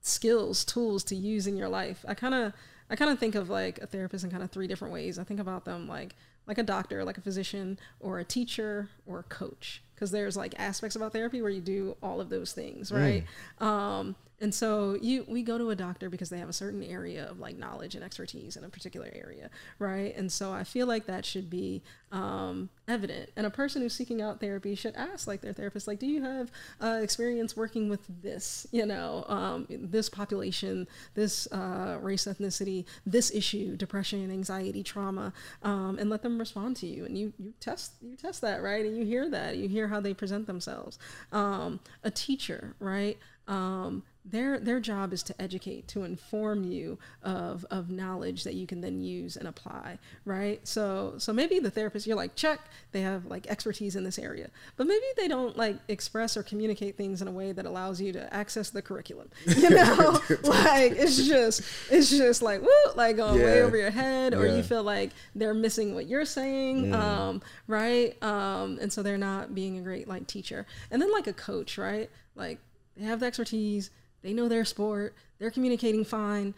skills 0.00 0.64
tools 0.64 1.04
to 1.04 1.14
use 1.14 1.46
in 1.46 1.56
your 1.56 1.68
life. 1.68 2.04
I 2.08 2.14
kind 2.14 2.34
of 2.34 2.52
i 2.90 2.96
kind 2.96 3.10
of 3.10 3.18
think 3.18 3.34
of 3.34 3.50
like 3.50 3.78
a 3.80 3.86
therapist 3.86 4.24
in 4.24 4.30
kind 4.30 4.42
of 4.42 4.50
three 4.50 4.66
different 4.66 4.92
ways. 4.92 5.18
I 5.18 5.24
think 5.24 5.40
about 5.40 5.64
them 5.64 5.88
like 5.88 6.14
like 6.46 6.58
a 6.58 6.62
doctor 6.62 7.04
like 7.04 7.18
a 7.18 7.20
physician 7.20 7.78
or 8.00 8.18
a 8.18 8.24
teacher 8.24 8.88
or 9.06 9.20
a 9.20 9.24
coach. 9.24 9.82
Because 9.94 10.10
there's 10.12 10.36
like 10.36 10.54
aspects 10.58 10.94
about 10.94 11.12
therapy 11.12 11.42
where 11.42 11.50
you 11.50 11.60
do 11.60 11.96
all 12.02 12.20
of 12.20 12.28
those 12.30 12.52
things 12.52 12.92
right? 12.92 13.24
Um, 13.66 14.16
and 14.40 14.54
so 14.54 14.96
you 15.00 15.24
we 15.28 15.42
go 15.42 15.58
to 15.58 15.70
a 15.70 15.76
doctor 15.76 16.08
because 16.08 16.28
they 16.30 16.38
have 16.38 16.48
a 16.48 16.52
certain 16.52 16.82
area 16.82 17.28
of 17.28 17.38
like 17.38 17.56
knowledge 17.56 17.94
and 17.94 18.04
expertise 18.04 18.56
in 18.56 18.64
a 18.64 18.68
particular 18.68 19.10
area 19.14 19.50
right? 19.78 20.16
And 20.16 20.30
so 20.30 20.52
i 20.52 20.64
feel 20.64 20.86
like 20.86 21.06
that 21.06 21.24
should 21.24 21.50
be 21.50 21.82
um, 22.10 22.70
evident. 22.86 23.30
And 23.36 23.46
a 23.46 23.50
person 23.50 23.82
who's 23.82 23.92
seeking 23.92 24.22
out 24.22 24.40
therapy 24.40 24.74
should 24.74 24.96
ask 24.96 25.26
like 25.26 25.40
their 25.40 25.52
therapist 25.52 25.86
like 25.86 25.98
do 25.98 26.06
you 26.06 26.22
have 26.22 26.50
uh, 26.80 27.00
experience 27.02 27.56
working 27.56 27.88
with 27.88 28.00
this 28.22 28.66
you 28.72 28.86
know 28.86 29.24
um, 29.28 29.66
this 29.68 30.08
population 30.08 30.88
this 31.14 31.46
uh, 31.52 31.98
race 32.00 32.24
ethnicity 32.24 32.84
this 33.04 33.34
issue 33.34 33.76
depression 33.76 34.30
anxiety 34.30 34.82
trauma 34.82 35.32
um, 35.62 35.98
and 35.98 36.08
let 36.10 36.22
them 36.22 36.38
respond 36.38 36.76
to 36.76 36.86
you? 36.86 37.04
And 37.04 37.18
you 37.18 37.32
you 37.38 37.52
test 37.60 37.92
you 38.02 38.16
test 38.16 38.40
that 38.42 38.62
right? 38.62 38.84
And 38.84 38.96
you 38.96 39.04
hear 39.04 39.28
that. 39.30 39.56
You 39.56 39.68
hear 39.68 39.88
how 39.88 40.00
they 40.00 40.14
present 40.14 40.46
themselves. 40.46 40.98
Um, 41.32 41.80
a 42.02 42.10
teacher 42.10 42.74
right 42.80 43.18
um, 43.48 44.02
their 44.30 44.58
their 44.60 44.78
job 44.78 45.14
is 45.14 45.22
to 45.22 45.34
educate 45.40 45.88
to 45.88 46.04
inform 46.04 46.62
you 46.62 46.98
of 47.22 47.64
of 47.70 47.88
knowledge 47.90 48.44
that 48.44 48.52
you 48.52 48.66
can 48.66 48.82
then 48.82 49.00
use 49.00 49.36
and 49.38 49.48
apply 49.48 49.98
right? 50.26 50.60
So 50.68 51.14
so 51.16 51.32
maybe 51.32 51.58
the 51.60 51.70
therapist 51.70 52.06
you're 52.06 52.14
like 52.14 52.34
check 52.36 52.60
they 52.92 53.00
have 53.00 53.24
like 53.24 53.46
expertise 53.46 53.96
in 53.96 54.04
this 54.04 54.18
area. 54.18 54.50
But 54.76 54.86
maybe 54.86 55.06
they 55.16 55.28
don't 55.28 55.56
like 55.56 55.76
express 55.88 56.36
or 56.36 56.42
communicate 56.42 56.98
things 56.98 57.22
in 57.22 57.28
a 57.28 57.30
way 57.30 57.52
that 57.52 57.64
allows 57.64 58.02
you 58.02 58.12
to 58.12 58.34
access 58.34 58.68
the 58.68 58.82
curriculum 58.82 59.30
you 59.46 59.70
know? 59.70 60.20
Like 60.42 60.92
it's 60.92 61.26
just 61.26 61.62
it's 61.90 62.10
just 62.10 62.42
like 62.42 62.60
woo 62.60 62.92
like 62.96 63.16
going 63.16 63.42
way 63.42 63.62
over 63.62 63.78
your 63.78 63.90
head 63.90 64.34
or 64.34 64.46
Yeah. 64.46 64.56
you 64.56 64.62
feel 64.62 64.82
like 64.82 65.12
they're 65.34 65.54
missing 65.54 65.94
what 65.94 66.06
you're 66.06 66.26
saying 66.26 66.92
um 66.92 67.40
right? 67.66 68.22
Um 68.22 68.78
and 68.82 68.92
so 68.92 69.02
they're 69.02 69.16
not 69.16 69.54
being 69.54 69.78
a 69.78 69.80
great 69.80 70.06
like 70.06 70.26
teacher. 70.26 70.66
And 70.90 71.00
then 71.00 71.10
like 71.12 71.26
a 71.26 71.32
coach 71.32 71.78
right? 71.78 72.10
Like 72.36 72.58
they 72.98 73.04
have 73.04 73.20
the 73.20 73.26
expertise. 73.26 73.90
They 74.22 74.32
know 74.32 74.48
their 74.48 74.64
sport. 74.64 75.14
They're 75.38 75.50
communicating 75.50 76.04
fine. 76.04 76.54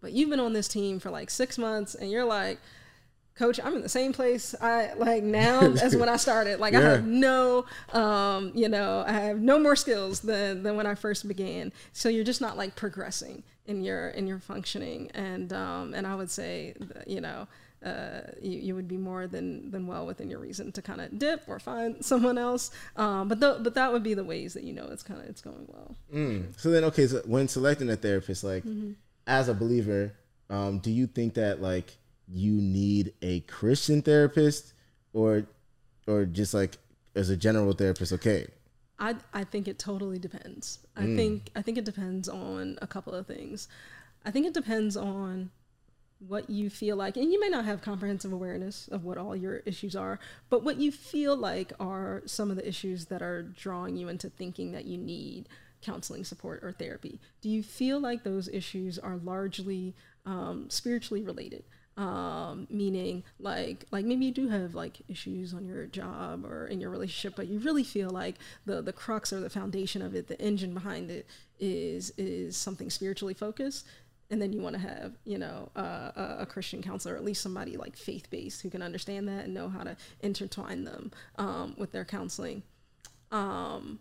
But 0.00 0.12
you've 0.12 0.30
been 0.30 0.40
on 0.40 0.52
this 0.52 0.68
team 0.68 0.98
for 0.98 1.10
like 1.10 1.30
six 1.30 1.58
months 1.58 1.94
and 1.94 2.10
you're 2.10 2.24
like 2.24 2.58
coach 3.34 3.58
i'm 3.64 3.74
in 3.74 3.80
the 3.80 3.88
same 3.88 4.12
place 4.12 4.54
i 4.60 4.92
like 4.92 5.22
now 5.22 5.60
as 5.82 5.96
when 5.96 6.08
i 6.08 6.16
started. 6.16 6.60
Like 6.60 6.74
i 6.74 6.80
have 6.80 7.06
no 7.06 7.64
um 7.92 8.52
you 8.54 8.68
know 8.68 9.04
i 9.06 9.12
have 9.12 9.40
no 9.40 9.58
more 9.58 9.74
skills 9.74 10.20
than 10.20 10.62
than 10.62 10.76
when 10.76 10.86
i 10.86 10.94
first 10.94 11.26
began. 11.26 11.72
So 11.92 12.08
you're 12.08 12.24
just 12.24 12.40
not 12.40 12.56
like 12.56 12.76
progressing 12.76 13.42
in 13.66 13.82
your 13.82 14.08
in 14.10 14.26
your 14.26 14.38
functioning. 14.38 15.10
And 15.14 15.52
um 15.52 15.94
and 15.94 16.06
i 16.06 16.14
would 16.14 16.30
say 16.30 16.74
that, 16.78 17.08
you 17.08 17.20
know 17.20 17.46
uh, 17.84 18.20
you, 18.40 18.58
you 18.66 18.74
would 18.74 18.86
be 18.88 18.96
more 18.96 19.26
than 19.26 19.70
than 19.70 19.86
well 19.86 20.06
within 20.06 20.30
your 20.30 20.38
reason 20.38 20.70
to 20.72 20.80
kind 20.82 21.00
of 21.00 21.18
dip 21.18 21.42
or 21.48 21.58
find 21.58 22.04
someone 22.10 22.38
else 22.38 22.70
um, 22.96 23.28
but 23.28 23.40
th- 23.40 23.56
but 23.62 23.74
that 23.74 23.92
would 23.92 24.02
be 24.02 24.14
the 24.14 24.24
ways 24.24 24.54
that 24.54 24.62
you 24.64 24.72
know 24.72 24.86
it's 24.92 25.02
kind 25.02 25.20
of 25.20 25.26
it's 25.26 25.40
going 25.40 25.64
well 25.68 25.96
Mm. 26.14 26.58
So 26.60 26.70
then, 26.70 26.84
okay, 26.84 27.06
so 27.06 27.22
when 27.26 27.48
selecting 27.48 27.88
a 27.90 27.96
therapist, 27.96 28.44
like 28.44 28.64
Mm-hmm. 28.64 28.92
as 29.26 29.48
a 29.48 29.54
believer, 29.54 30.12
um, 30.50 30.78
do 30.78 30.90
you 30.90 31.06
think 31.06 31.34
that 31.34 31.60
like 31.62 31.96
you 32.28 32.52
need 32.52 33.12
a 33.22 33.40
Christian 33.40 34.02
therapist, 34.02 34.72
or 35.12 35.44
or 36.06 36.24
just 36.24 36.52
like 36.54 36.76
as 37.14 37.30
a 37.30 37.36
general 37.36 37.72
therapist? 37.72 38.12
Okay, 38.12 38.46
I 38.98 39.16
I 39.32 39.44
think 39.44 39.66
it 39.68 39.78
totally 39.78 40.18
depends. 40.18 40.78
I 40.96 41.06
think 41.16 41.50
I 41.56 41.62
think 41.62 41.78
it 41.78 41.84
depends 41.84 42.28
on 42.28 42.78
a 42.82 42.86
couple 42.86 43.14
of 43.14 43.26
things. 43.26 43.68
I 44.24 44.30
think 44.30 44.46
it 44.46 44.54
depends 44.54 44.96
on 44.96 45.50
what 46.28 46.48
you 46.48 46.70
feel 46.70 46.96
like 46.96 47.16
and 47.16 47.32
you 47.32 47.40
may 47.40 47.48
not 47.48 47.64
have 47.64 47.82
comprehensive 47.82 48.32
awareness 48.32 48.88
of 48.88 49.04
what 49.04 49.18
all 49.18 49.34
your 49.34 49.56
issues 49.66 49.96
are 49.96 50.20
but 50.50 50.62
what 50.62 50.76
you 50.76 50.92
feel 50.92 51.36
like 51.36 51.72
are 51.80 52.22
some 52.26 52.50
of 52.50 52.56
the 52.56 52.66
issues 52.66 53.06
that 53.06 53.22
are 53.22 53.42
drawing 53.42 53.96
you 53.96 54.08
into 54.08 54.30
thinking 54.30 54.72
that 54.72 54.84
you 54.84 54.96
need 54.96 55.48
counseling 55.82 56.24
support 56.24 56.60
or 56.62 56.72
therapy. 56.72 57.20
Do 57.42 57.50
you 57.50 57.62
feel 57.62 58.00
like 58.00 58.22
those 58.22 58.48
issues 58.48 58.98
are 58.98 59.16
largely 59.16 59.94
um, 60.24 60.70
spiritually 60.70 61.22
related? 61.22 61.64
Um, 61.94 62.66
meaning 62.70 63.22
like 63.38 63.84
like 63.90 64.06
maybe 64.06 64.24
you 64.24 64.32
do 64.32 64.48
have 64.48 64.74
like 64.74 65.02
issues 65.08 65.52
on 65.52 65.66
your 65.66 65.84
job 65.84 66.46
or 66.46 66.66
in 66.66 66.80
your 66.80 66.88
relationship 66.88 67.36
but 67.36 67.48
you 67.48 67.58
really 67.58 67.84
feel 67.84 68.08
like 68.08 68.36
the 68.64 68.80
the 68.80 68.94
crux 68.94 69.30
or 69.30 69.40
the 69.40 69.50
foundation 69.50 70.00
of 70.00 70.14
it 70.14 70.26
the 70.26 70.40
engine 70.40 70.72
behind 70.72 71.10
it 71.10 71.26
is 71.60 72.10
is 72.16 72.56
something 72.56 72.88
spiritually 72.88 73.34
focused 73.34 73.86
and 74.32 74.42
then 74.42 74.52
you 74.52 74.60
want 74.60 74.74
to 74.74 74.80
have 74.80 75.12
you 75.24 75.38
know 75.38 75.70
uh, 75.76 76.10
a, 76.40 76.46
christian 76.46 76.82
counselor 76.82 77.14
or 77.14 77.16
at 77.16 77.24
least 77.24 77.42
somebody 77.42 77.76
like 77.76 77.96
faith-based 77.96 78.62
who 78.62 78.70
can 78.70 78.82
understand 78.82 79.28
that 79.28 79.44
and 79.44 79.54
know 79.54 79.68
how 79.68 79.84
to 79.84 79.96
intertwine 80.20 80.82
them 80.84 81.12
um, 81.36 81.74
with 81.78 81.92
their 81.92 82.04
counseling 82.04 82.62
um, 83.30 84.00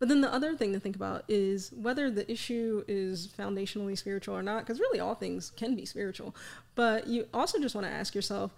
but 0.00 0.08
then 0.08 0.22
the 0.22 0.32
other 0.32 0.56
thing 0.56 0.72
to 0.72 0.80
think 0.80 0.96
about 0.96 1.24
is 1.28 1.72
whether 1.76 2.10
the 2.10 2.28
issue 2.30 2.82
is 2.88 3.28
foundationally 3.28 3.96
spiritual 3.96 4.34
or 4.34 4.42
not, 4.42 4.60
because 4.60 4.80
really 4.80 4.98
all 4.98 5.14
things 5.14 5.50
can 5.50 5.76
be 5.76 5.84
spiritual. 5.84 6.34
But 6.74 7.06
you 7.06 7.28
also 7.34 7.60
just 7.60 7.74
want 7.74 7.86
to 7.86 7.92
ask 7.92 8.14
yourself, 8.14 8.50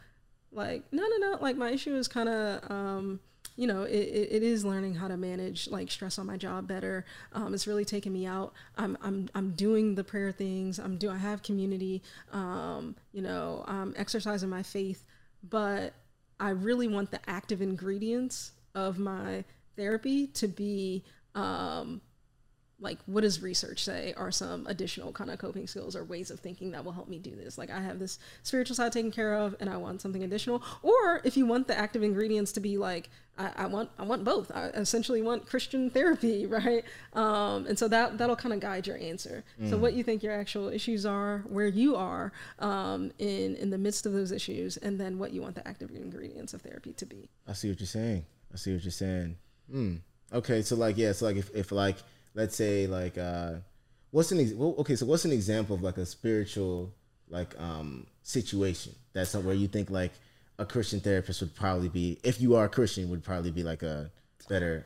like, 0.52 0.84
no, 0.92 1.02
no, 1.02 1.16
no, 1.16 1.38
like 1.40 1.56
my 1.56 1.70
issue 1.70 1.96
is 1.96 2.06
kind 2.06 2.28
of, 2.28 2.70
um, 2.70 3.20
you 3.56 3.66
know, 3.66 3.82
it, 3.82 3.92
it, 3.92 4.42
is 4.42 4.64
learning 4.64 4.94
how 4.94 5.08
to 5.08 5.16
manage 5.16 5.68
like 5.68 5.90
stress 5.90 6.18
on 6.18 6.26
my 6.26 6.36
job 6.36 6.66
better. 6.66 7.04
Um, 7.32 7.52
it's 7.54 7.66
really 7.66 7.84
taking 7.84 8.12
me 8.12 8.26
out. 8.26 8.52
I'm, 8.76 8.96
I'm, 9.02 9.28
I'm 9.34 9.50
doing 9.50 9.94
the 9.94 10.04
prayer 10.04 10.32
things. 10.32 10.78
I'm 10.78 10.96
do 10.96 11.10
I 11.10 11.18
have 11.18 11.42
community. 11.42 12.02
Um, 12.32 12.96
you 13.12 13.22
know, 13.22 13.64
I'm 13.66 13.92
exercising 13.96 14.48
my 14.48 14.62
faith, 14.62 15.04
but 15.48 15.92
I 16.40 16.50
really 16.50 16.88
want 16.88 17.10
the 17.10 17.20
active 17.28 17.60
ingredients 17.60 18.52
of 18.74 18.98
my 18.98 19.44
therapy 19.76 20.26
to 20.28 20.48
be 20.48 21.04
um, 21.34 22.00
like 22.82 22.98
what 23.06 23.22
does 23.22 23.40
research 23.40 23.84
say 23.84 24.12
are 24.16 24.30
some 24.30 24.66
additional 24.66 25.12
kind 25.12 25.30
of 25.30 25.38
coping 25.38 25.66
skills 25.66 25.94
or 25.96 26.04
ways 26.04 26.30
of 26.30 26.40
thinking 26.40 26.72
that 26.72 26.84
will 26.84 26.92
help 26.92 27.08
me 27.08 27.18
do 27.18 27.34
this? 27.34 27.56
Like 27.56 27.70
i 27.70 27.80
have 27.80 27.98
this 27.98 28.18
spiritual 28.42 28.76
side 28.76 28.92
taken 28.92 29.10
care 29.10 29.34
of 29.34 29.54
and 29.60 29.70
i 29.70 29.76
want 29.76 30.00
something 30.00 30.24
additional. 30.24 30.62
Or 30.82 31.20
if 31.24 31.36
you 31.36 31.46
want 31.46 31.68
the 31.68 31.78
active 31.78 32.02
ingredients 32.02 32.52
to 32.52 32.60
be 32.60 32.76
like 32.76 33.08
i, 33.38 33.50
I 33.56 33.66
want 33.66 33.90
i 33.98 34.02
want 34.02 34.24
both. 34.24 34.50
I 34.54 34.66
essentially 34.68 35.22
want 35.22 35.46
christian 35.46 35.88
therapy 35.88 36.46
right? 36.58 36.84
Um, 37.14 37.66
and 37.66 37.78
so 37.78 37.88
that 37.88 38.18
that'll 38.18 38.36
kind 38.36 38.52
of 38.52 38.60
guide 38.60 38.86
your 38.86 38.98
answer. 38.98 39.44
So 39.70 39.76
what 39.76 39.94
you 39.94 40.02
think 40.02 40.22
your 40.22 40.34
actual 40.34 40.68
issues 40.68 41.06
are 41.06 41.44
where 41.48 41.68
you 41.68 41.96
are 41.96 42.32
um, 42.58 43.12
in 43.18 43.54
in 43.56 43.70
the 43.70 43.78
midst 43.78 44.06
of 44.06 44.12
those 44.12 44.32
issues 44.32 44.76
and 44.78 45.00
then 45.00 45.18
what 45.18 45.32
you 45.32 45.40
want 45.40 45.54
the 45.54 45.66
active 45.66 45.90
ingredients 45.94 46.52
of 46.52 46.62
therapy 46.62 46.92
to 46.94 47.06
be. 47.06 47.28
I 47.46 47.52
see 47.52 47.68
what 47.68 47.80
you're 47.80 47.86
saying. 47.86 48.24
I 48.52 48.56
see 48.56 48.72
what 48.74 48.84
you're 48.84 48.90
saying. 48.90 49.36
Hmm. 49.70 49.96
Okay, 50.32 50.62
so 50.62 50.76
like 50.76 50.96
yeah, 50.96 51.12
so 51.12 51.26
like 51.26 51.36
if, 51.36 51.54
if 51.54 51.72
like 51.72 51.96
let's 52.34 52.56
say 52.56 52.86
like 52.86 53.18
uh 53.18 53.54
what's 54.10 54.32
an 54.32 54.40
ex- 54.40 54.52
well, 54.52 54.74
okay, 54.78 54.96
so 54.96 55.06
what's 55.06 55.24
an 55.24 55.32
example 55.32 55.76
of 55.76 55.82
like 55.82 55.98
a 55.98 56.06
spiritual 56.06 56.92
like 57.28 57.58
um 57.60 58.06
situation 58.22 58.94
that's 59.12 59.34
where 59.34 59.54
you 59.54 59.68
think 59.68 59.90
like 59.90 60.12
a 60.58 60.66
Christian 60.66 61.00
therapist 61.00 61.40
would 61.40 61.54
probably 61.54 61.88
be 61.88 62.18
if 62.22 62.40
you 62.40 62.54
are 62.56 62.66
a 62.66 62.68
Christian 62.68 63.08
would 63.10 63.24
probably 63.24 63.50
be 63.50 63.62
like 63.62 63.82
a 63.82 64.10
better 64.48 64.84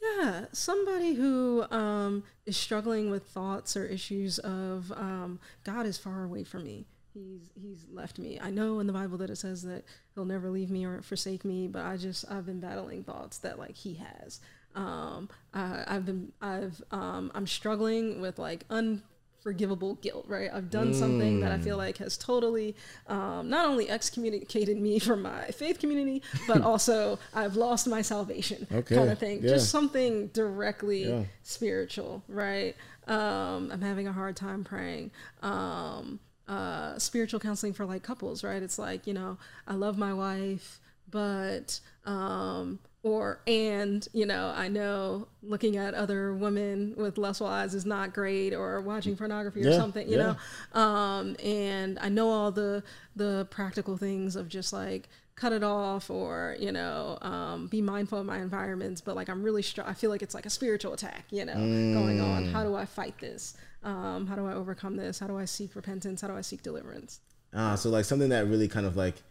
Yeah, 0.00 0.46
somebody 0.52 1.14
who 1.14 1.64
um, 1.70 2.22
is 2.46 2.56
struggling 2.56 3.10
with 3.10 3.24
thoughts 3.24 3.76
or 3.76 3.84
issues 3.84 4.38
of 4.38 4.92
um, 4.92 5.40
God 5.64 5.86
is 5.86 5.98
far 5.98 6.22
away 6.24 6.44
from 6.44 6.64
me. 6.64 6.86
He's 7.12 7.50
he's 7.54 7.84
left 7.90 8.18
me. 8.18 8.38
I 8.40 8.50
know 8.50 8.78
in 8.78 8.86
the 8.86 8.92
Bible 8.92 9.18
that 9.18 9.30
it 9.30 9.36
says 9.36 9.62
that 9.62 9.84
he'll 10.14 10.24
never 10.24 10.50
leave 10.50 10.70
me 10.70 10.84
or 10.84 11.02
forsake 11.02 11.44
me, 11.44 11.66
but 11.66 11.84
I 11.84 11.96
just 11.96 12.24
I've 12.30 12.46
been 12.46 12.60
battling 12.60 13.02
thoughts 13.02 13.38
that 13.38 13.58
like 13.58 13.74
he 13.74 13.94
has. 13.94 14.40
Um, 14.78 15.28
I, 15.52 15.84
I've 15.88 16.06
been 16.06 16.32
I've 16.40 16.80
um, 16.92 17.32
I'm 17.34 17.46
struggling 17.46 18.20
with 18.20 18.38
like 18.38 18.64
unforgivable 18.70 19.94
guilt. 19.96 20.26
Right, 20.28 20.50
I've 20.52 20.70
done 20.70 20.94
something 20.94 21.40
that 21.40 21.50
I 21.52 21.58
feel 21.58 21.76
like 21.76 21.96
has 21.98 22.16
totally 22.16 22.76
um, 23.08 23.48
not 23.48 23.66
only 23.66 23.90
excommunicated 23.90 24.76
me 24.78 24.98
from 25.08 25.22
my 25.22 25.46
faith 25.48 25.78
community, 25.80 26.22
but 26.46 26.62
also 26.70 27.18
I've 27.34 27.56
lost 27.56 27.88
my 27.88 28.02
salvation. 28.02 28.66
Okay, 28.72 28.94
kind 28.94 29.10
of 29.10 29.18
thing. 29.18 29.42
yeah. 29.42 29.50
Just 29.50 29.70
something 29.70 30.28
directly 30.28 31.08
Yeah. 31.08 31.24
spiritual, 31.42 32.22
right? 32.28 32.76
Um, 33.06 33.70
I'm 33.72 33.80
having 33.82 34.06
a 34.06 34.12
hard 34.12 34.36
time 34.36 34.64
praying. 34.64 35.10
Um, 35.42 36.20
uh, 36.46 36.98
spiritual 36.98 37.40
counseling 37.40 37.72
for 37.74 37.84
like 37.84 38.02
couples, 38.02 38.44
right? 38.44 38.62
It's 38.62 38.78
like, 38.78 39.06
you 39.06 39.14
know, 39.14 39.38
I 39.66 39.74
love 39.74 39.98
my 39.98 40.12
wife, 40.14 40.78
but, 41.10 41.80
um, 42.06 42.78
or, 43.08 43.40
and, 43.46 44.06
you 44.12 44.26
know, 44.26 44.52
I 44.56 44.68
know 44.68 45.28
looking 45.42 45.76
at 45.76 45.94
other 45.94 46.34
women 46.34 46.94
with 46.96 47.18
lustful 47.18 47.46
eyes 47.46 47.74
is 47.74 47.86
not 47.86 48.12
great 48.12 48.54
or 48.54 48.80
watching 48.80 49.16
pornography 49.16 49.66
or 49.66 49.72
something, 49.72 50.08
you 50.08 50.16
yeah. 50.16 50.34
know? 50.74 50.80
Um, 50.80 51.36
and 51.42 51.98
I 52.00 52.08
know 52.08 52.30
all 52.30 52.50
the, 52.52 52.82
the 53.16 53.46
practical 53.50 53.96
things 53.96 54.36
of 54.36 54.48
just 54.48 54.72
like, 54.72 55.08
cut 55.38 55.52
it 55.52 55.62
off 55.62 56.10
or 56.10 56.56
you 56.58 56.72
know 56.72 57.16
um, 57.22 57.68
be 57.68 57.80
mindful 57.80 58.18
of 58.18 58.26
my 58.26 58.38
environments 58.38 59.00
but 59.00 59.14
like 59.14 59.28
i'm 59.28 59.42
really 59.42 59.62
str- 59.62 59.82
i 59.86 59.94
feel 59.94 60.10
like 60.10 60.20
it's 60.20 60.34
like 60.34 60.46
a 60.46 60.50
spiritual 60.50 60.92
attack 60.92 61.26
you 61.30 61.44
know 61.44 61.54
going 61.54 62.20
on. 62.20 62.46
How 62.46 62.64
do 62.64 62.74
i 62.74 62.84
fight 62.84 63.16
this? 63.18 63.56
Um, 63.84 64.26
how 64.26 64.34
do 64.34 64.46
i 64.46 64.52
overcome 64.52 64.96
this? 64.96 65.20
How 65.20 65.28
do 65.28 65.38
i 65.38 65.44
seek 65.44 65.76
repentance? 65.76 66.20
How 66.22 66.28
do 66.28 66.34
i 66.34 66.40
seek 66.40 66.62
deliverance? 66.62 67.20
Ah, 67.54 67.76
so 67.76 67.88
like 67.88 68.04
something 68.04 68.28
that 68.30 68.46
really 68.46 68.68
kind 68.68 68.84
of 68.84 68.96
like 68.96 69.22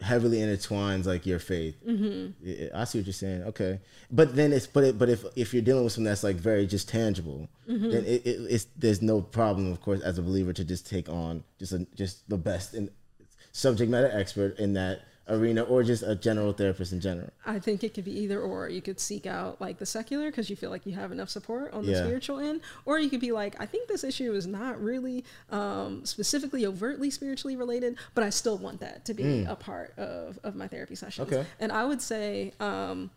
heavily 0.00 0.38
intertwines 0.38 1.06
like 1.06 1.26
your 1.26 1.38
faith. 1.38 1.76
Mm-hmm. 1.86 2.76
I 2.76 2.84
see 2.84 2.98
what 2.98 3.06
you're 3.06 3.12
saying. 3.12 3.42
Okay, 3.44 3.80
but 4.10 4.36
then 4.36 4.52
it's 4.52 4.66
but 4.66 4.84
it, 4.84 4.98
but 4.98 5.08
if 5.08 5.24
if 5.34 5.52
you're 5.52 5.62
dealing 5.62 5.84
with 5.84 5.92
something 5.92 6.04
that's 6.04 6.24
like 6.24 6.36
very 6.36 6.66
just 6.66 6.88
tangible, 6.88 7.48
Mm-hmm. 7.68 7.90
then 7.90 8.04
it, 8.04 8.24
it, 8.24 8.40
it's 8.48 8.66
there's 8.76 9.02
no 9.02 9.20
problem, 9.20 9.72
of 9.72 9.80
course, 9.80 10.00
as 10.02 10.18
a 10.18 10.22
believer 10.22 10.52
to 10.52 10.64
just 10.64 10.88
take 10.88 11.08
on 11.08 11.42
just 11.58 11.72
a, 11.72 11.84
just 11.96 12.28
the 12.28 12.38
best 12.38 12.74
in 12.74 12.90
subject 13.50 13.90
matter 13.90 14.08
expert 14.12 14.56
in 14.60 14.74
that 14.74 15.00
arena, 15.28 15.62
or 15.62 15.82
just 15.82 16.02
a 16.02 16.14
general 16.14 16.52
therapist 16.52 16.92
in 16.92 17.00
general. 17.00 17.30
i 17.44 17.58
think 17.58 17.82
it 17.82 17.92
could 17.94 18.04
be 18.04 18.16
either 18.20 18.40
or 18.40 18.68
you 18.68 18.80
could 18.80 19.00
seek 19.00 19.26
out 19.26 19.60
like 19.60 19.78
the 19.78 19.86
secular 19.86 20.30
because 20.30 20.48
you 20.48 20.56
feel 20.56 20.70
like 20.70 20.86
you 20.86 20.92
have 20.94 21.10
enough 21.12 21.28
support 21.28 21.72
on 21.72 21.84
the 21.84 21.92
Yeah. 21.92 22.04
spiritual 22.04 22.38
end 22.38 22.60
or 22.84 22.98
you 22.98 23.10
could 23.10 23.20
be 23.20 23.32
like 23.32 23.60
i 23.60 23.66
think 23.66 23.88
this 23.88 24.04
issue 24.04 24.32
is 24.34 24.46
not 24.46 24.80
really 24.80 25.24
um, 25.50 26.04
specifically 26.04 26.64
overtly 26.66 27.10
spiritually 27.10 27.56
related 27.56 27.96
but 28.14 28.22
i 28.24 28.30
still 28.30 28.58
want 28.58 28.80
that 28.80 29.04
to 29.06 29.14
be 29.14 29.44
a 29.44 29.56
part 29.56 29.92
of, 29.98 30.38
of 30.44 30.54
my 30.54 30.68
therapy 30.68 30.94
sessions 30.94 31.26
Okay. 31.32 31.44
and 31.60 31.72
i 31.72 31.84
would 31.84 32.00
say 32.02 32.52
um, 32.60 33.10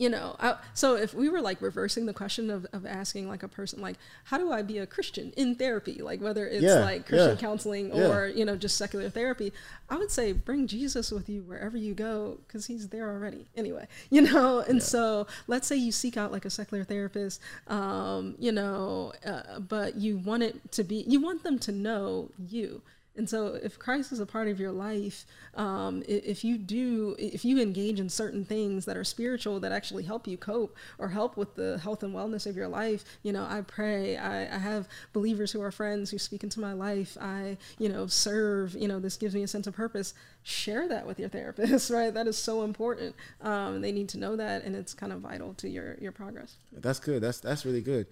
you 0.00 0.08
know 0.08 0.34
I, 0.40 0.56
so 0.72 0.96
if 0.96 1.12
we 1.12 1.28
were 1.28 1.42
like 1.42 1.60
reversing 1.60 2.06
the 2.06 2.14
question 2.14 2.50
of, 2.50 2.66
of 2.72 2.86
asking 2.86 3.28
like 3.28 3.42
a 3.42 3.48
person 3.48 3.80
like 3.82 3.96
how 4.24 4.38
do 4.38 4.50
i 4.50 4.62
be 4.62 4.78
a 4.78 4.86
christian 4.86 5.32
in 5.36 5.54
therapy? 5.54 6.00
Like 6.00 6.20
whether 6.22 6.46
it's 6.46 6.62
Yeah, 6.62 6.80
like 6.80 7.06
christian 7.06 7.36
yeah, 7.36 7.40
counseling 7.40 7.94
yeah. 7.94 8.08
or 8.08 8.26
you 8.26 8.44
know 8.46 8.56
just 8.56 8.76
secular 8.78 9.10
therapy 9.10 9.52
i 9.90 9.96
would 9.96 10.10
say 10.10 10.32
bring 10.32 10.66
jesus 10.66 11.10
with 11.10 11.28
you 11.28 11.42
wherever 11.42 11.76
you 11.76 11.92
go 11.92 12.38
because 12.46 12.66
he's 12.66 12.88
there 12.88 13.10
already 13.10 13.46
anyway 13.56 13.86
you 14.10 14.22
know? 14.22 14.60
And 14.60 14.82
so 14.82 15.26
let's 15.46 15.66
say 15.66 15.76
you 15.76 15.92
seek 15.92 16.16
out 16.16 16.32
like 16.32 16.44
a 16.46 16.50
secular 16.50 16.82
therapist 16.84 17.40
um, 17.68 18.34
you 18.38 18.52
know 18.52 19.12
uh, 19.24 19.60
but 19.60 19.96
you 19.96 20.16
want 20.16 20.42
it 20.42 20.72
to 20.72 20.82
be 20.82 21.04
you 21.06 21.20
want 21.20 21.42
them 21.42 21.58
to 21.60 21.72
know 21.72 22.30
you 22.48 22.80
and 23.16 23.28
so, 23.28 23.58
if 23.60 23.78
Christ 23.78 24.12
is 24.12 24.20
a 24.20 24.26
part 24.26 24.46
of 24.46 24.60
your 24.60 24.70
life, 24.70 25.26
um, 25.54 26.02
if 26.06 26.44
you 26.44 26.56
do, 26.56 27.16
if 27.18 27.44
you 27.44 27.60
engage 27.60 27.98
in 27.98 28.08
certain 28.08 28.44
things 28.44 28.84
that 28.84 28.96
are 28.96 29.04
spiritual 29.04 29.58
that 29.60 29.72
actually 29.72 30.04
help 30.04 30.28
you 30.28 30.38
cope 30.38 30.76
or 30.96 31.08
help 31.08 31.36
with 31.36 31.56
the 31.56 31.78
health 31.78 32.04
and 32.04 32.14
wellness 32.14 32.46
of 32.46 32.56
your 32.56 32.68
life, 32.68 33.04
you 33.22 33.32
know, 33.32 33.44
I 33.48 33.62
pray. 33.62 34.16
I, 34.16 34.42
I 34.54 34.58
have 34.58 34.88
believers 35.12 35.50
who 35.50 35.60
are 35.60 35.72
friends 35.72 36.10
who 36.10 36.18
speak 36.18 36.44
into 36.44 36.60
my 36.60 36.72
life. 36.72 37.18
I, 37.20 37.58
you 37.78 37.88
know, 37.88 38.06
serve. 38.06 38.74
You 38.74 38.86
know, 38.86 39.00
this 39.00 39.16
gives 39.16 39.34
me 39.34 39.42
a 39.42 39.48
sense 39.48 39.66
of 39.66 39.74
purpose. 39.74 40.14
Share 40.44 40.88
that 40.88 41.04
with 41.04 41.18
your 41.18 41.28
therapist, 41.28 41.90
right? 41.90 42.14
That 42.14 42.28
is 42.28 42.38
so 42.38 42.62
important. 42.62 43.16
Um, 43.42 43.80
they 43.80 43.90
need 43.90 44.08
to 44.10 44.18
know 44.18 44.36
that, 44.36 44.62
and 44.64 44.76
it's 44.76 44.94
kind 44.94 45.12
of 45.12 45.20
vital 45.20 45.52
to 45.54 45.68
your 45.68 45.96
your 46.00 46.12
progress. 46.12 46.56
That's 46.72 47.00
good. 47.00 47.22
That's 47.22 47.40
that's 47.40 47.66
really 47.66 47.82
good. 47.82 48.06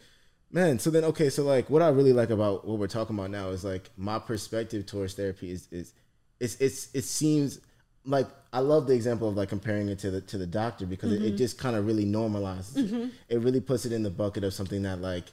Man, 0.50 0.78
so 0.78 0.90
then 0.90 1.04
okay, 1.04 1.28
so 1.28 1.42
like 1.42 1.68
what 1.68 1.82
I 1.82 1.88
really 1.88 2.12
like 2.12 2.30
about 2.30 2.66
what 2.66 2.78
we're 2.78 2.86
talking 2.86 3.16
about 3.18 3.30
now 3.30 3.50
is 3.50 3.64
like 3.64 3.90
my 3.96 4.18
perspective 4.18 4.86
towards 4.86 5.14
therapy 5.14 5.50
is 5.50 5.68
is 5.70 5.92
it's 6.40 6.56
it's 6.56 6.88
it 6.94 7.04
seems 7.04 7.60
like 8.06 8.28
I 8.52 8.60
love 8.60 8.86
the 8.86 8.94
example 8.94 9.28
of 9.28 9.36
like 9.36 9.50
comparing 9.50 9.88
it 9.88 9.98
to 10.00 10.10
the 10.10 10.20
to 10.22 10.38
the 10.38 10.46
doctor 10.46 10.86
because 10.86 11.12
it, 11.12 11.16
it 11.16 11.26
mm-hmm. 11.26 11.36
just 11.36 11.58
kind 11.58 11.76
of 11.76 11.86
really 11.86 12.06
normalizes 12.06 12.76
it. 12.78 12.86
Mm-hmm. 12.86 13.08
It 13.28 13.40
really 13.40 13.60
puts 13.60 13.84
it 13.84 13.92
in 13.92 14.02
the 14.02 14.10
bucket 14.10 14.42
of 14.44 14.54
something 14.54 14.82
that 14.82 15.00
like 15.02 15.24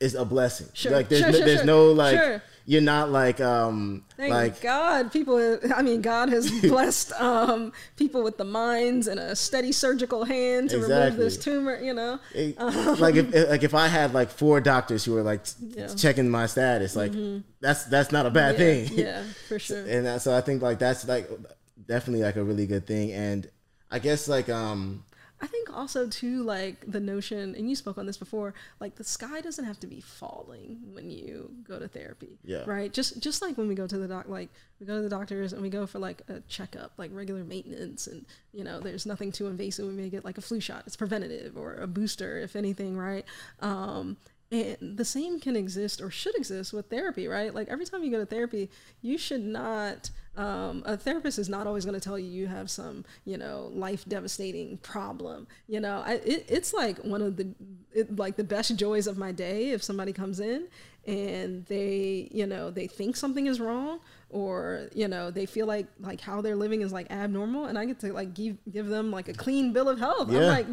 is 0.00 0.14
a 0.14 0.24
blessing. 0.24 0.68
Sure, 0.74 0.92
Like 0.92 1.08
there's 1.08 1.22
sure, 1.22 1.30
no, 1.32 1.36
sure, 1.38 1.46
there's 1.46 1.64
no 1.64 1.92
like 1.92 2.42
you're 2.66 2.80
not 2.80 3.10
like 3.10 3.40
um 3.40 4.04
Thank 4.16 4.32
like 4.32 4.60
God, 4.62 5.12
people. 5.12 5.58
I 5.74 5.82
mean, 5.82 6.00
God 6.00 6.30
has 6.30 6.50
blessed 6.62 7.12
um, 7.20 7.72
people 7.96 8.22
with 8.22 8.38
the 8.38 8.44
minds 8.44 9.06
and 9.06 9.20
a 9.20 9.36
steady 9.36 9.70
surgical 9.70 10.24
hand 10.24 10.70
to 10.70 10.78
remove 10.78 11.16
this 11.16 11.36
tumor. 11.36 11.78
You 11.80 11.92
know, 11.94 12.18
it- 12.34 12.58
like 12.98 13.16
if 13.16 13.48
like 13.50 13.62
if 13.62 13.74
I 13.74 13.88
had 13.88 14.14
like 14.14 14.30
four 14.30 14.60
doctors 14.60 15.04
who 15.04 15.12
were 15.12 15.22
like 15.22 15.42
Yeah. 15.60 15.84
Mm-hmm. 15.86 15.96
checking 15.96 16.28
my 16.30 16.46
status, 16.46 16.96
like 16.96 17.12
that's 17.60 17.84
that's 17.84 18.10
not 18.12 18.24
a 18.26 18.30
bad 18.30 18.52
yeah, 18.54 18.58
thing. 18.58 18.88
yeah, 18.98 19.22
for 19.48 19.58
sure. 19.66 19.84
and 19.86 20.06
that, 20.06 20.22
so 20.22 20.34
I 20.36 20.40
think 20.40 20.62
like 20.62 20.78
that's 20.78 21.06
like 21.06 21.28
definitely 21.86 22.24
like 22.24 22.36
a 22.36 22.42
really 22.44 22.66
good 22.66 22.86
thing. 22.86 23.12
And 23.12 23.48
I 23.90 23.98
guess 23.98 24.26
like 24.26 24.48
um 24.48 25.04
I 25.44 25.46
think 25.46 25.76
also 25.76 26.08
too, 26.08 26.42
like 26.42 26.90
the 26.90 27.00
notion, 27.00 27.54
and 27.54 27.68
you 27.68 27.76
spoke 27.76 27.98
on 27.98 28.06
this 28.06 28.16
before, 28.16 28.54
like 28.80 28.94
the 28.94 29.04
sky 29.04 29.42
doesn't 29.42 29.66
have 29.66 29.78
to 29.80 29.86
be 29.86 30.00
falling 30.00 30.78
when 30.94 31.10
you 31.10 31.50
go 31.68 31.78
to 31.78 31.86
therapy. 31.86 32.38
Yeah. 32.42 32.62
Right. 32.64 32.90
Just 32.90 33.20
just 33.20 33.42
like 33.42 33.58
when 33.58 33.68
we 33.68 33.74
go 33.74 33.86
to 33.86 33.98
the 33.98 34.08
doc, 34.08 34.26
like 34.26 34.48
we 34.80 34.86
go 34.86 34.96
to 34.96 35.02
the 35.02 35.10
doctors 35.10 35.52
and 35.52 35.60
we 35.60 35.68
go 35.68 35.86
for 35.86 35.98
like 35.98 36.22
a 36.28 36.40
checkup, 36.48 36.92
like 36.96 37.10
regular 37.12 37.44
maintenance, 37.44 38.06
and 38.06 38.24
you 38.54 38.64
know, 38.64 38.80
there's 38.80 39.04
nothing 39.04 39.32
too 39.32 39.46
invasive. 39.46 39.86
We 39.86 39.92
may 39.92 40.08
get 40.08 40.24
like 40.24 40.38
a 40.38 40.40
flu 40.40 40.60
shot. 40.60 40.84
It's 40.86 40.96
preventative 40.96 41.58
or 41.58 41.74
a 41.74 41.86
booster, 41.86 42.38
if 42.38 42.56
anything, 42.56 42.96
right? 42.96 43.26
Um, 43.60 44.16
and 44.50 44.78
the 44.80 45.04
same 45.04 45.40
can 45.40 45.56
exist 45.56 46.00
or 46.00 46.10
should 46.10 46.36
exist 46.36 46.72
with 46.72 46.86
therapy, 46.86 47.28
right? 47.28 47.54
Like 47.54 47.68
every 47.68 47.84
time 47.84 48.02
you 48.02 48.10
go 48.10 48.20
to 48.20 48.26
therapy, 48.26 48.70
you 49.02 49.18
should 49.18 49.44
not. 49.44 50.08
Um, 50.36 50.82
a 50.84 50.96
therapist 50.96 51.38
is 51.38 51.48
not 51.48 51.66
always 51.66 51.84
going 51.84 51.98
to 51.98 52.00
tell 52.00 52.18
you 52.18 52.28
you 52.28 52.46
have 52.46 52.70
some, 52.70 53.04
you 53.24 53.38
know, 53.38 53.70
life 53.74 54.04
devastating 54.08 54.78
problem. 54.78 55.46
You 55.68 55.80
know, 55.80 56.02
I, 56.04 56.14
it, 56.14 56.46
it's 56.48 56.74
like 56.74 56.98
one 56.98 57.22
of 57.22 57.36
the, 57.36 57.48
it, 57.92 58.16
like 58.16 58.36
the 58.36 58.44
best 58.44 58.74
joys 58.76 59.06
of 59.06 59.16
my 59.16 59.32
day 59.32 59.70
if 59.70 59.82
somebody 59.82 60.12
comes 60.12 60.40
in 60.40 60.66
and 61.06 61.64
they, 61.66 62.28
you 62.32 62.46
know, 62.46 62.70
they 62.70 62.86
think 62.86 63.16
something 63.16 63.46
is 63.46 63.60
wrong 63.60 64.00
or 64.34 64.88
you 64.92 65.06
know 65.06 65.30
they 65.30 65.46
feel 65.46 65.64
like 65.64 65.86
like 66.00 66.20
how 66.20 66.40
they're 66.40 66.56
living 66.56 66.80
is 66.80 66.92
like 66.92 67.08
abnormal 67.12 67.66
and 67.66 67.78
i 67.78 67.84
get 67.84 68.00
to 68.00 68.12
like 68.12 68.34
give 68.34 68.56
give 68.72 68.88
them 68.88 69.12
like 69.12 69.28
a 69.28 69.32
clean 69.32 69.72
bill 69.72 69.88
of 69.88 69.98
health. 69.98 70.28
I'm 70.28 70.34
like 70.48 70.66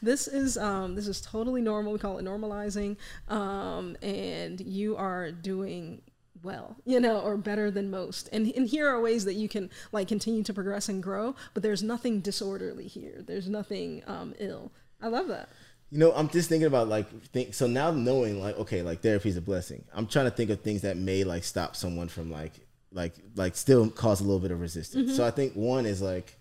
this 0.00 0.26
is 0.26 0.56
um 0.56 0.94
this 0.94 1.06
is 1.06 1.20
totally 1.20 1.60
normal. 1.60 1.92
We 1.92 1.98
call 1.98 2.16
it 2.18 2.24
normalizing 2.24 2.96
um 3.28 3.96
and 4.02 4.58
you 4.62 4.96
are 4.96 5.30
doing 5.30 6.00
well 6.42 6.76
you 6.84 6.98
know 7.00 7.20
or 7.20 7.36
better 7.36 7.70
than 7.70 7.90
most 7.90 8.28
and 8.32 8.52
and 8.56 8.68
here 8.68 8.88
are 8.88 9.00
ways 9.00 9.24
that 9.24 9.34
you 9.34 9.48
can 9.48 9.70
like 9.92 10.08
continue 10.08 10.42
to 10.42 10.52
progress 10.52 10.88
and 10.88 11.02
grow 11.02 11.34
but 11.54 11.62
there's 11.62 11.82
nothing 11.82 12.20
disorderly 12.20 12.86
here 12.86 13.22
there's 13.26 13.48
nothing 13.48 14.02
um 14.06 14.34
ill 14.38 14.72
i 15.00 15.08
love 15.08 15.28
that 15.28 15.48
you 15.92 15.98
know 15.98 16.10
I'm 16.12 16.30
just 16.30 16.48
thinking 16.48 16.66
about 16.66 16.88
like 16.88 17.06
think 17.26 17.52
so 17.52 17.66
now 17.66 17.90
knowing 17.90 18.40
like 18.40 18.58
okay 18.58 18.80
like 18.80 19.02
therapy 19.02 19.28
is 19.28 19.36
a 19.36 19.42
blessing. 19.42 19.84
I'm 19.92 20.06
trying 20.06 20.24
to 20.24 20.30
think 20.30 20.48
of 20.48 20.62
things 20.62 20.80
that 20.82 20.96
may 20.96 21.22
like 21.22 21.44
stop 21.44 21.76
someone 21.76 22.08
from 22.08 22.30
like 22.30 22.66
like 22.92 23.12
like 23.36 23.56
still 23.56 23.90
cause 23.90 24.20
a 24.20 24.24
little 24.24 24.40
bit 24.40 24.50
of 24.50 24.60
resistance. 24.60 25.08
Mm-hmm. 25.08 25.16
So 25.16 25.24
I 25.24 25.30
think 25.30 25.52
one 25.52 25.86
is 25.86 26.02
like. 26.02 26.38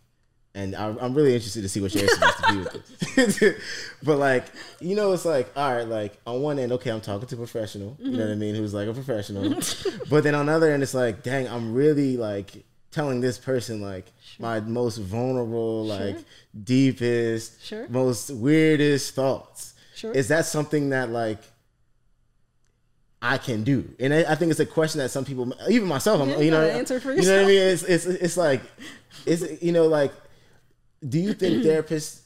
And 0.54 0.76
I- 0.76 0.96
I'm 1.00 1.14
really 1.14 1.34
interested 1.34 1.62
to 1.62 1.70
see 1.70 1.80
what 1.80 1.94
your 1.96 2.04
answer 2.04 2.26
is 2.26 2.36
to 2.36 2.52
be 2.52 2.58
with 2.58 3.38
this. 3.40 3.56
but 4.04 4.18
like, 4.18 4.44
you 4.82 4.96
know, 4.98 5.14
it's 5.14 5.24
like, 5.24 5.50
all 5.56 5.74
right, 5.74 5.88
like 5.88 6.20
on 6.28 6.42
one 6.42 6.60
end, 6.60 6.74
okay, 6.74 6.90
I'm 6.92 7.00
talking 7.00 7.26
to 7.28 7.36
a 7.36 7.38
professional, 7.38 7.96
you 8.00 8.12
know 8.12 8.26
what 8.26 8.32
I 8.32 8.36
mean, 8.36 8.56
who's 8.56 8.74
like 8.74 8.88
a 8.90 8.94
professional. 8.94 9.62
but 10.10 10.24
then 10.26 10.36
on 10.36 10.48
the 10.48 10.52
other 10.52 10.70
end, 10.72 10.84
it's 10.84 10.94
like, 10.94 11.24
dang, 11.24 11.48
I'm 11.48 11.74
really 11.74 12.18
like 12.18 12.52
telling 12.92 13.22
this 13.22 13.38
person 13.38 13.80
like 13.82 14.06
Sure. 14.36 14.46
my 14.46 14.60
most 14.60 14.98
vulnerable, 14.98 15.88
Sure. 15.88 16.06
like 16.08 16.18
deepest, 16.66 17.64
Sure. 17.66 17.88
most 17.88 18.30
weirdest 18.32 19.16
thoughts. 19.16 19.74
Sure. 19.96 20.12
Is 20.12 20.28
that 20.28 20.46
something 20.46 20.90
that 20.90 21.10
like 21.12 21.40
I 23.22 23.38
can 23.38 23.64
do? 23.64 23.88
And 24.00 24.14
I, 24.14 24.32
I 24.32 24.36
think 24.36 24.52
it's 24.52 24.60
a 24.60 24.66
question 24.66 25.00
that 25.00 25.10
some 25.12 25.24
people, 25.26 25.54
even 25.70 25.88
myself, 25.88 26.22
I'm, 26.22 26.30
Yeah, 26.32 26.40
you 26.40 26.52
know, 26.52 26.62
answer 26.62 27.00
for 27.00 27.14
yourself. 27.14 27.26
you 27.26 27.32
know 27.32 27.38
what 27.38 27.46
I 27.46 27.48
mean? 27.48 27.62
It's 27.74 27.84
it's 27.84 28.06
it's 28.06 28.38
like, 28.38 28.62
it's 29.26 29.62
you 29.64 29.72
know 29.72 29.86
like, 29.88 30.12
do 31.08 31.20
you 31.20 31.34
think 31.34 31.64
therapists? 31.64 32.22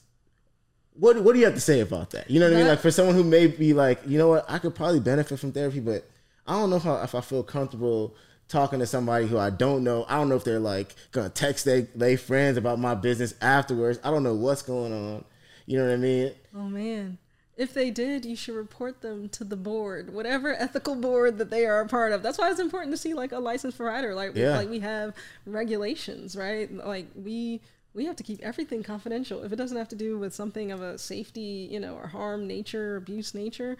What 0.97 1.21
what 1.23 1.33
do 1.33 1.39
you 1.39 1.45
have 1.45 1.55
to 1.55 1.61
say 1.61 1.81
about 1.81 2.11
that? 2.11 2.29
You 2.29 2.39
know 2.39 2.47
what 2.47 2.55
I 2.55 2.59
mean? 2.59 2.67
Like 2.67 2.79
for 2.79 2.91
someone 2.91 3.15
who 3.15 3.23
may 3.23 3.47
be 3.47 3.73
like, 3.73 4.01
you 4.07 4.17
know 4.17 4.29
what, 4.29 4.45
I 4.49 4.59
could 4.59 4.75
probably 4.75 4.99
benefit 5.01 5.39
from 5.39 5.51
therapy, 5.51 5.79
but 5.81 6.07
I 6.47 6.53
don't 6.53 6.69
know 6.69 6.77
if 6.77 6.85
I, 6.85 7.03
if 7.03 7.15
I 7.15 7.21
feel 7.21 7.43
comfortable 7.43 8.15
talking 8.47 8.79
to 8.79 8.85
somebody 8.85 9.27
who 9.27 9.37
I 9.37 9.49
don't 9.49 9.83
know. 9.83 10.05
I 10.07 10.15
don't 10.15 10.29
know 10.29 10.35
if 10.35 10.43
they're 10.43 10.59
like 10.59 10.95
gonna 11.11 11.29
text 11.29 11.65
they 11.65 11.81
they 11.95 12.15
friends 12.15 12.57
about 12.57 12.79
my 12.79 12.95
business 12.95 13.33
afterwards. 13.41 13.99
I 14.03 14.11
don't 14.11 14.23
know 14.23 14.35
what's 14.35 14.61
going 14.61 14.93
on. 14.93 15.25
You 15.65 15.79
know 15.79 15.85
what 15.85 15.93
I 15.93 15.97
mean? 15.97 16.31
Oh 16.55 16.69
man. 16.69 17.17
If 17.57 17.73
they 17.73 17.89
did, 17.89 18.25
you 18.25 18.35
should 18.35 18.55
report 18.55 19.01
them 19.01 19.29
to 19.29 19.45
the 19.45 19.55
board, 19.55 20.13
whatever 20.13 20.53
ethical 20.53 20.93
board 20.93 21.37
that 21.37 21.49
they 21.49 21.65
are 21.65 21.79
a 21.79 21.87
part 21.87 22.11
of. 22.11 22.21
That's 22.21 22.37
why 22.37 22.51
it's 22.51 22.59
important 22.59 22.91
to 22.91 22.97
see 22.97 23.13
like 23.13 23.31
a 23.31 23.39
licensed 23.39 23.77
provider. 23.77 24.13
Like 24.13 24.35
Yeah. 24.35 24.57
like 24.57 24.69
we 24.69 24.79
have 24.79 25.15
regulations, 25.45 26.35
right? 26.35 26.71
Like 26.71 27.07
we 27.15 27.61
we 27.95 28.05
have 28.05 28.17
to 28.17 28.23
keep 28.23 28.41
everything 28.43 28.83
confidential. 28.83 29.43
If 29.43 29.53
it 29.53 29.55
doesn't 29.55 29.77
have 29.77 29.87
to 29.89 29.95
do 29.95 30.19
with 30.19 30.33
something 30.33 30.71
of 30.71 30.81
a 30.81 30.97
safety, 30.97 31.67
you 31.71 31.79
know, 31.79 31.95
or 31.95 32.07
harm 32.07 32.45
nature, 32.45 32.97
abuse 32.97 33.33
nature, 33.33 33.77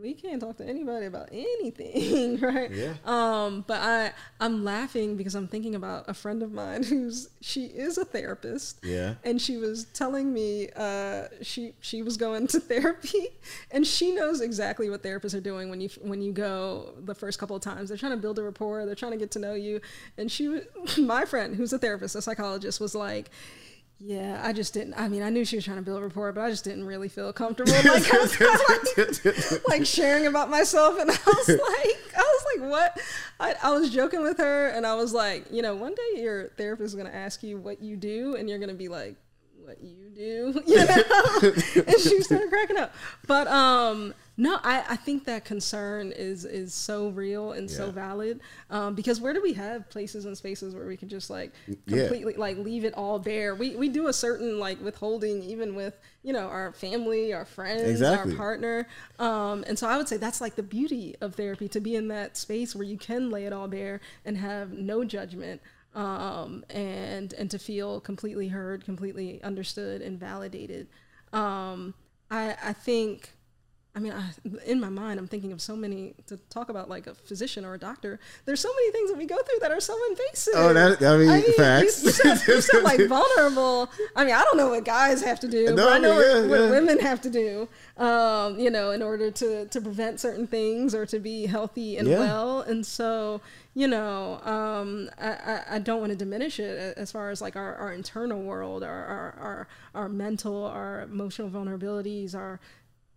we 0.00 0.14
can't 0.14 0.40
talk 0.40 0.56
to 0.58 0.64
anybody 0.66 1.06
about 1.06 1.28
anything, 1.32 2.38
right? 2.40 2.70
Yeah. 2.70 2.94
Um, 3.04 3.64
but 3.66 3.80
I 3.80 4.12
I'm 4.40 4.64
laughing 4.64 5.16
because 5.16 5.34
I'm 5.34 5.48
thinking 5.48 5.74
about 5.74 6.04
a 6.08 6.14
friend 6.14 6.42
of 6.42 6.52
mine 6.52 6.82
who's 6.90 7.28
she 7.40 7.66
is 7.66 7.98
a 7.98 8.04
therapist 8.04 8.78
Yeah. 8.82 9.14
and 9.24 9.40
she 9.40 9.56
was 9.56 9.84
telling 9.92 10.32
me 10.32 10.68
uh, 10.76 11.24
she 11.42 11.74
she 11.80 12.02
was 12.02 12.16
going 12.16 12.46
to 12.48 12.60
therapy, 12.72 13.28
and 13.70 13.86
she 13.86 14.12
knows 14.12 14.40
exactly 14.40 14.88
what 14.90 15.02
therapists 15.02 15.34
are 15.34 15.40
doing 15.40 15.70
when 15.70 15.80
you 15.80 15.88
when 16.02 16.22
you 16.22 16.32
go 16.32 16.94
the 17.04 17.14
first 17.14 17.38
couple 17.38 17.56
of 17.56 17.62
times. 17.62 17.88
They're 17.88 17.98
trying 17.98 18.12
to 18.12 18.18
build 18.18 18.38
a 18.38 18.42
rapport. 18.42 18.86
They're 18.86 18.94
trying 18.94 19.12
to 19.12 19.18
get 19.18 19.30
to 19.32 19.38
know 19.38 19.54
you. 19.54 19.80
And 20.16 20.30
she, 20.30 20.60
my 20.98 21.24
friend, 21.24 21.54
who's 21.56 21.72
a 21.72 21.78
therapist, 21.78 22.14
a 22.16 22.22
psychologist, 22.22 22.80
was 22.80 22.94
like. 22.94 23.30
Yeah, 24.02 24.40
I 24.42 24.54
just 24.54 24.72
didn't. 24.72 24.94
I 24.94 25.08
mean, 25.08 25.22
I 25.22 25.28
knew 25.28 25.44
she 25.44 25.56
was 25.56 25.64
trying 25.64 25.76
to 25.76 25.82
build 25.82 26.02
rapport, 26.02 26.32
but 26.32 26.40
I 26.40 26.48
just 26.50 26.64
didn't 26.64 26.86
really 26.86 27.08
feel 27.08 27.32
comfortable. 27.34 27.72
Like, 27.90 28.12
I 28.14 28.18
was 28.18 28.36
kinda 28.36 28.58
like, 28.68 29.62
like 29.68 29.86
sharing 29.86 30.26
about 30.26 30.48
myself, 30.48 30.98
and 30.98 31.10
I 31.10 31.18
was 31.26 31.48
like, 31.48 32.16
I 32.16 32.20
was 32.22 32.44
like, 32.56 32.70
what? 32.70 33.00
I, 33.38 33.54
I 33.62 33.70
was 33.78 33.90
joking 33.90 34.22
with 34.22 34.38
her, 34.38 34.68
and 34.68 34.86
I 34.86 34.94
was 34.94 35.12
like, 35.12 35.44
you 35.50 35.60
know, 35.60 35.74
one 35.74 35.94
day 35.94 36.22
your 36.22 36.48
therapist 36.56 36.86
is 36.86 36.94
gonna 36.94 37.10
ask 37.10 37.42
you 37.42 37.58
what 37.58 37.82
you 37.82 37.96
do, 37.96 38.36
and 38.36 38.48
you're 38.48 38.58
gonna 38.58 38.72
be 38.72 38.88
like, 38.88 39.16
what 39.62 39.82
you 39.82 40.08
do, 40.14 40.62
you 40.66 40.76
know? 40.76 41.82
and 41.86 42.00
she 42.00 42.22
started 42.22 42.48
cracking 42.48 42.78
up. 42.78 42.94
But 43.26 43.48
um, 43.48 44.14
no, 44.40 44.58
I, 44.64 44.82
I 44.88 44.96
think 44.96 45.26
that 45.26 45.44
concern 45.44 46.12
is 46.16 46.46
is 46.46 46.72
so 46.72 47.10
real 47.10 47.52
and 47.52 47.70
so 47.70 47.90
valid. 47.90 48.40
Um, 48.70 48.94
because 48.94 49.20
where 49.20 49.34
do 49.34 49.42
we 49.42 49.52
have 49.52 49.90
places 49.90 50.24
and 50.24 50.34
spaces 50.36 50.74
where 50.74 50.86
we 50.86 50.96
can 50.96 51.10
just 51.10 51.28
like 51.28 51.52
Yeah. 51.66 51.98
completely 51.98 52.34
like 52.34 52.56
leave 52.56 52.84
it 52.86 52.94
all 52.94 53.18
bare? 53.18 53.54
We 53.54 53.76
we 53.76 53.90
do 53.90 54.06
a 54.08 54.12
certain 54.12 54.58
like 54.58 54.80
withholding 54.82 55.42
even 55.42 55.74
with 55.74 55.94
you 56.22 56.32
know 56.32 56.46
our 56.48 56.72
family, 56.72 57.34
our 57.34 57.44
friends, 57.44 57.82
Exactly. 57.82 58.32
our 58.32 58.36
partner. 58.38 58.88
Um, 59.18 59.62
and 59.66 59.78
so 59.78 59.86
I 59.86 59.98
would 59.98 60.08
say 60.08 60.16
that's 60.16 60.40
like 60.40 60.56
the 60.56 60.62
beauty 60.62 61.16
of 61.20 61.34
therapy 61.34 61.68
to 61.68 61.80
be 61.80 61.94
in 61.94 62.08
that 62.08 62.38
space 62.38 62.74
where 62.74 62.84
you 62.86 62.96
can 62.96 63.28
lay 63.30 63.44
it 63.44 63.52
all 63.52 63.68
bare 63.68 64.00
and 64.24 64.38
have 64.38 64.72
no 64.72 65.04
judgment 65.04 65.60
um, 65.94 66.64
and 66.70 67.34
and 67.34 67.50
to 67.50 67.58
feel 67.58 68.00
completely 68.00 68.48
heard, 68.48 68.86
completely 68.86 69.42
understood, 69.42 70.00
and 70.00 70.18
validated. 70.18 70.86
Um, 71.32 71.92
I 72.30 72.56
I 72.64 72.72
think. 72.72 73.34
I 73.92 73.98
mean, 73.98 74.12
I, 74.12 74.30
in 74.66 74.78
my 74.78 74.88
mind, 74.88 75.18
I'm 75.18 75.26
thinking 75.26 75.50
of 75.50 75.60
so 75.60 75.74
many 75.74 76.14
to 76.28 76.36
talk 76.48 76.68
about, 76.68 76.88
like 76.88 77.08
a 77.08 77.14
physician 77.14 77.64
or 77.64 77.74
a 77.74 77.78
doctor. 77.78 78.20
There's 78.44 78.60
so 78.60 78.68
many 78.72 78.92
things 78.92 79.10
that 79.10 79.18
we 79.18 79.26
go 79.26 79.36
through 79.36 79.58
that 79.62 79.72
are 79.72 79.80
so 79.80 79.96
invasive. 80.10 80.54
Oh, 80.56 80.72
that- 80.72 81.02
I 81.02 81.16
mean, 81.16 81.42
you- 81.44 81.52
facts. 81.54 82.04
You, 82.04 82.10
said, 82.12 82.40
you 82.46 82.60
said 82.60 82.82
like 82.84 83.00
vulnerable. 83.08 83.90
I 84.14 84.24
mean, 84.24 84.34
I 84.34 84.42
don't 84.44 84.56
know 84.56 84.68
what 84.68 84.84
guys 84.84 85.22
have 85.24 85.40
to 85.40 85.48
do, 85.48 85.66
No, 85.74 85.74
but 85.74 85.92
I 85.92 85.98
know 85.98 86.14
what, 86.14 86.26
yeah, 86.26 86.46
what 86.46 86.60
yeah. 86.60 86.70
women 86.70 86.98
have 87.00 87.20
to 87.22 87.30
do. 87.30 87.68
Um, 87.96 88.58
you 88.60 88.70
know, 88.70 88.92
in 88.92 89.02
order 89.02 89.30
to 89.30 89.66
to 89.66 89.80
prevent 89.80 90.20
certain 90.20 90.46
things 90.46 90.94
or 90.94 91.04
to 91.06 91.18
be 91.18 91.46
healthy 91.46 91.96
and 91.98 92.06
Yeah. 92.08 92.20
well. 92.20 92.60
And 92.62 92.86
so, 92.86 93.40
you 93.74 93.88
know, 93.88 94.40
um, 94.44 95.10
I, 95.20 95.30
I, 95.30 95.62
I 95.72 95.78
don't 95.80 96.00
want 96.00 96.10
to 96.10 96.16
diminish 96.16 96.58
it 96.60 96.96
as 96.96 97.10
far 97.12 97.30
as 97.30 97.42
like 97.42 97.56
our, 97.56 97.74
our 97.74 97.92
internal 97.92 98.40
world, 98.42 98.82
our, 98.82 99.04
our, 99.04 99.34
our, 99.40 99.68
our 99.94 100.08
mental, 100.08 100.64
our 100.64 101.02
emotional 101.02 101.50
vulnerabilities, 101.50 102.34
our 102.34 102.58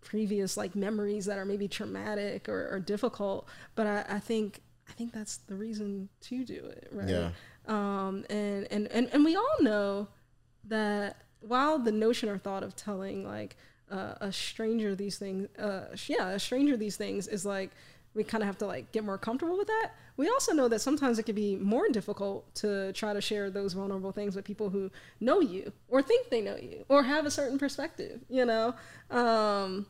previous 0.03 0.57
like 0.57 0.75
memories 0.75 1.25
that 1.25 1.37
are 1.37 1.45
maybe 1.45 1.67
traumatic 1.67 2.49
or, 2.49 2.69
or 2.71 2.79
difficult. 2.79 3.47
But 3.75 3.87
I, 3.87 4.05
I 4.09 4.19
think, 4.19 4.61
I 4.87 4.91
think 4.93 5.13
that's 5.13 5.37
the 5.37 5.55
reason 5.55 6.09
to 6.21 6.43
do 6.43 6.55
it. 6.65 6.89
Right. 6.91 7.09
Yeah. 7.09 7.29
Um, 7.67 8.25
and, 8.29 8.67
and, 8.71 8.87
and, 8.87 9.09
and 9.13 9.23
we 9.23 9.35
all 9.35 9.57
know 9.61 10.07
that 10.65 11.17
while 11.41 11.79
the 11.79 11.91
notion 11.91 12.29
or 12.29 12.37
thought 12.37 12.63
of 12.63 12.75
telling 12.75 13.25
like 13.25 13.55
uh, 13.91 14.15
a 14.21 14.31
stranger 14.31 14.95
these 14.95 15.17
things, 15.17 15.47
uh, 15.57 15.95
yeah, 16.07 16.29
a 16.29 16.39
stranger 16.39 16.77
these 16.77 16.97
things 16.97 17.27
is 17.27 17.45
like 17.45 17.71
we 18.13 18.23
kind 18.23 18.43
of 18.43 18.47
have 18.47 18.57
to 18.59 18.65
like 18.67 18.91
get 18.91 19.03
more 19.03 19.17
comfortable 19.17 19.57
with 19.57 19.67
that. 19.67 19.91
We 20.17 20.27
also 20.27 20.53
know 20.53 20.67
that 20.67 20.79
sometimes 20.79 21.17
it 21.17 21.23
can 21.23 21.35
be 21.35 21.55
more 21.55 21.89
difficult 21.89 22.53
to 22.55 22.93
try 22.93 23.13
to 23.13 23.21
share 23.21 23.49
those 23.49 23.73
vulnerable 23.73 24.11
things 24.11 24.35
with 24.35 24.45
people 24.45 24.69
who 24.69 24.91
know 25.19 25.39
you 25.39 25.71
or 25.87 26.01
think 26.01 26.29
they 26.29 26.41
know 26.41 26.55
you 26.55 26.85
or 26.89 27.03
have 27.03 27.25
a 27.25 27.31
certain 27.31 27.57
perspective. 27.57 28.21
You 28.29 28.45
know, 28.45 28.75
um, 29.09 29.87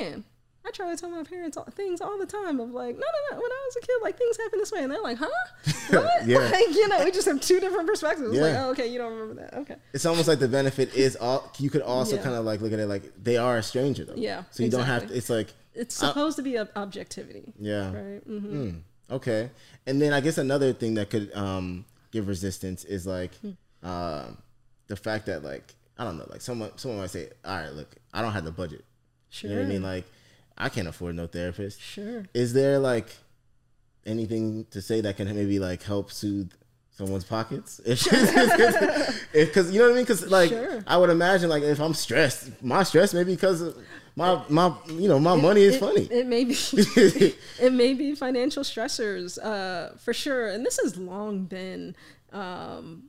man. 0.00 0.24
I 0.66 0.70
try 0.70 0.90
to 0.94 1.00
tell 1.00 1.08
my 1.08 1.22
parents 1.22 1.56
all, 1.56 1.64
things 1.64 2.00
all 2.02 2.18
the 2.18 2.26
time 2.26 2.60
of 2.60 2.70
like, 2.72 2.94
no, 2.94 3.00
no, 3.00 3.20
no. 3.30 3.36
When 3.36 3.50
I 3.50 3.62
was 3.68 3.76
a 3.76 3.80
kid, 3.80 3.96
like 4.02 4.18
things 4.18 4.36
happen 4.36 4.58
this 4.58 4.70
way, 4.70 4.82
and 4.82 4.92
they're 4.92 5.00
like, 5.00 5.16
huh? 5.16 5.28
What? 5.90 6.26
Yeah. 6.26 6.38
Like, 6.50 6.68
you 6.74 6.88
know, 6.88 7.02
we 7.04 7.10
just 7.10 7.26
have 7.26 7.40
two 7.40 7.58
different 7.58 7.86
perspectives. 7.88 8.36
Like, 8.36 8.54
oh, 8.56 8.70
okay, 8.72 8.86
you 8.86 8.98
don't 8.98 9.12
remember 9.16 9.40
that. 9.42 9.54
Okay. 9.60 9.76
It's 9.94 10.04
almost 10.04 10.28
like 10.28 10.40
the 10.40 10.48
benefit 10.48 10.92
is 10.94 11.16
all. 11.16 11.50
You 11.58 11.70
could 11.70 11.80
also 11.82 12.16
Yeah. 12.16 12.22
kind 12.22 12.34
of 12.34 12.44
like 12.44 12.60
look 12.60 12.72
at 12.72 12.78
it 12.80 12.86
like 12.86 13.04
they 13.22 13.38
are 13.38 13.56
a 13.56 13.62
stranger 13.62 14.04
though. 14.04 14.14
Yeah, 14.16 14.42
So 14.50 14.62
you 14.62 14.70
don't 14.70 14.84
have 14.84 15.06
to. 15.08 15.16
It's 15.16 15.30
like 15.30 15.48
It's 15.74 15.94
supposed 15.94 16.36
to 16.36 16.42
be 16.42 16.58
objectivity, 16.58 17.54
yeah. 17.58 17.86
right? 17.86 18.28
Mm-hmm. 18.28 18.62
Mm, 18.62 18.80
okay. 19.12 19.50
And 19.86 20.02
then 20.02 20.12
I 20.12 20.20
guess 20.20 20.36
another 20.36 20.74
thing 20.74 20.94
that 20.94 21.08
could 21.08 21.34
um, 21.34 21.86
give 22.10 22.28
resistance 22.28 22.84
is 22.84 23.06
like 23.06 23.32
Hmm. 23.36 23.52
um 23.88 24.38
the 24.88 24.96
fact 24.96 25.26
that 25.26 25.42
like 25.44 25.74
I 25.96 26.04
don't 26.04 26.18
know, 26.18 26.26
like 26.28 26.42
someone 26.42 26.72
someone 26.76 27.00
might 27.00 27.10
say, 27.10 27.30
"All 27.44 27.56
right, 27.56 27.72
look, 27.72 27.94
I 28.12 28.20
don't 28.22 28.32
have 28.32 28.44
the 28.44 28.52
budget." 28.52 28.84
Sure. 29.30 29.50
You 29.50 29.56
know 29.56 29.62
what 29.62 29.68
I 29.68 29.72
mean? 29.72 29.82
Like 29.82 30.04
I 30.56 30.68
can't 30.68 30.88
afford 30.88 31.14
no 31.14 31.26
therapist. 31.26 31.80
Sure. 31.80 32.24
Is 32.34 32.52
there 32.52 32.78
like 32.78 33.16
anything 34.06 34.66
to 34.70 34.80
say 34.82 35.00
that 35.00 35.16
can 35.16 35.34
maybe 35.34 35.58
like 35.58 35.82
help 35.82 36.10
soothe 36.10 36.52
someone's 36.90 37.24
pockets? 37.24 37.80
Because 39.32 39.70
you 39.70 39.78
know 39.78 39.86
what 39.86 39.92
I 39.92 39.96
mean? 39.96 40.04
Because 40.04 40.30
like 40.30 40.50
Sure. 40.50 40.82
I 40.86 40.96
would 40.96 41.10
imagine 41.10 41.48
like 41.48 41.62
if 41.62 41.80
I'm 41.80 41.94
stressed, 41.94 42.62
my 42.62 42.82
stress 42.82 43.14
maybe 43.14 43.34
because 43.34 43.74
my 44.16 44.42
my 44.48 44.72
you 44.88 45.08
know 45.08 45.20
my 45.20 45.36
money 45.36 45.62
is 45.62 45.76
it, 45.76 45.80
funny. 45.80 46.02
It 46.10 46.26
may 46.26 46.44
be. 46.44 46.54
it 47.60 47.72
may 47.72 47.94
be 47.94 48.14
financial 48.14 48.64
stressors, 48.64 49.38
uh, 49.42 49.96
for 49.96 50.12
sure. 50.12 50.48
And 50.48 50.66
this 50.66 50.78
has 50.82 50.96
long 50.96 51.44
been 51.44 51.94
um, 52.32 53.04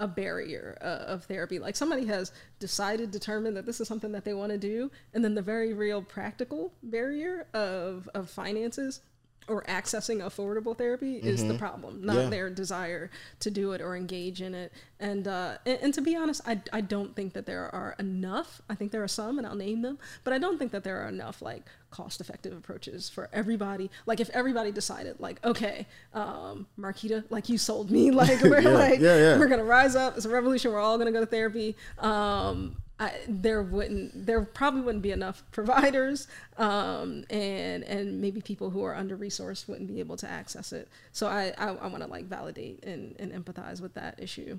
a 0.00 0.08
barrier 0.08 0.76
uh, 0.80 1.12
of 1.12 1.24
therapy. 1.24 1.60
Like 1.60 1.76
somebody 1.76 2.06
has 2.06 2.32
decided, 2.58 3.12
determined 3.12 3.56
that 3.56 3.66
this 3.66 3.80
is 3.80 3.86
something 3.86 4.10
that 4.12 4.24
they 4.24 4.34
want 4.34 4.50
to 4.50 4.58
do, 4.58 4.90
and 5.14 5.22
then 5.24 5.34
the 5.36 5.42
very 5.42 5.72
real 5.72 6.02
practical 6.02 6.72
barrier 6.82 7.46
of 7.54 8.08
of 8.14 8.28
finances 8.28 9.00
or 9.48 9.62
accessing 9.64 10.18
affordable 10.20 10.76
therapy 10.78 11.16
is 11.16 11.44
the 11.44 11.54
problem, 11.54 12.04
not 12.04 12.12
Mm-hmm. 12.14 12.24
Yeah. 12.24 12.30
their 12.30 12.50
desire 12.50 13.10
to 13.40 13.50
do 13.50 13.72
it 13.72 13.80
or 13.80 13.96
engage 13.96 14.40
in 14.42 14.54
it. 14.54 14.72
And, 15.00 15.26
uh, 15.26 15.56
and 15.66 15.78
and 15.82 15.94
to 15.94 16.00
be 16.02 16.14
honest, 16.14 16.40
I 16.46 16.60
I 16.72 16.80
don't 16.82 17.16
think 17.16 17.32
that 17.32 17.46
there 17.46 17.68
are 17.74 17.96
enough. 17.98 18.62
I 18.68 18.74
think 18.76 18.92
there 18.92 19.02
are 19.02 19.08
some, 19.08 19.38
and 19.38 19.46
I'll 19.46 19.56
name 19.56 19.82
them, 19.82 19.98
but 20.24 20.32
I 20.32 20.38
don't 20.38 20.58
think 20.58 20.70
that 20.72 20.84
there 20.84 21.02
are 21.02 21.08
enough 21.08 21.42
like 21.42 21.64
cost 21.90 22.20
effective 22.20 22.56
approaches 22.56 23.08
for 23.08 23.28
everybody. 23.32 23.90
Like 24.06 24.20
if 24.20 24.30
everybody 24.30 24.72
decided, 24.72 25.20
like, 25.20 25.44
okay, 25.44 25.86
um, 26.14 26.66
Marquita, 26.78 27.24
like 27.30 27.48
you 27.48 27.58
sold 27.58 27.90
me, 27.90 28.10
like 28.10 28.40
we're 28.42 28.60
Yeah, 28.70 28.70
like 28.70 29.00
yeah, 29.00 29.16
yeah. 29.16 29.38
we're 29.38 29.48
gonna 29.48 29.64
rise 29.64 29.96
up. 29.96 30.16
It's 30.16 30.26
a 30.26 30.30
revolution. 30.30 30.72
We're 30.72 30.80
all 30.80 30.98
gonna 30.98 31.12
go 31.12 31.20
to 31.20 31.26
therapy. 31.26 31.76
Um, 31.98 32.76
I, 32.98 33.14
there 33.26 33.62
wouldn't, 33.62 34.26
there 34.26 34.42
probably 34.42 34.82
wouldn't 34.82 35.02
be 35.02 35.10
enough 35.10 35.42
providers, 35.52 36.28
um, 36.58 37.24
and 37.30 37.82
and 37.84 38.20
maybe 38.20 38.42
people 38.42 38.70
who 38.70 38.84
are 38.84 38.94
under 38.94 39.16
resourced 39.16 39.68
wouldn't 39.68 39.88
be 39.88 40.00
able 40.00 40.16
to 40.18 40.28
access 40.30 40.72
it. 40.72 40.88
So 41.12 41.26
I 41.26 41.54
I, 41.56 41.68
I 41.68 41.86
want 41.86 42.02
to 42.02 42.06
like 42.06 42.26
validate 42.26 42.84
and, 42.84 43.16
and 43.18 43.32
empathize 43.32 43.80
with 43.80 43.94
that 43.94 44.20
issue. 44.22 44.58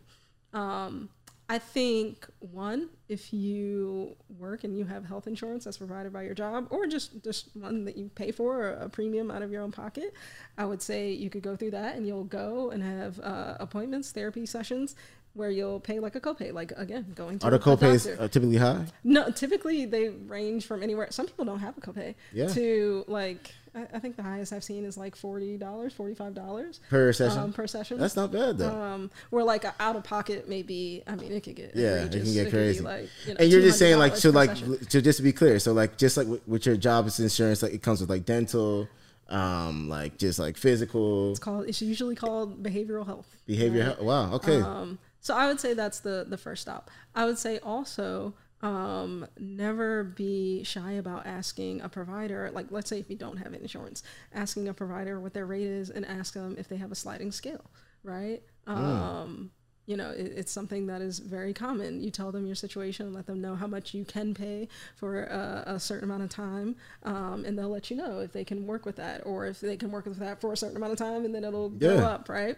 Um, 0.53 1.09
I 1.49 1.59
think 1.59 2.27
one, 2.39 2.89
if 3.09 3.33
you 3.33 4.15
work 4.39 4.63
and 4.63 4.77
you 4.77 4.85
have 4.85 5.03
health 5.05 5.27
insurance 5.27 5.65
that's 5.65 5.77
provided 5.77 6.13
by 6.13 6.23
your 6.23 6.33
job, 6.33 6.67
or 6.69 6.87
just 6.87 7.21
just 7.23 7.49
one 7.55 7.83
that 7.85 7.97
you 7.97 8.09
pay 8.15 8.31
for, 8.31 8.69
a 8.69 8.87
premium 8.87 9.29
out 9.29 9.41
of 9.41 9.51
your 9.51 9.61
own 9.61 9.71
pocket, 9.71 10.13
I 10.57 10.63
would 10.65 10.81
say 10.81 11.11
you 11.11 11.29
could 11.29 11.43
go 11.43 11.57
through 11.57 11.71
that, 11.71 11.95
and 11.97 12.07
you'll 12.07 12.23
go 12.23 12.71
and 12.71 12.81
have 12.81 13.19
uh, 13.19 13.55
appointments, 13.59 14.11
therapy 14.11 14.45
sessions, 14.45 14.95
where 15.33 15.49
you'll 15.49 15.81
pay 15.81 15.99
like 15.99 16.15
a 16.15 16.21
copay, 16.21 16.53
like 16.53 16.71
again 16.77 17.11
going 17.15 17.39
to 17.39 17.47
Are 17.47 17.51
the 17.51 17.59
copays 17.59 18.07
doctor. 18.07 18.23
uh, 18.23 18.27
typically 18.29 18.57
high? 18.57 18.85
No, 19.03 19.29
typically 19.29 19.85
they 19.85 20.07
range 20.09 20.65
from 20.65 20.81
anywhere. 20.81 21.07
Some 21.11 21.25
people 21.25 21.43
don't 21.43 21.59
have 21.59 21.77
a 21.77 21.81
copay. 21.81 22.15
Yeah. 22.31 22.47
To 22.47 23.03
like, 23.09 23.53
I, 23.73 23.87
I 23.93 23.99
think 23.99 24.15
the 24.17 24.23
highest 24.23 24.51
I've 24.51 24.63
seen 24.63 24.83
is 24.83 24.97
like 24.97 25.15
forty 25.15 25.57
dollars, 25.57 25.93
forty 25.93 26.13
five 26.13 26.33
dollars 26.33 26.79
Per 26.89 27.13
session? 27.13 27.37
um, 27.39 27.53
per 27.53 27.67
session. 27.67 27.97
That's 27.97 28.15
not 28.15 28.31
bad 28.31 28.57
though. 28.57 28.69
Um, 28.69 29.11
where 29.29 29.43
like 29.43 29.63
out 29.79 29.95
of 29.95 30.03
pocket 30.03 30.49
maybe. 30.49 31.03
I 31.07 31.15
mean, 31.15 31.31
it 31.31 31.43
could 31.43 31.55
get 31.55 31.71
Yeah, 31.75 32.03
it 32.03 32.11
can 32.11 32.33
get 32.33 32.49
crazy. 32.49 32.81
like, 32.81 33.09
you 33.25 33.33
know, 33.33 33.37
and 33.39 33.51
you're 33.51 33.61
just 33.61 33.79
saying 33.79 33.97
like 33.97 34.13
$200 34.13 34.17
so 34.19 34.29
like 34.31 34.49
session. 34.51 34.89
so 34.89 35.01
just 35.01 35.17
to 35.17 35.23
be 35.23 35.31
clear, 35.33 35.57
so 35.59 35.71
like 35.73 35.97
just 35.97 36.17
like 36.17 36.27
with, 36.27 36.45
with 36.47 36.65
your 36.65 36.75
job 36.77 37.05
as 37.05 37.19
insurance, 37.19 37.63
like 37.63 37.73
it 37.73 37.81
comes 37.81 38.01
with 38.01 38.09
like 38.09 38.25
dental, 38.25 38.87
um, 39.29 39.87
like 39.87 40.17
just 40.17 40.37
like 40.39 40.57
physical 40.57 41.31
it's 41.31 41.39
called. 41.39 41.65
It's 41.67 41.81
usually 41.81 42.15
called 42.15 42.61
behavioral 42.61 43.05
health. 43.05 43.27
behavior. 43.45 43.79
right? 43.79 43.95
health. 43.95 44.01
Wow. 44.01 44.33
Okay. 44.33 44.59
Um, 44.61 44.99
so 45.21 45.35
I 45.35 45.47
would 45.47 45.59
say 45.59 45.73
that's 45.73 45.99
the 46.01 46.25
the 46.27 46.37
first 46.37 46.61
stop. 46.63 46.91
I 47.15 47.25
would 47.25 47.37
say 47.37 47.59
also 47.59 48.33
um, 48.61 49.27
never 49.39 50.03
be 50.03 50.63
shy 50.63 50.93
about 50.93 51.25
asking 51.25 51.81
a 51.81 51.89
provider. 51.89 52.51
Like 52.53 52.67
let's 52.69 52.89
say 52.89 52.99
if 52.99 53.09
you 53.09 53.15
don't 53.15 53.37
have 53.37 53.53
insurance, 53.53 54.03
asking 54.33 54.67
a 54.67 54.73
provider 54.73 55.19
what 55.19 55.33
their 55.33 55.45
rate 55.45 55.67
is 55.67 55.89
and 55.89 56.05
ask 56.05 56.33
them 56.33 56.55
if 56.57 56.67
they 56.67 56.77
have 56.77 56.91
a 56.91 56.95
sliding 56.95 57.31
scale. 57.31 57.65
Right. 58.03 58.41
Um, 58.67 59.51
you 59.87 59.97
know, 59.97 60.11
it, 60.11 60.33
it's 60.35 60.51
something 60.51 60.87
that 60.87 61.01
is 61.01 61.19
very 61.19 61.53
common. 61.53 62.01
You 62.01 62.11
tell 62.11 62.31
them 62.31 62.45
your 62.45 62.55
situation, 62.55 63.13
let 63.13 63.25
them 63.25 63.41
know 63.41 63.55
how 63.55 63.67
much 63.67 63.93
you 63.93 64.05
can 64.05 64.33
pay 64.33 64.67
for 64.95 65.23
a, 65.23 65.63
a 65.65 65.79
certain 65.79 66.05
amount 66.05 66.23
of 66.23 66.29
time, 66.29 66.75
um, 67.03 67.43
and 67.45 67.57
they'll 67.57 67.69
let 67.69 67.89
you 67.89 67.97
know 67.97 68.19
if 68.19 68.31
they 68.31 68.45
can 68.45 68.65
work 68.65 68.85
with 68.85 68.95
that 68.97 69.25
or 69.25 69.47
if 69.47 69.59
they 69.59 69.75
can 69.75 69.91
work 69.91 70.05
with 70.05 70.19
that 70.19 70.39
for 70.39 70.53
a 70.53 70.57
certain 70.57 70.77
amount 70.77 70.93
of 70.93 70.99
time, 70.99 71.25
and 71.25 71.33
then 71.33 71.43
it'll 71.43 71.69
go 71.69 71.97
up, 71.97 72.29
right? 72.29 72.57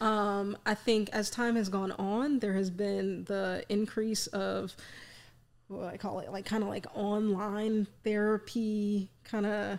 Um, 0.00 0.58
I 0.66 0.74
think 0.74 1.08
as 1.12 1.30
time 1.30 1.56
has 1.56 1.68
gone 1.68 1.92
on, 1.92 2.40
there 2.40 2.54
has 2.54 2.70
been 2.70 3.24
the 3.24 3.64
increase 3.68 4.26
of 4.28 4.76
what 5.68 5.80
do 5.80 5.86
I 5.86 5.96
call 5.96 6.20
it, 6.20 6.30
like 6.30 6.44
kind 6.44 6.62
of 6.62 6.68
like 6.68 6.86
online 6.94 7.86
therapy 8.02 9.10
kind 9.24 9.46
of 9.46 9.78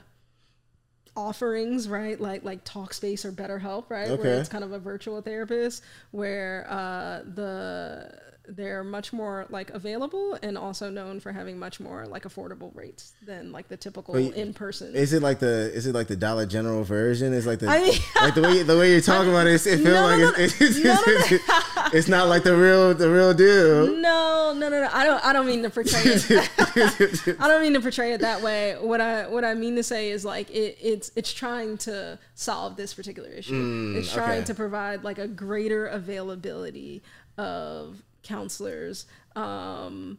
offerings, 1.15 1.88
right? 1.88 2.19
Like 2.19 2.43
like 2.43 2.65
Talkspace 2.65 3.25
or 3.25 3.31
BetterHelp, 3.31 3.89
right? 3.89 4.09
Okay. 4.09 4.21
Where 4.21 4.39
it's 4.39 4.49
kind 4.49 4.63
of 4.63 4.71
a 4.71 4.79
virtual 4.79 5.21
therapist 5.21 5.83
where 6.11 6.65
uh, 6.69 7.21
the 7.25 8.17
they're 8.47 8.83
much 8.83 9.11
more 9.13 9.45
like 9.49 9.69
available 9.71 10.37
and 10.41 10.57
also 10.57 10.89
known 10.89 11.19
for 11.19 11.31
having 11.31 11.57
much 11.57 11.79
more 11.79 12.05
like 12.05 12.23
affordable 12.23 12.75
rates 12.75 13.13
than 13.25 13.51
like 13.51 13.67
the 13.67 13.77
typical 13.77 14.15
in 14.15 14.53
person. 14.53 14.95
Is 14.95 15.13
it 15.13 15.21
like 15.21 15.39
the 15.39 15.71
is 15.73 15.87
it 15.87 15.93
like 15.93 16.07
the 16.07 16.15
Dollar 16.15 16.45
General 16.45 16.83
version? 16.83 17.33
Is 17.33 17.45
like 17.45 17.59
the 17.59 17.67
I 17.67 17.79
mean- 17.79 17.99
like 18.21 18.35
the 18.35 18.41
way 18.41 18.63
the 18.63 18.77
way 18.77 18.91
you're 18.91 19.01
talking 19.01 19.29
about 19.29 19.47
it, 19.47 19.53
it 19.53 19.59
feels 19.59 19.83
No, 19.83 20.03
like 20.03 20.19
no, 20.19 20.33
it's, 20.37 20.55
it's, 20.61 21.93
it's 21.93 22.07
not 22.07 22.27
like 22.27 22.43
the 22.43 22.55
real 22.55 22.93
the 22.93 23.09
real 23.09 23.33
deal. 23.33 23.87
No, 23.87 24.53
no, 24.55 24.69
no, 24.69 24.81
no. 24.81 24.89
I 24.91 25.03
don't. 25.03 25.25
I 25.25 25.33
don't 25.33 25.45
mean 25.45 25.63
to 25.63 25.69
portray 25.69 26.01
it. 26.03 27.35
I 27.39 27.47
don't 27.47 27.61
mean 27.61 27.73
to 27.73 27.81
portray 27.81 28.13
it 28.13 28.21
that 28.21 28.41
way. 28.41 28.75
What 28.79 29.01
I 29.01 29.27
what 29.27 29.43
I 29.43 29.53
mean 29.53 29.75
to 29.75 29.83
say 29.83 30.09
is 30.11 30.25
like 30.25 30.49
it, 30.49 30.77
it's 30.81 31.11
it's 31.15 31.33
trying 31.33 31.77
to 31.79 32.19
solve 32.35 32.75
this 32.77 32.93
particular 32.93 33.29
issue. 33.29 33.53
Mm, 33.53 33.95
it's 33.97 34.13
trying 34.13 34.39
okay. 34.39 34.45
to 34.45 34.55
provide 34.55 35.03
like 35.03 35.17
a 35.17 35.27
greater 35.27 35.87
availability 35.87 37.01
of 37.37 38.01
counselors 38.26 39.05
um, 39.38 40.17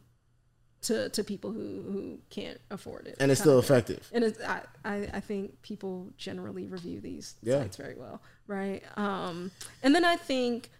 to 0.82 1.08
to 1.10 1.24
people 1.24 1.50
who 1.52 1.82
who 1.92 2.18
can't 2.30 2.58
afford 2.70 3.06
it. 3.06 3.16
And 3.20 3.30
it's 3.30 3.40
still 3.40 3.58
effective. 3.58 4.08
And 4.14 4.24
it's, 4.24 4.40
I, 4.42 4.62
I 4.84 5.08
I 5.14 5.20
think 5.20 5.60
people 5.62 6.12
generally 6.16 6.66
review 6.66 7.00
these 7.00 7.34
Yeah. 7.42 7.60
sites 7.62 7.76
very 7.76 7.96
well, 7.96 8.22
right? 8.46 8.82
Um, 8.96 9.50
and 9.82 9.94
then 9.94 10.04
I 10.04 10.16
think 10.16 10.70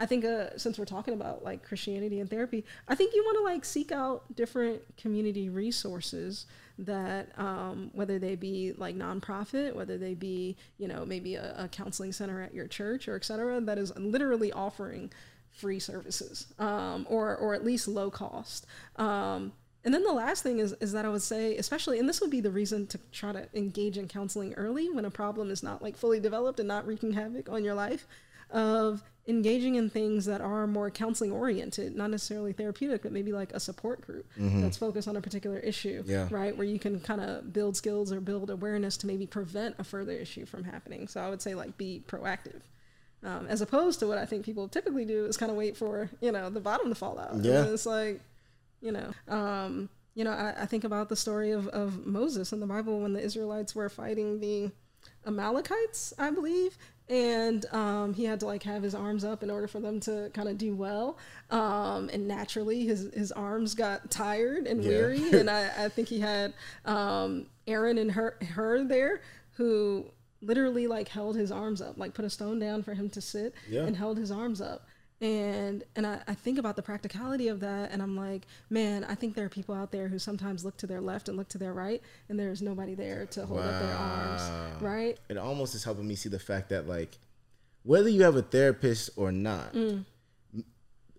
I 0.00 0.06
think 0.06 0.24
uh, 0.24 0.56
since 0.56 0.76
we're 0.76 0.86
talking 0.86 1.14
about 1.14 1.44
like 1.44 1.62
Christianity 1.62 2.18
and 2.18 2.28
therapy, 2.28 2.64
I 2.88 2.96
think 2.96 3.14
you 3.14 3.22
want 3.24 3.38
to 3.38 3.44
like 3.44 3.64
seek 3.64 3.92
out 3.92 4.34
different 4.34 4.82
community 4.96 5.48
resources 5.48 6.46
that 6.76 7.28
um, 7.38 7.90
whether 7.94 8.18
they 8.18 8.34
be 8.34 8.72
like 8.76 8.96
nonprofit, 8.96 9.72
whether 9.76 9.96
they 9.96 10.14
be 10.14 10.56
you 10.78 10.88
know 10.88 11.04
maybe 11.06 11.36
a, 11.36 11.54
a 11.56 11.68
counseling 11.68 12.10
center 12.12 12.42
at 12.42 12.52
your 12.52 12.66
church 12.66 13.06
or 13.06 13.14
et 13.14 13.24
cetera, 13.24 13.60
that 13.60 13.78
is 13.78 13.96
literally 13.96 14.50
offering 14.50 15.12
free 15.54 15.78
services 15.78 16.46
um, 16.58 17.06
or 17.08 17.36
or 17.36 17.54
at 17.54 17.64
least 17.64 17.88
low 17.88 18.10
cost. 18.10 18.66
Um, 18.96 19.52
and 19.84 19.92
then 19.92 20.02
the 20.02 20.12
last 20.12 20.42
thing 20.42 20.58
is 20.58 20.72
is 20.80 20.92
that 20.92 21.04
I 21.04 21.08
would 21.10 21.22
say, 21.22 21.56
especially, 21.56 21.98
and 21.98 22.08
this 22.08 22.20
would 22.20 22.30
be 22.30 22.40
the 22.40 22.50
reason 22.50 22.86
to 22.88 22.98
try 23.12 23.32
to 23.32 23.48
engage 23.54 23.98
in 23.98 24.08
counseling 24.08 24.54
early 24.54 24.90
when 24.90 25.04
a 25.04 25.10
problem 25.10 25.50
is 25.50 25.62
not 25.62 25.82
like 25.82 25.96
fully 25.96 26.20
developed 26.20 26.58
and 26.58 26.68
not 26.68 26.86
wreaking 26.86 27.12
havoc 27.12 27.48
on 27.48 27.64
your 27.64 27.74
life, 27.74 28.06
of 28.50 29.02
engaging 29.26 29.76
in 29.76 29.88
things 29.88 30.26
that 30.26 30.40
are 30.42 30.66
more 30.66 30.90
counseling 30.90 31.32
oriented, 31.32 31.94
not 31.96 32.10
necessarily 32.10 32.52
therapeutic, 32.52 33.02
but 33.02 33.10
maybe 33.12 33.32
like 33.32 33.52
a 33.54 33.60
support 33.60 34.02
group 34.02 34.26
that's 34.36 34.76
focused 34.76 35.08
on 35.08 35.16
a 35.16 35.20
particular 35.20 35.58
issue, 35.60 36.02
Yeah. 36.06 36.28
right? 36.30 36.54
Where 36.54 36.66
you 36.66 36.78
can 36.78 37.00
kind 37.00 37.22
of 37.22 37.50
build 37.52 37.74
skills 37.76 38.12
or 38.12 38.20
build 38.20 38.50
awareness 38.50 38.98
to 38.98 39.06
maybe 39.06 39.26
prevent 39.26 39.76
a 39.78 39.84
further 39.84 40.12
issue 40.12 40.44
from 40.44 40.64
happening. 40.64 41.08
So 41.08 41.20
I 41.22 41.30
would 41.30 41.40
say 41.40 41.54
like 41.54 41.76
be 41.78 42.02
proactive. 42.06 42.60
Um, 43.24 43.46
as 43.48 43.60
opposed 43.62 44.00
to 44.00 44.06
what 44.06 44.18
I 44.18 44.26
think 44.26 44.44
people 44.44 44.68
typically 44.68 45.04
do 45.06 45.24
is 45.24 45.36
kind 45.38 45.50
of 45.50 45.56
wait 45.56 45.76
for 45.76 46.10
you 46.20 46.30
know 46.30 46.50
the 46.50 46.60
bottom 46.60 46.90
to 46.90 46.94
fall 46.94 47.18
out. 47.18 47.36
Yeah. 47.36 47.62
then 47.62 47.72
it's 47.74 47.86
like, 47.86 48.20
you 48.82 48.92
know, 48.92 49.12
um, 49.28 49.88
you 50.14 50.24
know, 50.24 50.30
I, 50.32 50.54
I 50.62 50.66
think 50.66 50.84
about 50.84 51.08
the 51.08 51.16
story 51.16 51.50
of, 51.52 51.66
of 51.68 52.06
Moses 52.06 52.52
in 52.52 52.60
the 52.60 52.66
Bible 52.66 53.00
when 53.00 53.12
the 53.14 53.20
Israelites 53.20 53.74
were 53.74 53.88
fighting 53.88 54.40
the 54.40 54.70
Amalekites, 55.26 56.12
I 56.18 56.30
believe, 56.30 56.76
and 57.08 57.64
um, 57.72 58.14
he 58.14 58.24
had 58.24 58.40
to 58.40 58.46
like 58.46 58.62
have 58.64 58.82
his 58.82 58.94
arms 58.94 59.24
up 59.24 59.42
in 59.42 59.50
order 59.50 59.66
for 59.68 59.80
them 59.80 60.00
to 60.00 60.30
kind 60.34 60.48
of 60.48 60.58
do 60.58 60.74
well. 60.74 61.18
Um, 61.50 62.08
and 62.12 62.26
naturally, 62.28 62.84
his 62.84 63.10
his 63.14 63.32
arms 63.32 63.74
got 63.74 64.10
tired 64.10 64.66
and 64.66 64.82
Yeah. 64.82 64.90
weary, 64.90 65.30
and 65.32 65.50
I, 65.58 65.84
I 65.84 65.88
think 65.88 66.08
he 66.08 66.20
had 66.20 66.52
um, 66.84 67.46
Aaron 67.66 67.98
and 67.98 68.10
Hur 68.12 68.34
Hur 68.54 68.84
there 68.84 69.20
who 69.56 70.04
literally 70.44 70.86
like 70.86 71.08
held 71.08 71.36
his 71.36 71.50
arms 71.50 71.80
up, 71.80 71.98
like 71.98 72.14
put 72.14 72.24
a 72.24 72.30
stone 72.30 72.58
down 72.58 72.82
for 72.82 72.94
him 72.94 73.08
to 73.10 73.20
sit 73.20 73.54
Yeah. 73.68 73.84
and 73.84 73.96
held 73.96 74.18
his 74.18 74.30
arms 74.30 74.60
up. 74.60 74.86
And 75.20 75.84
and 75.96 76.06
I, 76.06 76.20
I 76.26 76.34
think 76.34 76.58
about 76.58 76.76
the 76.76 76.82
practicality 76.82 77.48
of 77.48 77.60
that 77.60 77.92
and 77.92 78.02
I'm 78.02 78.16
like, 78.16 78.42
man, 78.68 79.04
I 79.04 79.14
think 79.14 79.34
there 79.34 79.44
are 79.46 79.48
people 79.48 79.74
out 79.74 79.90
there 79.92 80.08
who 80.08 80.18
sometimes 80.18 80.64
look 80.64 80.76
to 80.78 80.86
their 80.86 81.00
left 81.00 81.28
and 81.28 81.36
look 81.38 81.48
to 81.50 81.58
their 81.58 81.72
right 81.72 82.02
and 82.28 82.38
there's 82.38 82.60
nobody 82.60 82.94
there 82.94 83.26
to 83.26 83.46
hold 83.46 83.60
up 83.60 83.80
their 83.80 83.94
arms. 83.96 84.82
Right? 84.82 85.18
It 85.28 85.38
almost 85.38 85.74
is 85.74 85.84
helping 85.84 86.06
me 86.06 86.14
see 86.16 86.28
the 86.28 86.38
fact 86.40 86.68
that 86.70 86.86
like 86.88 87.16
whether 87.84 88.08
you 88.08 88.22
have 88.24 88.36
a 88.36 88.42
therapist 88.42 89.10
or 89.16 89.30
not, 89.32 89.72
Mm. 89.72 90.04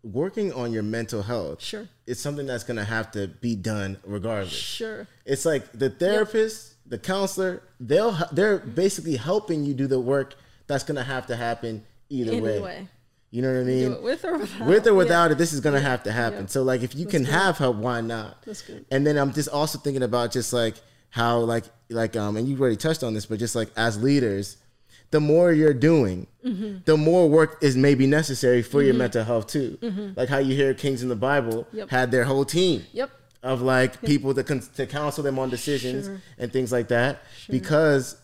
working 0.03 0.53
on 0.53 0.71
your 0.71 0.83
mental 0.83 1.23
health 1.23 1.63
Sure. 1.63 1.87
is 2.05 2.19
something 2.19 2.45
that's 2.45 2.63
gonna 2.63 2.83
have 2.83 3.11
to 3.13 3.27
be 3.27 3.55
done 3.55 3.97
regardless. 4.03 4.53
Sure. 4.53 5.07
It's 5.25 5.45
like 5.45 5.71
the 5.71 5.89
therapist, 5.89 6.74
the 6.87 6.97
counselor, 6.97 7.63
they'll 7.79 8.17
they're 8.31 8.59
basically 8.59 9.15
helping 9.15 9.63
you 9.65 9.73
do 9.73 9.87
the 9.87 9.99
work 9.99 10.35
that's 10.67 10.83
gonna 10.83 11.03
have 11.03 11.27
to 11.27 11.35
happen 11.35 11.83
either 12.09 12.41
way. 12.41 12.87
You 13.31 13.41
know 13.41 13.51
what 13.51 13.59
I 13.61 13.63
mean? 13.63 14.01
with 14.03 14.23
or 14.23 14.37
without. 14.37 14.67
With 14.67 14.87
or 14.87 15.03
Yeah. 15.03 15.31
it, 15.31 15.37
this 15.37 15.51
is 15.51 15.59
gonna 15.59 15.79
have 15.81 16.03
to 16.03 16.11
happen. 16.11 16.41
Yeah. 16.41 16.45
So 16.47 16.63
like, 16.63 16.83
if 16.83 16.95
you 16.95 17.05
That's 17.05 17.11
can 17.11 17.23
good. 17.23 17.33
have 17.33 17.57
help, 17.57 17.75
why 17.77 17.99
not? 18.01 18.41
That's 18.45 18.61
good. 18.61 18.85
And 18.91 19.05
then 19.05 19.17
I'm 19.17 19.33
just 19.33 19.49
also 19.49 19.77
thinking 19.77 20.03
about 20.03 20.31
just 20.31 20.53
like 20.53 20.75
how 21.09 21.39
like 21.39 21.65
like 21.89 22.15
um 22.15 22.37
and 22.37 22.47
you 22.47 22.57
already 22.59 22.77
touched 22.77 23.03
on 23.03 23.13
this, 23.13 23.25
but 23.25 23.39
just 23.39 23.55
like 23.55 23.69
as 23.75 24.01
leaders, 24.01 24.57
the 25.11 25.19
more 25.19 25.51
you're 25.51 25.73
doing, 25.73 26.27
Mm-hmm. 26.45 26.77
the 26.85 26.95
more 26.95 27.27
work 27.27 27.57
is 27.61 27.75
maybe 27.75 28.05
necessary 28.05 28.61
for 28.61 28.83
your 28.83 28.93
mental 28.93 29.23
health 29.23 29.47
too. 29.47 29.79
Like 30.15 30.29
how 30.29 30.37
you 30.37 30.55
hear 30.55 30.73
kings 30.75 31.01
in 31.01 31.09
the 31.09 31.15
Bible 31.15 31.63
Mm-hmm. 31.65 31.77
Yep. 31.77 31.89
had 31.89 32.11
their 32.11 32.23
whole 32.23 32.45
team 32.45 32.83
Yep. 32.93 33.09
Of 33.45 33.61
like 33.61 34.01
people 34.01 34.33
to, 34.33 34.43
con- 34.43 34.63
to 34.75 34.85
counsel 34.87 35.23
them 35.23 35.37
on 35.39 35.49
decisions 35.49 36.07
Sure. 36.07 36.21
and 36.37 36.51
things 36.51 36.71
like 36.71 36.87
that 36.89 37.21
because 37.49 38.17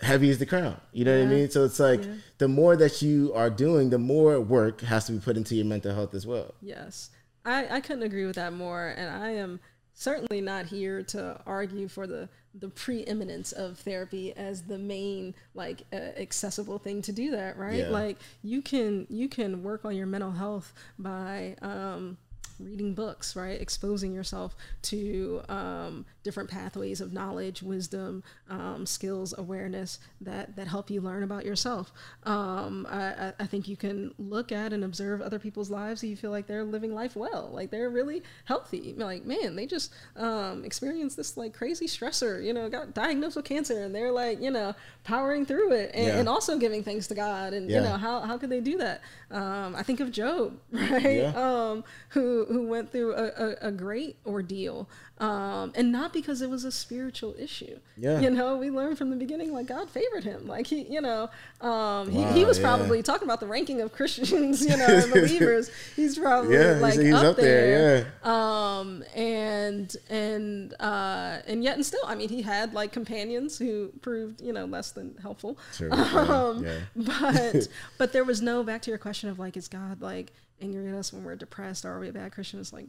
heavy 0.00 0.28
is 0.28 0.38
the 0.38 0.46
crown. 0.46 0.78
You 0.92 1.04
know 1.04 1.16
what 1.18 1.26
I 1.26 1.30
mean? 1.30 1.48
So 1.50 1.64
it's 1.64 1.78
like 1.80 2.04
Yeah. 2.04 2.14
the 2.38 2.48
more 2.48 2.76
that 2.76 3.00
you 3.00 3.32
are 3.34 3.48
doing, 3.48 3.90
the 3.90 3.98
more 3.98 4.40
work 4.40 4.80
has 4.82 5.06
to 5.06 5.12
be 5.12 5.18
put 5.20 5.36
into 5.36 5.54
your 5.54 5.64
mental 5.64 5.94
health 5.94 6.14
as 6.14 6.26
well. 6.26 6.52
Yes. 6.60 7.10
I, 7.44 7.76
I 7.76 7.80
couldn't 7.80 8.02
agree 8.02 8.26
with 8.26 8.36
that 8.36 8.52
more. 8.52 8.88
And 8.88 9.08
I 9.08 9.30
am 9.30 9.60
certainly 9.94 10.40
not 10.40 10.66
here 10.66 11.02
to 11.04 11.40
argue 11.46 11.86
for 11.88 12.06
the, 12.06 12.28
the 12.52 12.68
preeminence 12.68 13.52
of 13.52 13.78
therapy 13.78 14.34
as 14.36 14.62
the 14.64 14.78
main 14.78 15.34
like 15.54 15.82
uh, 15.92 15.96
accessible 15.96 16.78
thing 16.78 17.00
to 17.02 17.12
do 17.12 17.30
that, 17.30 17.56
right? 17.56 17.78
Yeah. 17.84 17.88
Like 17.90 18.18
you 18.42 18.62
can 18.62 19.06
you 19.08 19.28
can 19.28 19.62
work 19.62 19.84
on 19.84 19.94
your 19.94 20.06
mental 20.06 20.32
health 20.32 20.72
by 20.98 21.54
um, 21.62 22.18
reading 22.58 22.94
books, 22.94 23.36
right? 23.36 23.60
Exposing 23.60 24.12
yourself 24.12 24.56
to 24.82 25.42
um, 25.48 26.06
different 26.22 26.50
pathways 26.50 27.00
of 27.00 27.12
knowledge, 27.12 27.62
wisdom, 27.62 28.22
um, 28.48 28.86
skills, 28.86 29.34
awareness 29.38 29.98
that 30.20 30.56
that 30.56 30.68
help 30.68 30.90
you 30.90 31.00
learn 31.00 31.22
about 31.22 31.44
yourself. 31.44 31.92
Um, 32.24 32.86
I, 32.90 33.32
I 33.38 33.46
think 33.46 33.68
you 33.68 33.76
can 33.76 34.14
look 34.18 34.52
at 34.52 34.72
and 34.72 34.84
observe 34.84 35.20
other 35.20 35.38
people's 35.38 35.70
lives, 35.70 36.02
and 36.02 36.10
you 36.10 36.16
feel 36.16 36.30
like 36.30 36.46
they're 36.46 36.64
living 36.64 36.94
life 36.94 37.16
well, 37.16 37.50
like 37.52 37.70
they're 37.70 37.90
really 37.90 38.22
healthy. 38.44 38.94
Like, 38.96 39.24
man, 39.24 39.56
they 39.56 39.66
just 39.66 39.92
um, 40.16 40.64
experienced 40.64 41.16
this 41.16 41.36
like 41.36 41.54
crazy 41.54 41.86
stressor, 41.86 42.44
you 42.44 42.52
know, 42.52 42.68
got 42.68 42.94
diagnosed 42.94 43.36
with 43.36 43.44
cancer, 43.44 43.82
and 43.82 43.94
they're 43.94 44.12
like, 44.12 44.40
you 44.40 44.50
know, 44.50 44.74
powering 45.06 45.46
through 45.46 45.72
it, 45.72 45.92
and, 45.94 46.06
yeah. 46.06 46.18
and 46.18 46.28
also 46.28 46.58
giving 46.58 46.82
thanks 46.82 47.06
to 47.06 47.14
God. 47.14 47.54
And 47.54 47.70
yeah. 47.70 47.78
you 47.78 47.82
know, 47.84 47.96
how 47.96 48.20
how 48.20 48.36
could 48.36 48.50
they 48.50 48.60
do 48.60 48.76
that? 48.78 49.00
Um, 49.30 49.76
I 49.76 49.82
think 49.82 50.00
of 50.00 50.10
Job, 50.10 50.58
right? 50.72 51.18
Yeah. 51.18 51.32
Um, 51.34 51.84
who 52.10 52.44
who 52.46 52.66
went 52.66 52.90
through 52.90 53.14
a, 53.14 53.24
a, 53.24 53.68
a 53.68 53.72
great 53.72 54.16
ordeal 54.26 54.88
um, 55.18 55.72
and 55.74 55.90
not 55.90 56.12
because 56.12 56.42
it 56.42 56.50
was 56.50 56.64
a 56.64 56.72
spiritual 56.72 57.34
issue. 57.38 57.78
Yeah, 57.96 58.20
you 58.20 58.28
know, 58.28 58.56
we 58.56 58.70
learned 58.70 58.98
from 58.98 59.10
the 59.10 59.16
beginning 59.16 59.52
like 59.52 59.66
God 59.66 59.88
favored 59.88 60.24
him. 60.24 60.46
Like 60.46 60.66
he, 60.66 60.82
you 60.82 61.00
know, 61.00 61.30
um, 61.62 61.70
wow, 61.70 62.04
he, 62.32 62.40
he 62.40 62.44
was 62.44 62.58
yeah. 62.58 62.64
probably 62.64 63.02
talking 63.02 63.26
about 63.26 63.40
the 63.40 63.46
ranking 63.46 63.80
of 63.80 63.92
Christians, 63.92 64.64
you 64.68 64.76
know, 64.76 64.86
and 64.86 65.12
believers. 65.12 65.70
He's 65.94 66.18
probably 66.18 66.56
yeah, 66.56 66.72
like 66.72 66.94
he's, 66.94 67.04
he's 67.04 67.14
up, 67.14 67.24
up, 67.24 67.36
there. 67.36 67.66
there 67.66 68.12
yeah. 68.24 68.78
Um, 68.78 69.04
and 69.14 69.96
and 70.10 70.74
uh, 70.80 71.38
and 71.46 71.64
yet 71.64 71.76
and 71.76 71.86
still, 71.86 72.04
I 72.06 72.14
mean, 72.14 72.28
he 72.28 72.42
had 72.42 72.74
like 72.74 72.92
companions 72.92 73.58
who 73.58 73.92
proved 74.02 74.42
you 74.42 74.52
know 74.52 74.66
less 74.66 74.90
than 74.90 75.16
helpful. 75.22 75.58
Sure. 75.74 75.90
Um, 76.26 76.64
yeah. 76.64 76.78
but 76.94 77.68
but 77.98 78.12
there 78.12 78.24
was 78.24 78.40
no 78.40 78.62
back 78.62 78.82
to 78.82 78.90
your 78.90 78.98
question 78.98 79.28
of 79.28 79.38
like, 79.38 79.56
is 79.56 79.68
God 79.68 80.00
like 80.00 80.32
angry 80.60 80.88
at 80.88 80.94
us 80.94 81.12
when 81.12 81.24
we're 81.24 81.36
depressed 81.36 81.84
or 81.84 81.92
are 81.92 82.00
we 82.00 82.08
a 82.08 82.12
bad 82.12 82.32
Christian? 82.32 82.60
It's 82.60 82.72
like, 82.72 82.86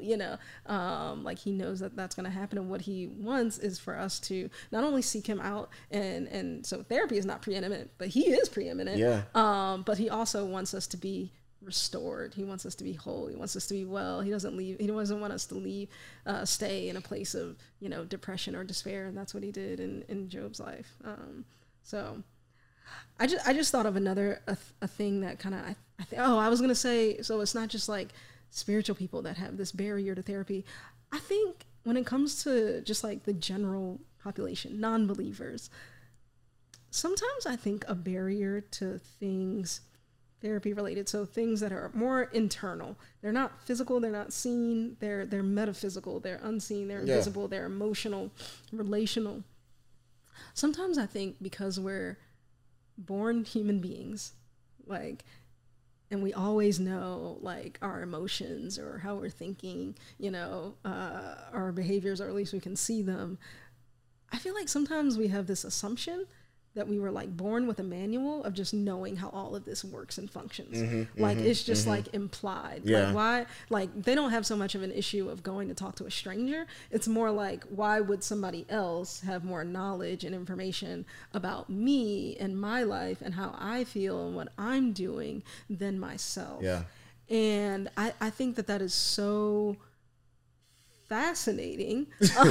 you 0.00 0.16
know, 0.16 0.36
um, 0.66 1.24
like 1.24 1.38
he 1.38 1.52
knows 1.52 1.80
that 1.80 1.96
that's 1.96 2.14
going 2.14 2.24
to 2.24 2.30
happen. 2.30 2.58
And 2.58 2.70
what 2.70 2.82
he 2.82 3.06
wants 3.06 3.58
is 3.58 3.78
for 3.78 3.96
us 3.96 4.18
to 4.20 4.48
not 4.72 4.84
only 4.84 5.02
seek 5.02 5.26
him 5.26 5.40
out 5.40 5.70
and, 5.90 6.28
and 6.28 6.64
so 6.64 6.82
therapy 6.82 7.18
is 7.18 7.26
not 7.26 7.42
preeminent, 7.42 7.90
but 7.98 8.08
he 8.08 8.30
is 8.30 8.48
preeminent. 8.48 8.98
Yeah. 8.98 9.22
Um, 9.34 9.82
but 9.82 9.98
he 9.98 10.10
also 10.10 10.44
wants 10.44 10.74
us 10.74 10.86
to 10.88 10.96
be 10.96 11.32
restored. 11.62 12.34
He 12.34 12.44
wants 12.44 12.64
us 12.64 12.74
to 12.76 12.84
be 12.84 12.92
whole. 12.92 13.26
He 13.26 13.36
wants 13.36 13.56
us 13.56 13.66
to 13.66 13.74
be 13.74 13.84
well. 13.84 14.20
He 14.20 14.30
doesn't 14.30 14.56
leave. 14.56 14.78
He 14.78 14.86
doesn't 14.86 15.20
want 15.20 15.32
us 15.32 15.46
to 15.46 15.54
leave, 15.54 15.88
uh, 16.26 16.44
stay 16.44 16.88
in 16.88 16.96
a 16.96 17.00
place 17.00 17.34
of, 17.34 17.56
you 17.80 17.88
know, 17.88 18.04
depression 18.04 18.54
or 18.54 18.64
despair. 18.64 19.06
And 19.06 19.16
that's 19.16 19.34
what 19.34 19.42
he 19.42 19.50
did 19.50 19.80
in, 19.80 20.04
in 20.08 20.28
Job's 20.28 20.60
life. 20.60 20.96
Um, 21.04 21.44
so, 21.82 22.22
I 23.20 23.26
just 23.26 23.46
I 23.46 23.52
just 23.52 23.72
thought 23.72 23.86
of 23.86 23.96
another 23.96 24.40
a, 24.46 24.56
a 24.82 24.88
thing 24.88 25.20
that 25.20 25.38
kind 25.38 25.54
of 25.54 25.60
I, 25.62 25.76
I 25.98 26.04
th- 26.04 26.22
oh 26.24 26.38
I 26.38 26.48
was 26.48 26.60
gonna 26.60 26.74
say 26.74 27.20
so 27.22 27.40
it's 27.40 27.54
not 27.54 27.68
just 27.68 27.88
like 27.88 28.08
spiritual 28.50 28.96
people 28.96 29.22
that 29.22 29.36
have 29.36 29.56
this 29.56 29.72
barrier 29.72 30.14
to 30.14 30.22
therapy. 30.22 30.64
I 31.12 31.18
think 31.18 31.66
when 31.84 31.96
it 31.96 32.06
comes 32.06 32.42
to 32.44 32.80
just 32.82 33.04
like 33.04 33.24
the 33.24 33.32
general 33.32 34.00
population, 34.22 34.80
non-believers, 34.80 35.70
sometimes 36.90 37.46
I 37.46 37.56
think 37.56 37.84
a 37.88 37.94
barrier 37.94 38.60
to 38.60 38.98
things 38.98 39.80
therapy 40.40 40.72
related 40.72 41.08
so 41.08 41.24
things 41.24 41.58
that 41.60 41.72
are 41.72 41.90
more 41.94 42.22
internal 42.32 42.96
they're 43.20 43.32
not 43.32 43.60
physical 43.64 43.98
they're 43.98 44.12
not 44.12 44.32
seen 44.32 44.96
they're 45.00 45.26
they're 45.26 45.42
metaphysical 45.42 46.20
they're 46.20 46.40
unseen 46.44 46.86
they're 46.86 47.00
invisible 47.00 47.48
they're 47.48 47.66
emotional 47.66 48.30
relational 48.72 49.42
sometimes 50.54 50.96
i 50.96 51.06
think 51.06 51.34
because 51.42 51.80
we're 51.80 52.18
born 52.96 53.44
human 53.44 53.80
beings 53.80 54.32
like 54.86 55.24
and 56.10 56.22
we 56.22 56.32
always 56.32 56.80
know 56.80 57.38
like 57.40 57.78
our 57.82 58.02
emotions 58.02 58.78
or 58.78 58.98
how 58.98 59.14
we're 59.14 59.28
thinking 59.28 59.94
you 60.18 60.30
know 60.30 60.74
uh, 60.84 61.34
our 61.52 61.72
behaviors 61.72 62.20
or 62.20 62.28
at 62.28 62.34
least 62.34 62.52
we 62.52 62.60
can 62.60 62.76
see 62.76 63.02
them. 63.02 63.38
I 64.30 64.38
feel 64.38 64.54
like 64.54 64.68
sometimes 64.68 65.16
we 65.16 65.28
have 65.28 65.46
this 65.46 65.64
assumption 65.64 66.26
that 66.78 66.88
we 66.88 66.98
were 66.98 67.10
like 67.10 67.36
born 67.36 67.66
with 67.66 67.78
a 67.78 67.82
manual 67.82 68.42
of 68.44 68.54
just 68.54 68.72
knowing 68.72 69.16
how 69.16 69.28
all 69.30 69.54
of 69.54 69.64
this 69.64 69.84
works 69.84 70.16
and 70.18 70.30
functions. 70.30 70.78
Mm-hmm, 70.78 71.22
like 71.22 71.36
mm-hmm, 71.36 71.46
it's 71.46 71.62
just 71.62 71.82
mm-hmm. 71.82 71.90
like 71.90 72.14
implied. 72.14 72.82
Yeah. 72.84 73.06
Like 73.06 73.14
why 73.14 73.46
like 73.68 74.02
they 74.02 74.14
don't 74.14 74.30
have 74.30 74.46
so 74.46 74.56
much 74.56 74.74
of 74.74 74.82
an 74.82 74.92
issue 74.92 75.28
of 75.28 75.42
going 75.42 75.68
to 75.68 75.74
talk 75.74 75.96
to 75.96 76.06
a 76.06 76.10
stranger. 76.10 76.66
It's 76.90 77.06
more 77.06 77.30
like 77.30 77.64
why 77.64 78.00
would 78.00 78.24
somebody 78.24 78.64
else 78.68 79.20
have 79.20 79.44
more 79.44 79.64
knowledge 79.64 80.24
and 80.24 80.34
information 80.34 81.04
about 81.34 81.68
me 81.68 82.36
and 82.38 82.58
my 82.58 82.82
life 82.82 83.20
and 83.20 83.34
how 83.34 83.54
I 83.58 83.84
feel 83.84 84.26
and 84.26 84.36
what 84.36 84.48
I'm 84.56 84.92
doing 84.92 85.42
than 85.68 85.98
myself. 85.98 86.62
Yeah. 86.62 86.82
And 87.30 87.90
I, 87.96 88.14
I 88.20 88.30
think 88.30 88.56
that 88.56 88.66
that 88.68 88.80
is 88.80 88.94
so 88.94 89.76
fascinating 91.08 92.06
because 92.18 92.42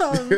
um, 0.00 0.32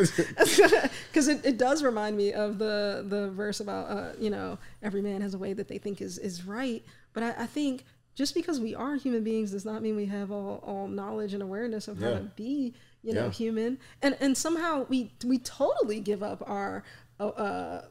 it, 1.15 1.45
it 1.45 1.59
does 1.59 1.83
remind 1.83 2.17
me 2.17 2.33
of 2.33 2.59
the 2.59 3.05
the 3.09 3.31
verse 3.31 3.61
about 3.61 3.91
uh, 3.91 4.13
you 4.19 4.31
know 4.31 4.59
every 4.83 5.01
man 5.01 5.21
has 5.21 5.35
a 5.35 5.39
way 5.39 5.53
that 5.53 5.69
they 5.69 5.79
think 5.79 6.01
is 6.01 6.19
is 6.19 6.45
right 6.45 6.85
but 7.15 7.23
I, 7.23 7.45
I, 7.45 7.47
think 7.47 7.85
just 8.15 8.35
because 8.35 8.61
we 8.61 8.75
are 8.75 8.97
human 8.97 9.25
beings 9.25 9.53
does 9.53 9.65
not 9.65 9.83
mean 9.83 9.97
we 9.97 10.07
have 10.07 10.31
all, 10.31 10.63
all 10.65 10.89
knowledge 10.89 11.33
and 11.33 11.43
awareness 11.43 11.89
of 11.89 12.01
yeah. 12.01 12.09
how 12.09 12.15
to 12.15 12.21
be 12.37 12.75
you 13.03 13.15
know 13.15 13.25
yeah. 13.25 13.31
human 13.31 13.79
and 14.03 14.17
and 14.21 14.37
somehow 14.37 14.85
we 14.89 15.13
we 15.25 15.39
totally 15.39 16.01
give 16.01 16.23
up 16.23 16.43
our 16.47 16.85
uh, 17.19 17.29
uh 17.29 17.85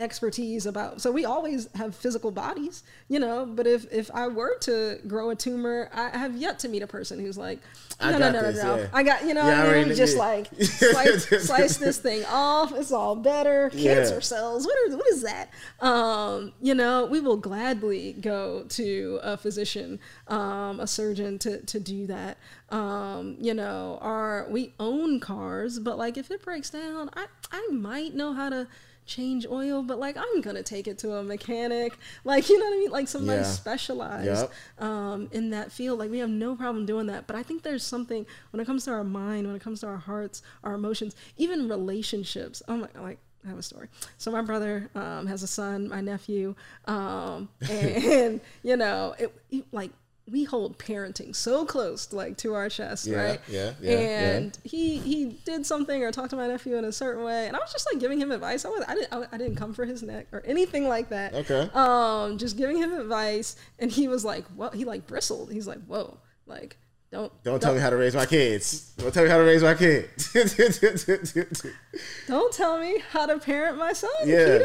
expertise 0.00 0.64
about 0.64 1.00
so 1.00 1.12
we 1.12 1.24
always 1.24 1.68
have 1.74 1.94
physical 1.94 2.30
bodies 2.30 2.82
you 3.08 3.18
know 3.18 3.44
but 3.44 3.66
if 3.66 3.90
if 3.92 4.10
i 4.12 4.26
were 4.26 4.56
to 4.58 4.98
grow 5.06 5.30
a 5.30 5.36
tumor 5.36 5.90
i 5.92 6.16
have 6.16 6.34
yet 6.36 6.58
to 6.58 6.68
meet 6.68 6.82
a 6.82 6.86
person 6.86 7.20
who's 7.20 7.36
like 7.36 7.58
no 8.00 8.16
no 8.16 8.30
no 8.30 8.42
this, 8.42 8.62
no 8.62 8.76
no 8.76 8.82
yeah. 8.82 8.88
i 8.94 9.02
got 9.02 9.22
you 9.24 9.34
know 9.34 9.46
yeah, 9.46 9.64
I 9.64 9.84
mean? 9.84 9.94
just 9.94 10.16
like 10.16 10.48
slice, 10.60 11.28
slice 11.46 11.76
this 11.76 11.98
thing 11.98 12.24
off 12.30 12.72
it's 12.72 12.92
all 12.92 13.14
better 13.14 13.68
cancer 13.70 14.14
yeah. 14.14 14.20
cells 14.20 14.64
what, 14.64 14.74
are, 14.88 14.96
what 14.96 15.06
is 15.08 15.22
that 15.22 15.50
um 15.80 16.52
you 16.62 16.74
know 16.74 17.04
we 17.04 17.20
will 17.20 17.36
gladly 17.36 18.14
go 18.14 18.64
to 18.70 19.20
a 19.22 19.36
physician 19.36 20.00
um 20.28 20.80
a 20.80 20.86
surgeon 20.86 21.38
to 21.38 21.60
to 21.66 21.78
do 21.78 22.06
that 22.06 22.38
um 22.70 23.36
you 23.38 23.52
know 23.52 23.98
our 24.00 24.46
we 24.48 24.72
own 24.80 25.20
cars 25.20 25.78
but 25.78 25.98
like 25.98 26.16
if 26.16 26.30
it 26.30 26.42
breaks 26.42 26.70
down 26.70 27.10
i 27.14 27.26
i 27.52 27.68
might 27.70 28.14
know 28.14 28.32
how 28.32 28.48
to 28.48 28.66
change 29.06 29.46
oil, 29.46 29.82
but 29.82 29.98
like 29.98 30.16
I'm 30.16 30.40
gonna 30.40 30.62
take 30.62 30.86
it 30.86 30.98
to 30.98 31.14
a 31.14 31.22
mechanic. 31.22 31.96
Like 32.24 32.48
you 32.48 32.58
know 32.58 32.66
what 32.66 32.74
I 32.74 32.78
mean? 32.78 32.90
Like 32.90 33.08
somebody 33.08 33.40
yeah. 33.40 33.46
specialized 33.46 34.26
yep. 34.26 34.52
um, 34.78 35.28
in 35.32 35.50
that 35.50 35.72
field. 35.72 35.98
Like 35.98 36.10
we 36.10 36.18
have 36.18 36.30
no 36.30 36.54
problem 36.54 36.86
doing 36.86 37.06
that. 37.06 37.26
But 37.26 37.36
I 37.36 37.42
think 37.42 37.62
there's 37.62 37.84
something 37.84 38.26
when 38.50 38.60
it 38.60 38.66
comes 38.66 38.84
to 38.84 38.92
our 38.92 39.04
mind, 39.04 39.46
when 39.46 39.56
it 39.56 39.62
comes 39.62 39.80
to 39.80 39.86
our 39.86 39.96
hearts, 39.96 40.42
our 40.64 40.74
emotions, 40.74 41.14
even 41.36 41.68
relationships. 41.68 42.62
Oh 42.68 42.76
my, 42.76 42.88
like 43.00 43.18
I 43.44 43.48
have 43.48 43.58
a 43.58 43.62
story. 43.62 43.88
So 44.18 44.30
my 44.30 44.42
brother 44.42 44.90
um, 44.94 45.26
has 45.26 45.42
a 45.42 45.46
son, 45.46 45.88
my 45.88 46.00
nephew, 46.00 46.54
um, 46.84 47.48
and, 47.68 48.04
and, 48.04 48.40
you 48.62 48.76
know, 48.76 49.14
it, 49.18 49.34
it, 49.50 49.64
like 49.72 49.90
we 50.30 50.44
hold 50.44 50.78
parenting 50.78 51.34
so 51.34 51.64
close 51.64 52.12
like 52.12 52.36
to 52.36 52.54
our 52.54 52.68
chest 52.68 53.06
yeah, 53.06 53.16
right 53.16 53.40
yeah 53.48 53.72
yeah 53.80 53.98
and 53.98 54.58
yeah. 54.62 54.70
he 54.70 54.98
he 54.98 55.24
did 55.44 55.66
something 55.66 56.02
or 56.02 56.12
talked 56.12 56.30
to 56.30 56.36
my 56.36 56.46
nephew 56.46 56.76
in 56.76 56.84
a 56.84 56.92
certain 56.92 57.24
way 57.24 57.46
and 57.46 57.56
i 57.56 57.58
was 57.58 57.72
just 57.72 57.86
like 57.92 58.00
giving 58.00 58.20
him 58.20 58.30
advice 58.30 58.64
i 58.64 58.68
was 58.68 58.84
i 58.86 58.94
didn't 58.94 59.12
I, 59.12 59.26
I, 59.32 59.38
didn't 59.38 59.56
come 59.56 59.72
for 59.74 59.84
his 59.84 60.02
neck 60.02 60.26
or 60.32 60.42
anything 60.44 60.88
like 60.88 61.08
that 61.08 61.34
okay 61.34 61.68
um 61.74 62.38
just 62.38 62.56
giving 62.56 62.78
him 62.78 62.92
advice 62.92 63.56
and 63.78 63.90
he 63.90 64.08
was 64.08 64.24
like 64.24 64.44
what 64.54 64.74
he 64.74 64.84
like 64.84 65.06
bristled 65.06 65.52
he's 65.52 65.66
like 65.66 65.84
whoa 65.86 66.18
like 66.46 66.76
don't, 67.10 67.32
don't, 67.42 67.54
don't 67.54 67.60
tell 67.60 67.74
me 67.74 67.80
how 67.80 67.90
to 67.90 67.96
raise 67.96 68.14
my 68.14 68.24
kids. 68.24 68.92
Don't 68.96 69.12
tell 69.12 69.24
me 69.24 69.30
how 69.30 69.38
to 69.38 69.42
raise 69.42 69.64
my 69.64 69.74
kids. 69.74 70.32
don't 72.28 72.54
tell 72.54 72.78
me 72.78 73.02
how 73.10 73.26
to 73.26 73.36
parent 73.40 73.78
my 73.78 73.92
son, 73.92 74.10
yeah. 74.24 74.60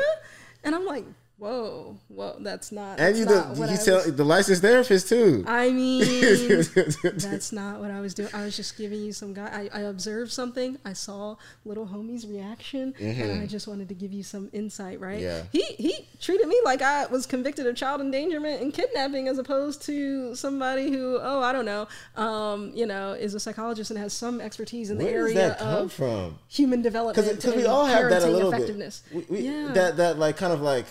And 0.64 0.76
I'm 0.76 0.86
like, 0.86 1.06
whoa, 1.38 1.98
whoa, 2.08 2.36
that's 2.40 2.72
not. 2.72 3.00
And 3.00 3.18
you, 3.18 3.26
the, 3.26 3.68
you 3.70 3.78
tell 3.78 3.98
was, 3.98 4.16
the 4.16 4.24
licensed 4.24 4.62
therapist 4.62 5.10
too. 5.10 5.44
I 5.48 5.70
mean, 5.72 6.00
that's 7.04 7.52
not 7.52 7.80
what 7.80 7.92
I 7.92 8.00
was 8.00 8.14
doing. 8.14 8.30
I 8.34 8.44
was 8.44 8.56
just 8.56 8.78
giving 8.78 9.02
you 9.02 9.12
some 9.12 9.34
guy. 9.34 9.70
I, 9.74 9.80
I 9.80 9.82
observed 9.84 10.32
something. 10.32 10.78
I 10.86 10.94
saw 10.94 11.36
little 11.66 11.86
homie's 11.86 12.26
reaction, 12.26 12.94
mm-hmm. 12.94 13.22
and 13.22 13.42
I 13.42 13.48
just 13.48 13.68
wanted 13.68 13.90
to 13.90 13.96
give 13.96 14.14
you 14.14 14.24
some 14.24 14.50
insight. 14.54 15.00
Right? 15.00 15.20
Yeah. 15.20 15.44
He 15.52 15.64
he 15.78 16.08
treated 16.20 16.48
me 16.48 16.60
like 16.64 16.82
I 16.82 17.06
was 17.08 17.26
convicted 17.26 17.68
of 17.68 17.76
child 17.76 18.02
endangerment 18.02 18.62
and 18.62 18.74
kidnapping, 18.74 19.28
as 19.28 19.38
opposed 19.38 19.82
to 19.84 20.36
somebody 20.36 20.92
who, 20.92 21.20
oh, 21.22 21.42
I 21.42 21.52
don't 21.52 21.66
know, 21.66 21.88
um, 22.16 22.72
you 22.74 22.86
know, 22.86 23.14
is 23.14 23.34
a 23.34 23.40
psychologist 23.40 23.92
and 23.92 24.00
has 24.00 24.14
some 24.14 24.42
expertise 24.42 24.90
in 24.90 24.98
the 24.98 25.06
Where 25.06 25.28
area 25.28 25.54
of 25.54 25.92
from? 25.92 26.38
human 26.48 26.82
development. 26.82 27.36
Because 27.36 27.56
we 27.56 27.66
all 27.66 27.86
have 27.86 28.10
that 28.10 28.24
a 28.24 28.28
little 28.28 28.52
bit. 28.52 29.02
We, 29.14 29.26
we, 29.30 29.40
yeah. 29.42 29.72
That 29.74 29.98
that 29.98 30.18
like 30.18 30.38
kind 30.38 30.54
of 30.54 30.62
like 30.62 30.86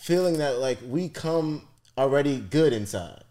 feeling 0.00 0.38
that 0.38 0.58
like 0.58 0.78
we 0.86 1.08
come 1.08 1.66
already 1.96 2.38
good 2.38 2.72
inside. 2.72 3.22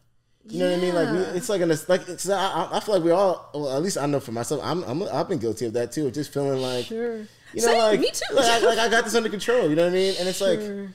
You 0.45 0.59
know 0.59 0.71
what 0.71 0.77
I 0.77 0.81
mean? 0.81 0.95
Like 0.95 1.11
we, 1.11 1.19
it's 1.37 1.49
like 1.49 1.61
an 1.61 1.69
like 1.87 2.07
it's. 2.07 2.29
I, 2.29 2.69
I 2.71 2.79
feel 2.79 2.95
like 2.95 3.03
we 3.03 3.11
all. 3.11 3.51
Well, 3.53 3.75
at 3.75 3.83
least 3.83 3.97
I 3.97 4.05
know 4.05 4.19
for 4.19 4.31
myself. 4.31 4.61
I'm. 4.63 4.83
I'm. 4.83 5.03
I've 5.03 5.27
been 5.27 5.37
guilty 5.37 5.65
of 5.65 5.73
that 5.73 5.91
too. 5.91 6.09
Just 6.11 6.33
feeling 6.33 6.61
like. 6.61 6.85
Sure. 6.85 7.17
You 7.53 7.61
know, 7.61 7.67
Same, 7.67 7.77
like 7.79 7.99
me 7.99 8.11
too. 8.11 8.35
Like 8.35 8.45
I, 8.45 8.59
like 8.59 8.77
I, 8.79 8.89
got 8.89 9.03
this 9.05 9.15
under 9.15 9.29
control. 9.29 9.69
You 9.69 9.75
know 9.75 9.83
what 9.83 9.91
I 9.91 9.95
mean? 9.95 10.15
And 10.19 10.27
it's 10.27 10.37
sure. 10.37 10.49
like, 10.49 10.89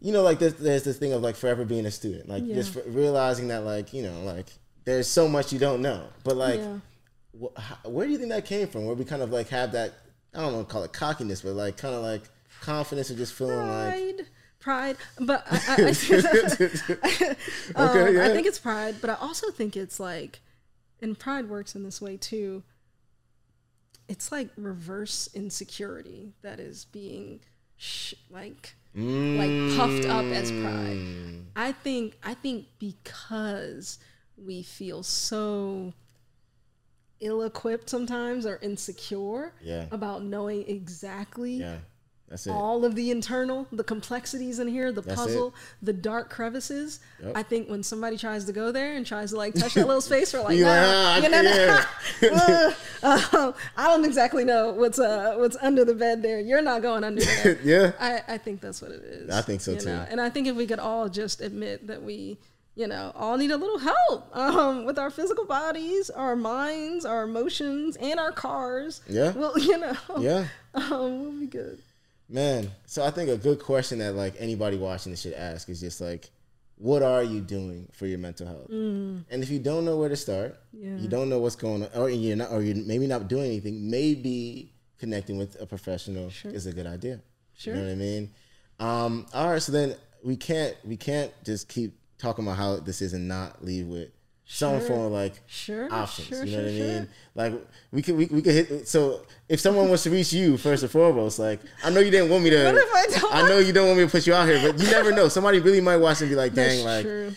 you 0.00 0.12
know, 0.12 0.22
like 0.22 0.40
there's, 0.40 0.54
there's 0.54 0.82
this 0.82 0.98
thing 0.98 1.12
of 1.12 1.22
like 1.22 1.36
forever 1.36 1.64
being 1.64 1.86
a 1.86 1.90
student. 1.90 2.28
Like 2.28 2.42
yeah. 2.44 2.54
just 2.54 2.76
realizing 2.86 3.48
that 3.48 3.64
like 3.64 3.92
you 3.92 4.02
know 4.02 4.22
like 4.22 4.46
there's 4.84 5.06
so 5.06 5.28
much 5.28 5.52
you 5.52 5.58
don't 5.58 5.82
know. 5.82 6.04
But 6.24 6.36
like, 6.36 6.60
Yeah. 6.60 6.78
wh- 7.40 7.60
how- 7.60 7.88
where 7.88 8.06
do 8.06 8.12
you 8.12 8.18
think 8.18 8.30
that 8.30 8.44
came 8.44 8.66
from? 8.68 8.86
Where 8.86 8.94
we 8.94 9.04
kind 9.04 9.22
of 9.22 9.30
like 9.30 9.48
have 9.48 9.72
that 9.72 9.94
I 10.34 10.40
don't 10.40 10.52
know, 10.52 10.64
call 10.64 10.84
it 10.84 10.92
cockiness, 10.92 11.42
but 11.42 11.52
like 11.54 11.76
kind 11.76 11.94
of 11.94 12.02
like 12.02 12.22
confidence 12.60 13.10
and 13.10 13.18
just 13.18 13.34
feeling 13.34 13.68
like 13.68 14.26
pride 14.60 14.96
but 15.18 15.44
i, 15.50 15.56
I, 15.56 15.74
I, 15.74 17.34
um, 17.82 17.88
Okay, 17.88 18.14
yeah. 18.14 18.24
I 18.26 18.28
think 18.34 18.46
it's 18.46 18.58
pride 18.58 18.96
but 19.00 19.10
i 19.10 19.14
also 19.14 19.50
think 19.50 19.76
it's 19.76 19.98
like 19.98 20.40
and 21.02 21.18
pride 21.18 21.48
works 21.48 21.74
in 21.74 21.82
this 21.82 22.00
way 22.00 22.16
too 22.16 22.62
it's 24.08 24.30
like 24.30 24.48
reverse 24.56 25.28
insecurity 25.34 26.32
that 26.42 26.60
is 26.60 26.84
being 26.86 27.40
sh- 27.76 28.14
like 28.30 28.74
like 28.94 29.76
puffed 29.76 30.04
up 30.06 30.24
as 30.26 30.50
pride 30.50 30.98
Mm. 30.98 31.44
i 31.56 31.70
think 31.72 32.18
i 32.24 32.34
think 32.34 32.66
because 32.80 33.98
we 34.36 34.62
feel 34.62 35.02
so 35.04 35.92
ill-equipped 37.20 37.88
sometimes 37.88 38.46
or 38.46 38.58
insecure 38.62 39.52
Yeah. 39.62 39.86
about 39.92 40.24
knowing 40.24 40.66
exactly 40.68 41.54
yeah, 41.56 41.78
that's 42.30 42.46
it. 42.46 42.52
all 42.52 42.84
of 42.84 42.94
the 42.94 43.10
internal, 43.10 43.66
the 43.72 43.82
complexities 43.82 44.60
in 44.60 44.68
here, 44.68 44.92
the 44.92 45.00
That's 45.00 45.20
puzzle, 45.20 45.52
the 45.82 45.92
dark 45.92 46.30
crevices. 46.30 47.00
Yep. 47.20 47.32
I 47.36 47.42
think 47.42 47.68
when 47.68 47.82
somebody 47.82 48.16
tries 48.16 48.44
to 48.44 48.52
go 48.52 48.70
there 48.70 48.94
and 48.94 49.04
tries 49.04 49.30
to 49.30 49.36
like 49.36 49.54
touch 49.56 49.74
that 49.74 49.86
little 49.86 50.00
space, 50.00 50.32
we're 50.32 50.42
like, 50.42 50.56
nah, 50.58 50.68
"Ah, 50.68 51.14
I 51.14 51.18
you 51.18 51.28
know, 51.28 51.42
can't." 51.42 52.76
uh, 53.02 53.52
I 53.76 53.86
don't 53.88 54.04
exactly 54.04 54.44
know 54.44 54.70
what's 54.70 55.00
uh 55.00 55.34
what's 55.38 55.56
under 55.60 55.84
the 55.84 55.94
bed 55.94 56.22
there. 56.22 56.38
You're 56.38 56.62
not 56.62 56.82
going 56.82 57.02
under 57.02 57.20
there. 57.20 57.58
yeah, 57.64 57.92
I, 57.98 58.34
I 58.34 58.38
think 58.38 58.60
that's 58.60 58.80
what 58.80 58.92
it 58.92 59.02
is. 59.02 59.30
I 59.30 59.42
think 59.42 59.60
so, 59.60 59.74
too. 59.76 59.86
know? 59.86 60.06
And 60.08 60.20
I 60.20 60.30
think 60.30 60.46
if 60.46 60.54
we 60.54 60.68
could 60.68 60.78
all 60.78 61.08
just 61.08 61.40
admit 61.40 61.88
that 61.88 62.00
we, 62.00 62.38
you 62.76 62.86
know, 62.86 63.10
all 63.16 63.38
need 63.38 63.50
a 63.50 63.56
little 63.56 63.78
help 63.78 64.36
um, 64.36 64.84
with 64.84 65.00
our 65.00 65.10
physical 65.10 65.46
bodies, 65.46 66.10
our 66.10 66.36
minds, 66.36 67.04
our 67.04 67.24
emotions, 67.24 67.96
and 67.96 68.20
our 68.20 68.30
cars. 68.30 69.00
Yeah. 69.08 69.32
Well, 69.32 69.58
you 69.58 69.78
know, 69.78 69.96
yeah. 70.20 70.46
um, 70.74 71.22
we'll 71.22 71.32
be 71.32 71.46
good. 71.46 71.82
Man, 72.32 72.70
so 72.86 73.02
I 73.04 73.10
think 73.10 73.28
a 73.28 73.36
good 73.36 73.58
question 73.58 73.98
that 73.98 74.14
like 74.14 74.34
anybody 74.38 74.76
watching 74.76 75.10
this 75.10 75.20
should 75.22 75.32
ask 75.34 75.68
is 75.68 75.80
just 75.80 76.00
like, 76.00 76.30
what 76.76 77.02
are 77.02 77.22
you 77.24 77.40
doing 77.40 77.88
for 77.92 78.06
your 78.06 78.18
mental 78.18 78.46
health? 78.46 78.68
And 78.70 79.24
if 79.42 79.50
you 79.50 79.58
don't 79.58 79.84
know 79.84 79.96
where 79.98 80.08
to 80.08 80.16
start, 80.16 80.56
Mm. 80.74 80.82
Yeah. 80.82 80.96
you 81.02 81.08
don't 81.08 81.28
know 81.28 81.40
what's 81.40 81.56
going 81.56 81.82
on, 81.82 81.90
or 81.94 82.08
you're 82.08 82.36
not, 82.36 82.52
or 82.52 82.62
you're 82.62 82.76
maybe 82.76 83.06
not 83.06 83.28
doing 83.28 83.46
anything, 83.46 83.90
maybe 83.90 84.72
connecting 84.98 85.36
with 85.38 85.60
a 85.60 85.66
professional 85.66 86.30
Sure. 86.30 86.52
is 86.52 86.66
a 86.66 86.72
good 86.72 86.86
idea. 86.86 87.20
Sure. 87.54 87.74
You 87.74 87.80
know 87.80 87.86
what 87.88 87.92
I 87.92 87.96
mean? 87.96 88.30
Um, 88.78 89.26
all 89.34 89.50
right, 89.50 89.60
so 89.62 89.72
then 89.72 89.96
we 90.22 90.36
can't 90.36 90.74
we 90.84 90.96
can't 90.96 91.32
just 91.44 91.68
keep 91.68 91.98
talking 92.18 92.44
about 92.46 92.56
how 92.56 92.76
this 92.76 93.02
is 93.02 93.12
and 93.12 93.26
not 93.28 93.62
leave 93.64 93.86
with 93.86 94.10
some 94.52 94.78
Sure. 94.80 94.88
form 94.88 95.00
of 95.06 95.12
like 95.12 95.40
Sure, 95.46 95.86
options. 95.94 96.26
sure, 96.28 96.44
you 96.44 96.56
know 96.56 96.62
what 96.64 96.72
I 96.72 96.74
mean? 96.74 97.08
Like 97.36 97.52
we 97.92 98.02
could 98.02 98.16
we, 98.16 98.26
we 98.26 98.42
could 98.42 98.54
hit. 98.54 98.88
So 98.88 99.22
if 99.48 99.60
someone 99.60 99.88
wants 99.88 100.02
to 100.02 100.10
reach 100.10 100.32
you 100.32 100.56
first 100.56 100.82
and 100.82 100.90
foremost, 100.90 101.38
like 101.38 101.60
I 101.84 101.90
know 101.90 102.00
you 102.00 102.10
didn't 102.10 102.30
want 102.30 102.42
me 102.42 102.50
to. 102.50 102.64
What 102.64 102.74
if 102.76 103.24
I 103.24 103.38
don't? 103.40 103.48
know 103.48 103.58
you 103.58 103.72
don't 103.72 103.86
want 103.86 103.98
me 104.00 104.04
to 104.06 104.10
put 104.10 104.26
you 104.26 104.34
out 104.34 104.48
here, 104.48 104.60
but 104.60 104.80
you 104.82 104.90
never 104.90 105.12
know. 105.12 105.28
Somebody 105.28 105.60
really 105.60 105.80
might 105.80 105.98
watch 105.98 106.20
and 106.20 106.28
be 106.30 106.34
like, 106.36 106.52
That's 106.52 106.76
"Dang, 106.76 106.84
like 106.84 107.04
true. 107.04 107.32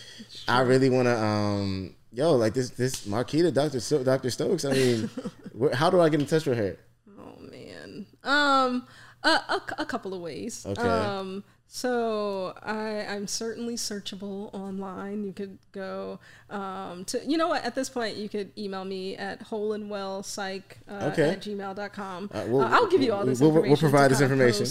I 0.48 0.60
really 0.62 0.90
want 0.90 1.06
to." 1.06 1.16
um 1.18 1.94
Yo, 2.12 2.32
like 2.36 2.54
this, 2.54 2.70
this 2.70 3.06
Marquita, 3.08 3.52
Doctor 3.52 3.80
so- 3.80 4.04
Doctor 4.04 4.30
Stokes. 4.30 4.64
I 4.64 4.72
mean, 4.72 5.10
where, 5.52 5.74
how 5.74 5.90
do 5.90 6.00
I 6.00 6.08
get 6.08 6.20
in 6.20 6.26
touch 6.26 6.46
with 6.46 6.58
her? 6.58 6.76
Oh 7.18 7.40
man. 7.40 8.06
Um, 8.22 8.86
a, 9.24 9.28
a, 9.28 9.62
a 9.78 9.84
couple 9.86 10.14
of 10.14 10.20
ways. 10.20 10.64
Okay. 10.64 10.80
Um, 10.80 11.42
so 11.76 12.54
I 12.62 13.04
I'm 13.04 13.26
certainly 13.26 13.74
searchable 13.74 14.48
online. 14.54 15.24
You 15.24 15.32
could 15.32 15.58
go 15.72 16.20
um, 16.48 17.04
to 17.06 17.20
you 17.26 17.36
know 17.36 17.48
what 17.48 17.64
at 17.64 17.74
this 17.74 17.88
point 17.88 18.14
you 18.16 18.28
could 18.28 18.56
email 18.56 18.84
me 18.84 19.16
at 19.16 19.44
wholeandwellpsych 19.48 20.62
uh, 20.88 21.10
Okay. 21.12 21.30
at 21.30 21.40
gmail.com. 21.40 22.30
Uh, 22.32 22.44
we'll- 22.46 22.60
uh, 22.60 22.68
I'll 22.70 22.86
give 22.86 23.02
you 23.02 23.12
all 23.12 23.24
this 23.26 23.40
we'll- 23.40 23.50
we'll 23.50 23.76
provide 23.76 24.12
this 24.12 24.20
information. 24.20 24.66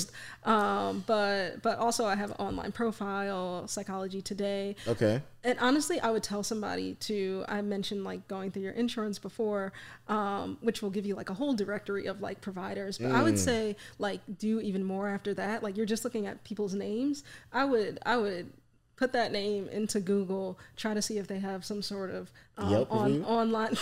Um, 0.45 1.03
but 1.05 1.61
but 1.61 1.77
also 1.77 2.05
I 2.05 2.15
have 2.15 2.31
an 2.31 2.37
online 2.39 2.71
profile, 2.71 3.67
Psychology 3.67 4.21
Today. 4.21 4.77
Okay, 4.87 5.21
And 5.45 5.59
honestly, 5.59 5.99
I 5.99 6.09
would 6.09 6.23
tell 6.23 6.41
somebody 6.41 6.95
to. 7.01 7.43
I 7.49 7.61
mentioned 7.61 8.03
like 8.03 8.27
going 8.27 8.51
through 8.51 8.63
your 8.63 8.71
insurance 8.71 9.19
before, 9.19 9.73
um, 10.07 10.57
which 10.61 10.81
will 10.81 10.89
give 10.89 11.05
you 11.05 11.15
like 11.15 11.29
a 11.29 11.33
whole 11.33 11.53
directory 11.53 12.05
of 12.05 12.21
like 12.21 12.39
providers. 12.39 12.97
But 12.97 13.11
I 13.11 13.21
would 13.23 13.37
say 13.37 13.75
like 13.99 14.21
do 14.37 14.61
even 14.61 14.83
more 14.83 15.09
after 15.09 15.33
that. 15.33 15.61
Like 15.61 15.75
you're 15.75 15.85
just 15.85 16.03
looking 16.05 16.27
at 16.27 16.43
people's 16.45 16.73
names. 16.73 17.23
I 17.51 17.65
would 17.65 17.99
I 18.05 18.17
would 18.17 18.51
put 18.95 19.11
that 19.13 19.31
name 19.31 19.67
into 19.69 19.99
Google, 19.99 20.57
try 20.77 20.93
to 20.93 21.01
see 21.01 21.17
if 21.17 21.27
they 21.27 21.39
have 21.39 21.65
some 21.65 21.81
sort 21.81 22.11
of 22.11 22.31
um, 22.57 22.69
Yelp 22.69 22.91
on 22.91 23.05
review? 23.05 23.23
online. 23.25 23.71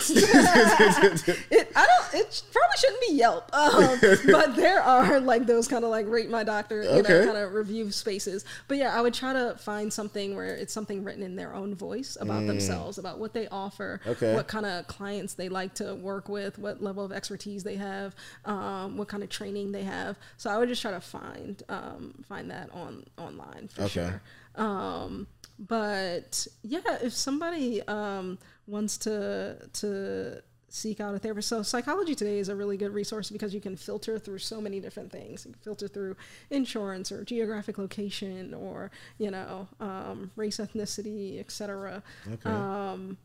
it, 1.50 1.68
I 1.76 1.86
don't. 1.86 2.14
It 2.14 2.42
probably 2.52 2.76
shouldn't 2.78 3.00
be 3.08 3.14
Yelp, 3.14 3.54
um, 3.54 3.98
but 4.30 4.56
there 4.56 4.80
are 4.80 5.20
like 5.20 5.46
those 5.46 5.68
kind 5.68 5.84
of 5.84 5.90
like 5.90 6.06
rate 6.08 6.30
my 6.30 6.42
doctor, 6.44 6.82
you 6.82 6.88
Okay. 6.88 7.02
know, 7.12 7.24
kind 7.26 7.36
of 7.38 7.52
review 7.52 7.90
spaces. 7.90 8.44
But 8.68 8.78
yeah, 8.78 8.96
I 8.96 9.00
would 9.02 9.14
try 9.14 9.32
to 9.32 9.56
find 9.58 9.92
something 9.92 10.34
where 10.34 10.54
it's 10.54 10.72
something 10.72 11.04
written 11.04 11.22
in 11.22 11.36
their 11.36 11.54
own 11.54 11.74
voice 11.74 12.16
about 12.20 12.46
themselves, 12.46 12.98
about 12.98 13.18
what 13.18 13.32
they 13.34 13.48
offer, 13.48 14.00
Mm. 14.04 14.10
Okay. 14.12 14.34
what 14.34 14.48
kind 14.48 14.64
of 14.66 14.86
clients 14.86 15.34
they 15.34 15.48
like 15.48 15.74
to 15.74 15.94
work 15.94 16.28
with, 16.28 16.58
what 16.58 16.82
level 16.82 17.04
of 17.04 17.12
expertise 17.12 17.62
they 17.64 17.76
have, 17.76 18.14
um, 18.46 18.96
what 18.96 19.08
kind 19.08 19.22
of 19.22 19.28
training 19.28 19.72
they 19.72 19.82
have. 19.84 20.16
So 20.38 20.50
I 20.50 20.56
would 20.58 20.68
just 20.68 20.80
try 20.82 20.90
to 20.92 21.00
find 21.00 21.62
um, 21.68 22.14
find 22.28 22.50
that 22.50 22.70
on 22.72 23.04
online 23.18 23.68
for 23.68 23.82
Okay. 23.82 23.88
sure. 24.08 24.22
Um, 24.56 25.26
but 25.58 26.46
yeah, 26.62 26.98
if 27.02 27.12
somebody 27.12 27.82
um, 27.82 28.38
wants 28.66 28.98
to 28.98 29.56
to 29.74 30.42
seek 30.68 31.00
out 31.00 31.14
a 31.14 31.18
therapist, 31.18 31.48
so 31.48 31.62
Psychology 31.62 32.14
Today 32.14 32.38
is 32.38 32.48
a 32.48 32.56
really 32.56 32.76
good 32.76 32.92
resource 32.92 33.30
because 33.30 33.54
you 33.54 33.60
can 33.60 33.76
filter 33.76 34.18
through 34.18 34.38
so 34.38 34.60
many 34.60 34.80
different 34.80 35.12
things. 35.12 35.44
You 35.44 35.52
can 35.52 35.60
filter 35.62 35.86
through 35.86 36.16
insurance 36.50 37.12
or 37.12 37.24
geographic 37.24 37.78
location 37.78 38.54
or 38.54 38.90
you 39.18 39.30
know 39.30 39.68
um, 39.80 40.30
race, 40.36 40.56
ethnicity, 40.56 41.38
etc. 41.38 42.02
Okay. 42.32 42.50
Um, 42.50 43.18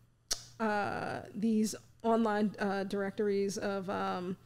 uh, 0.60 1.22
these 1.36 1.76
online 2.04 2.56
uh, 2.60 2.84
directories 2.84 3.58
of 3.58 3.90
um, 3.90 4.38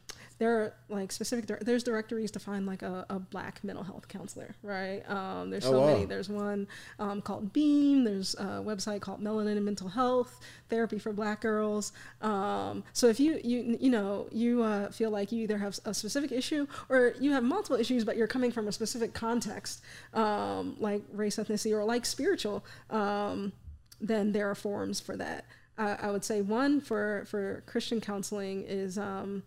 there 0.42 0.52
are 0.60 0.74
like 0.88 1.12
specific 1.12 1.46
dir- 1.46 1.62
there's 1.68 1.84
directories 1.84 2.30
to 2.36 2.40
find 2.48 2.62
like 2.72 2.82
a, 2.82 3.06
a 3.16 3.18
black 3.34 3.54
mental 3.62 3.84
health 3.84 4.06
counselor 4.08 4.50
right 4.76 5.00
um, 5.08 5.50
there's 5.50 5.64
Oh, 5.66 5.72
so 5.72 5.80
wow. 5.80 5.86
many 5.86 6.04
there's 6.12 6.28
one 6.28 6.66
um, 6.98 7.22
called 7.22 7.52
beam 7.52 8.02
there's 8.08 8.34
a 8.34 8.46
website 8.70 9.00
called 9.00 9.20
melanin 9.22 9.56
and 9.60 9.64
mental 9.64 9.88
health 9.88 10.32
therapy 10.68 10.98
for 10.98 11.12
black 11.12 11.40
girls 11.42 11.92
um, 12.22 12.82
so 12.92 13.06
if 13.06 13.18
you 13.20 13.30
you 13.44 13.76
you 13.84 13.90
know 13.96 14.26
you 14.32 14.62
uh, 14.64 14.90
feel 14.90 15.10
like 15.18 15.30
you 15.30 15.40
either 15.44 15.58
have 15.58 15.78
a 15.84 15.94
specific 15.94 16.32
issue 16.32 16.66
or 16.88 17.14
you 17.20 17.30
have 17.36 17.44
multiple 17.44 17.76
issues 17.76 18.02
but 18.04 18.16
you're 18.16 18.32
coming 18.36 18.50
from 18.50 18.66
a 18.66 18.72
specific 18.72 19.14
context 19.14 19.80
um, 20.14 20.76
like 20.80 21.02
race 21.12 21.36
ethnicity 21.36 21.72
or 21.72 21.84
like 21.84 22.04
spiritual 22.04 22.64
um, 22.90 23.52
then 24.00 24.32
there 24.32 24.50
are 24.50 24.56
forums 24.56 24.98
for 24.98 25.16
that. 25.16 25.44
I 25.78 26.10
would 26.10 26.24
say 26.24 26.42
one 26.42 26.80
for 26.80 27.24
for 27.26 27.62
Christian 27.66 28.00
counseling 28.00 28.64
is 28.68 28.98
um, 28.98 29.42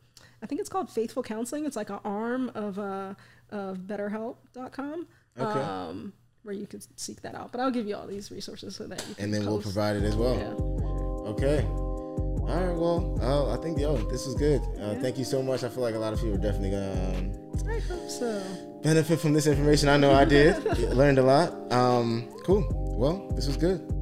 I 0.45 0.47
think 0.47 0.61
it's 0.61 0.69
called 0.69 0.91
Faithful 0.91 1.23
Counseling. 1.23 1.65
It's 1.65 1.75
like 1.75 1.89
an 1.89 1.97
arm 2.05 2.51
of 2.53 2.77
uh, 2.77 3.15
of 3.49 3.79
BetterHelp.com. 3.79 5.07
Okay. 5.39 5.59
Um, 5.59 6.13
where 6.43 6.53
you 6.53 6.67
could 6.67 6.85
seek 6.99 7.19
that 7.23 7.33
out, 7.33 7.51
but 7.51 7.59
I'll 7.59 7.71
give 7.71 7.87
you 7.87 7.95
all 7.95 8.05
these 8.05 8.29
resources 8.29 8.75
so 8.75 8.85
that 8.85 9.03
you 9.09 9.15
can 9.15 9.23
and 9.23 9.33
then 9.33 9.47
we'll 9.47 9.59
provide 9.59 9.95
it 9.95 10.03
as 10.03 10.15
well. 10.15 10.37
Yeah. 10.37 11.31
Okay. 11.31 11.65
All 11.65 12.45
right. 12.45 12.77
Well, 12.77 13.17
uh, 13.23 13.57
I 13.57 13.63
think 13.63 13.79
yo, 13.79 13.97
this 13.97 14.27
was 14.27 14.35
good. 14.35 14.61
Uh, 14.79 14.93
Thank 15.01 15.17
you 15.17 15.25
so 15.25 15.41
much. 15.41 15.63
I 15.63 15.69
feel 15.69 15.81
like 15.81 15.95
a 15.95 15.97
lot 15.97 16.13
of 16.13 16.19
people 16.19 16.35
are 16.35 16.37
definitely 16.37 16.69
gonna 16.69 17.15
um, 17.17 17.67
I 17.67 17.79
hope 17.79 18.07
so. 18.07 18.79
benefit 18.83 19.19
from 19.19 19.33
this 19.33 19.47
information. 19.47 19.89
I 19.89 19.97
know 19.97 20.13
I 20.13 20.25
did. 20.25 20.63
Learned 20.93 21.17
a 21.17 21.23
lot. 21.23 21.73
Um, 21.73 22.29
cool. 22.43 22.67
Well, 22.95 23.27
this 23.33 23.47
was 23.47 23.57
good. 23.57 23.94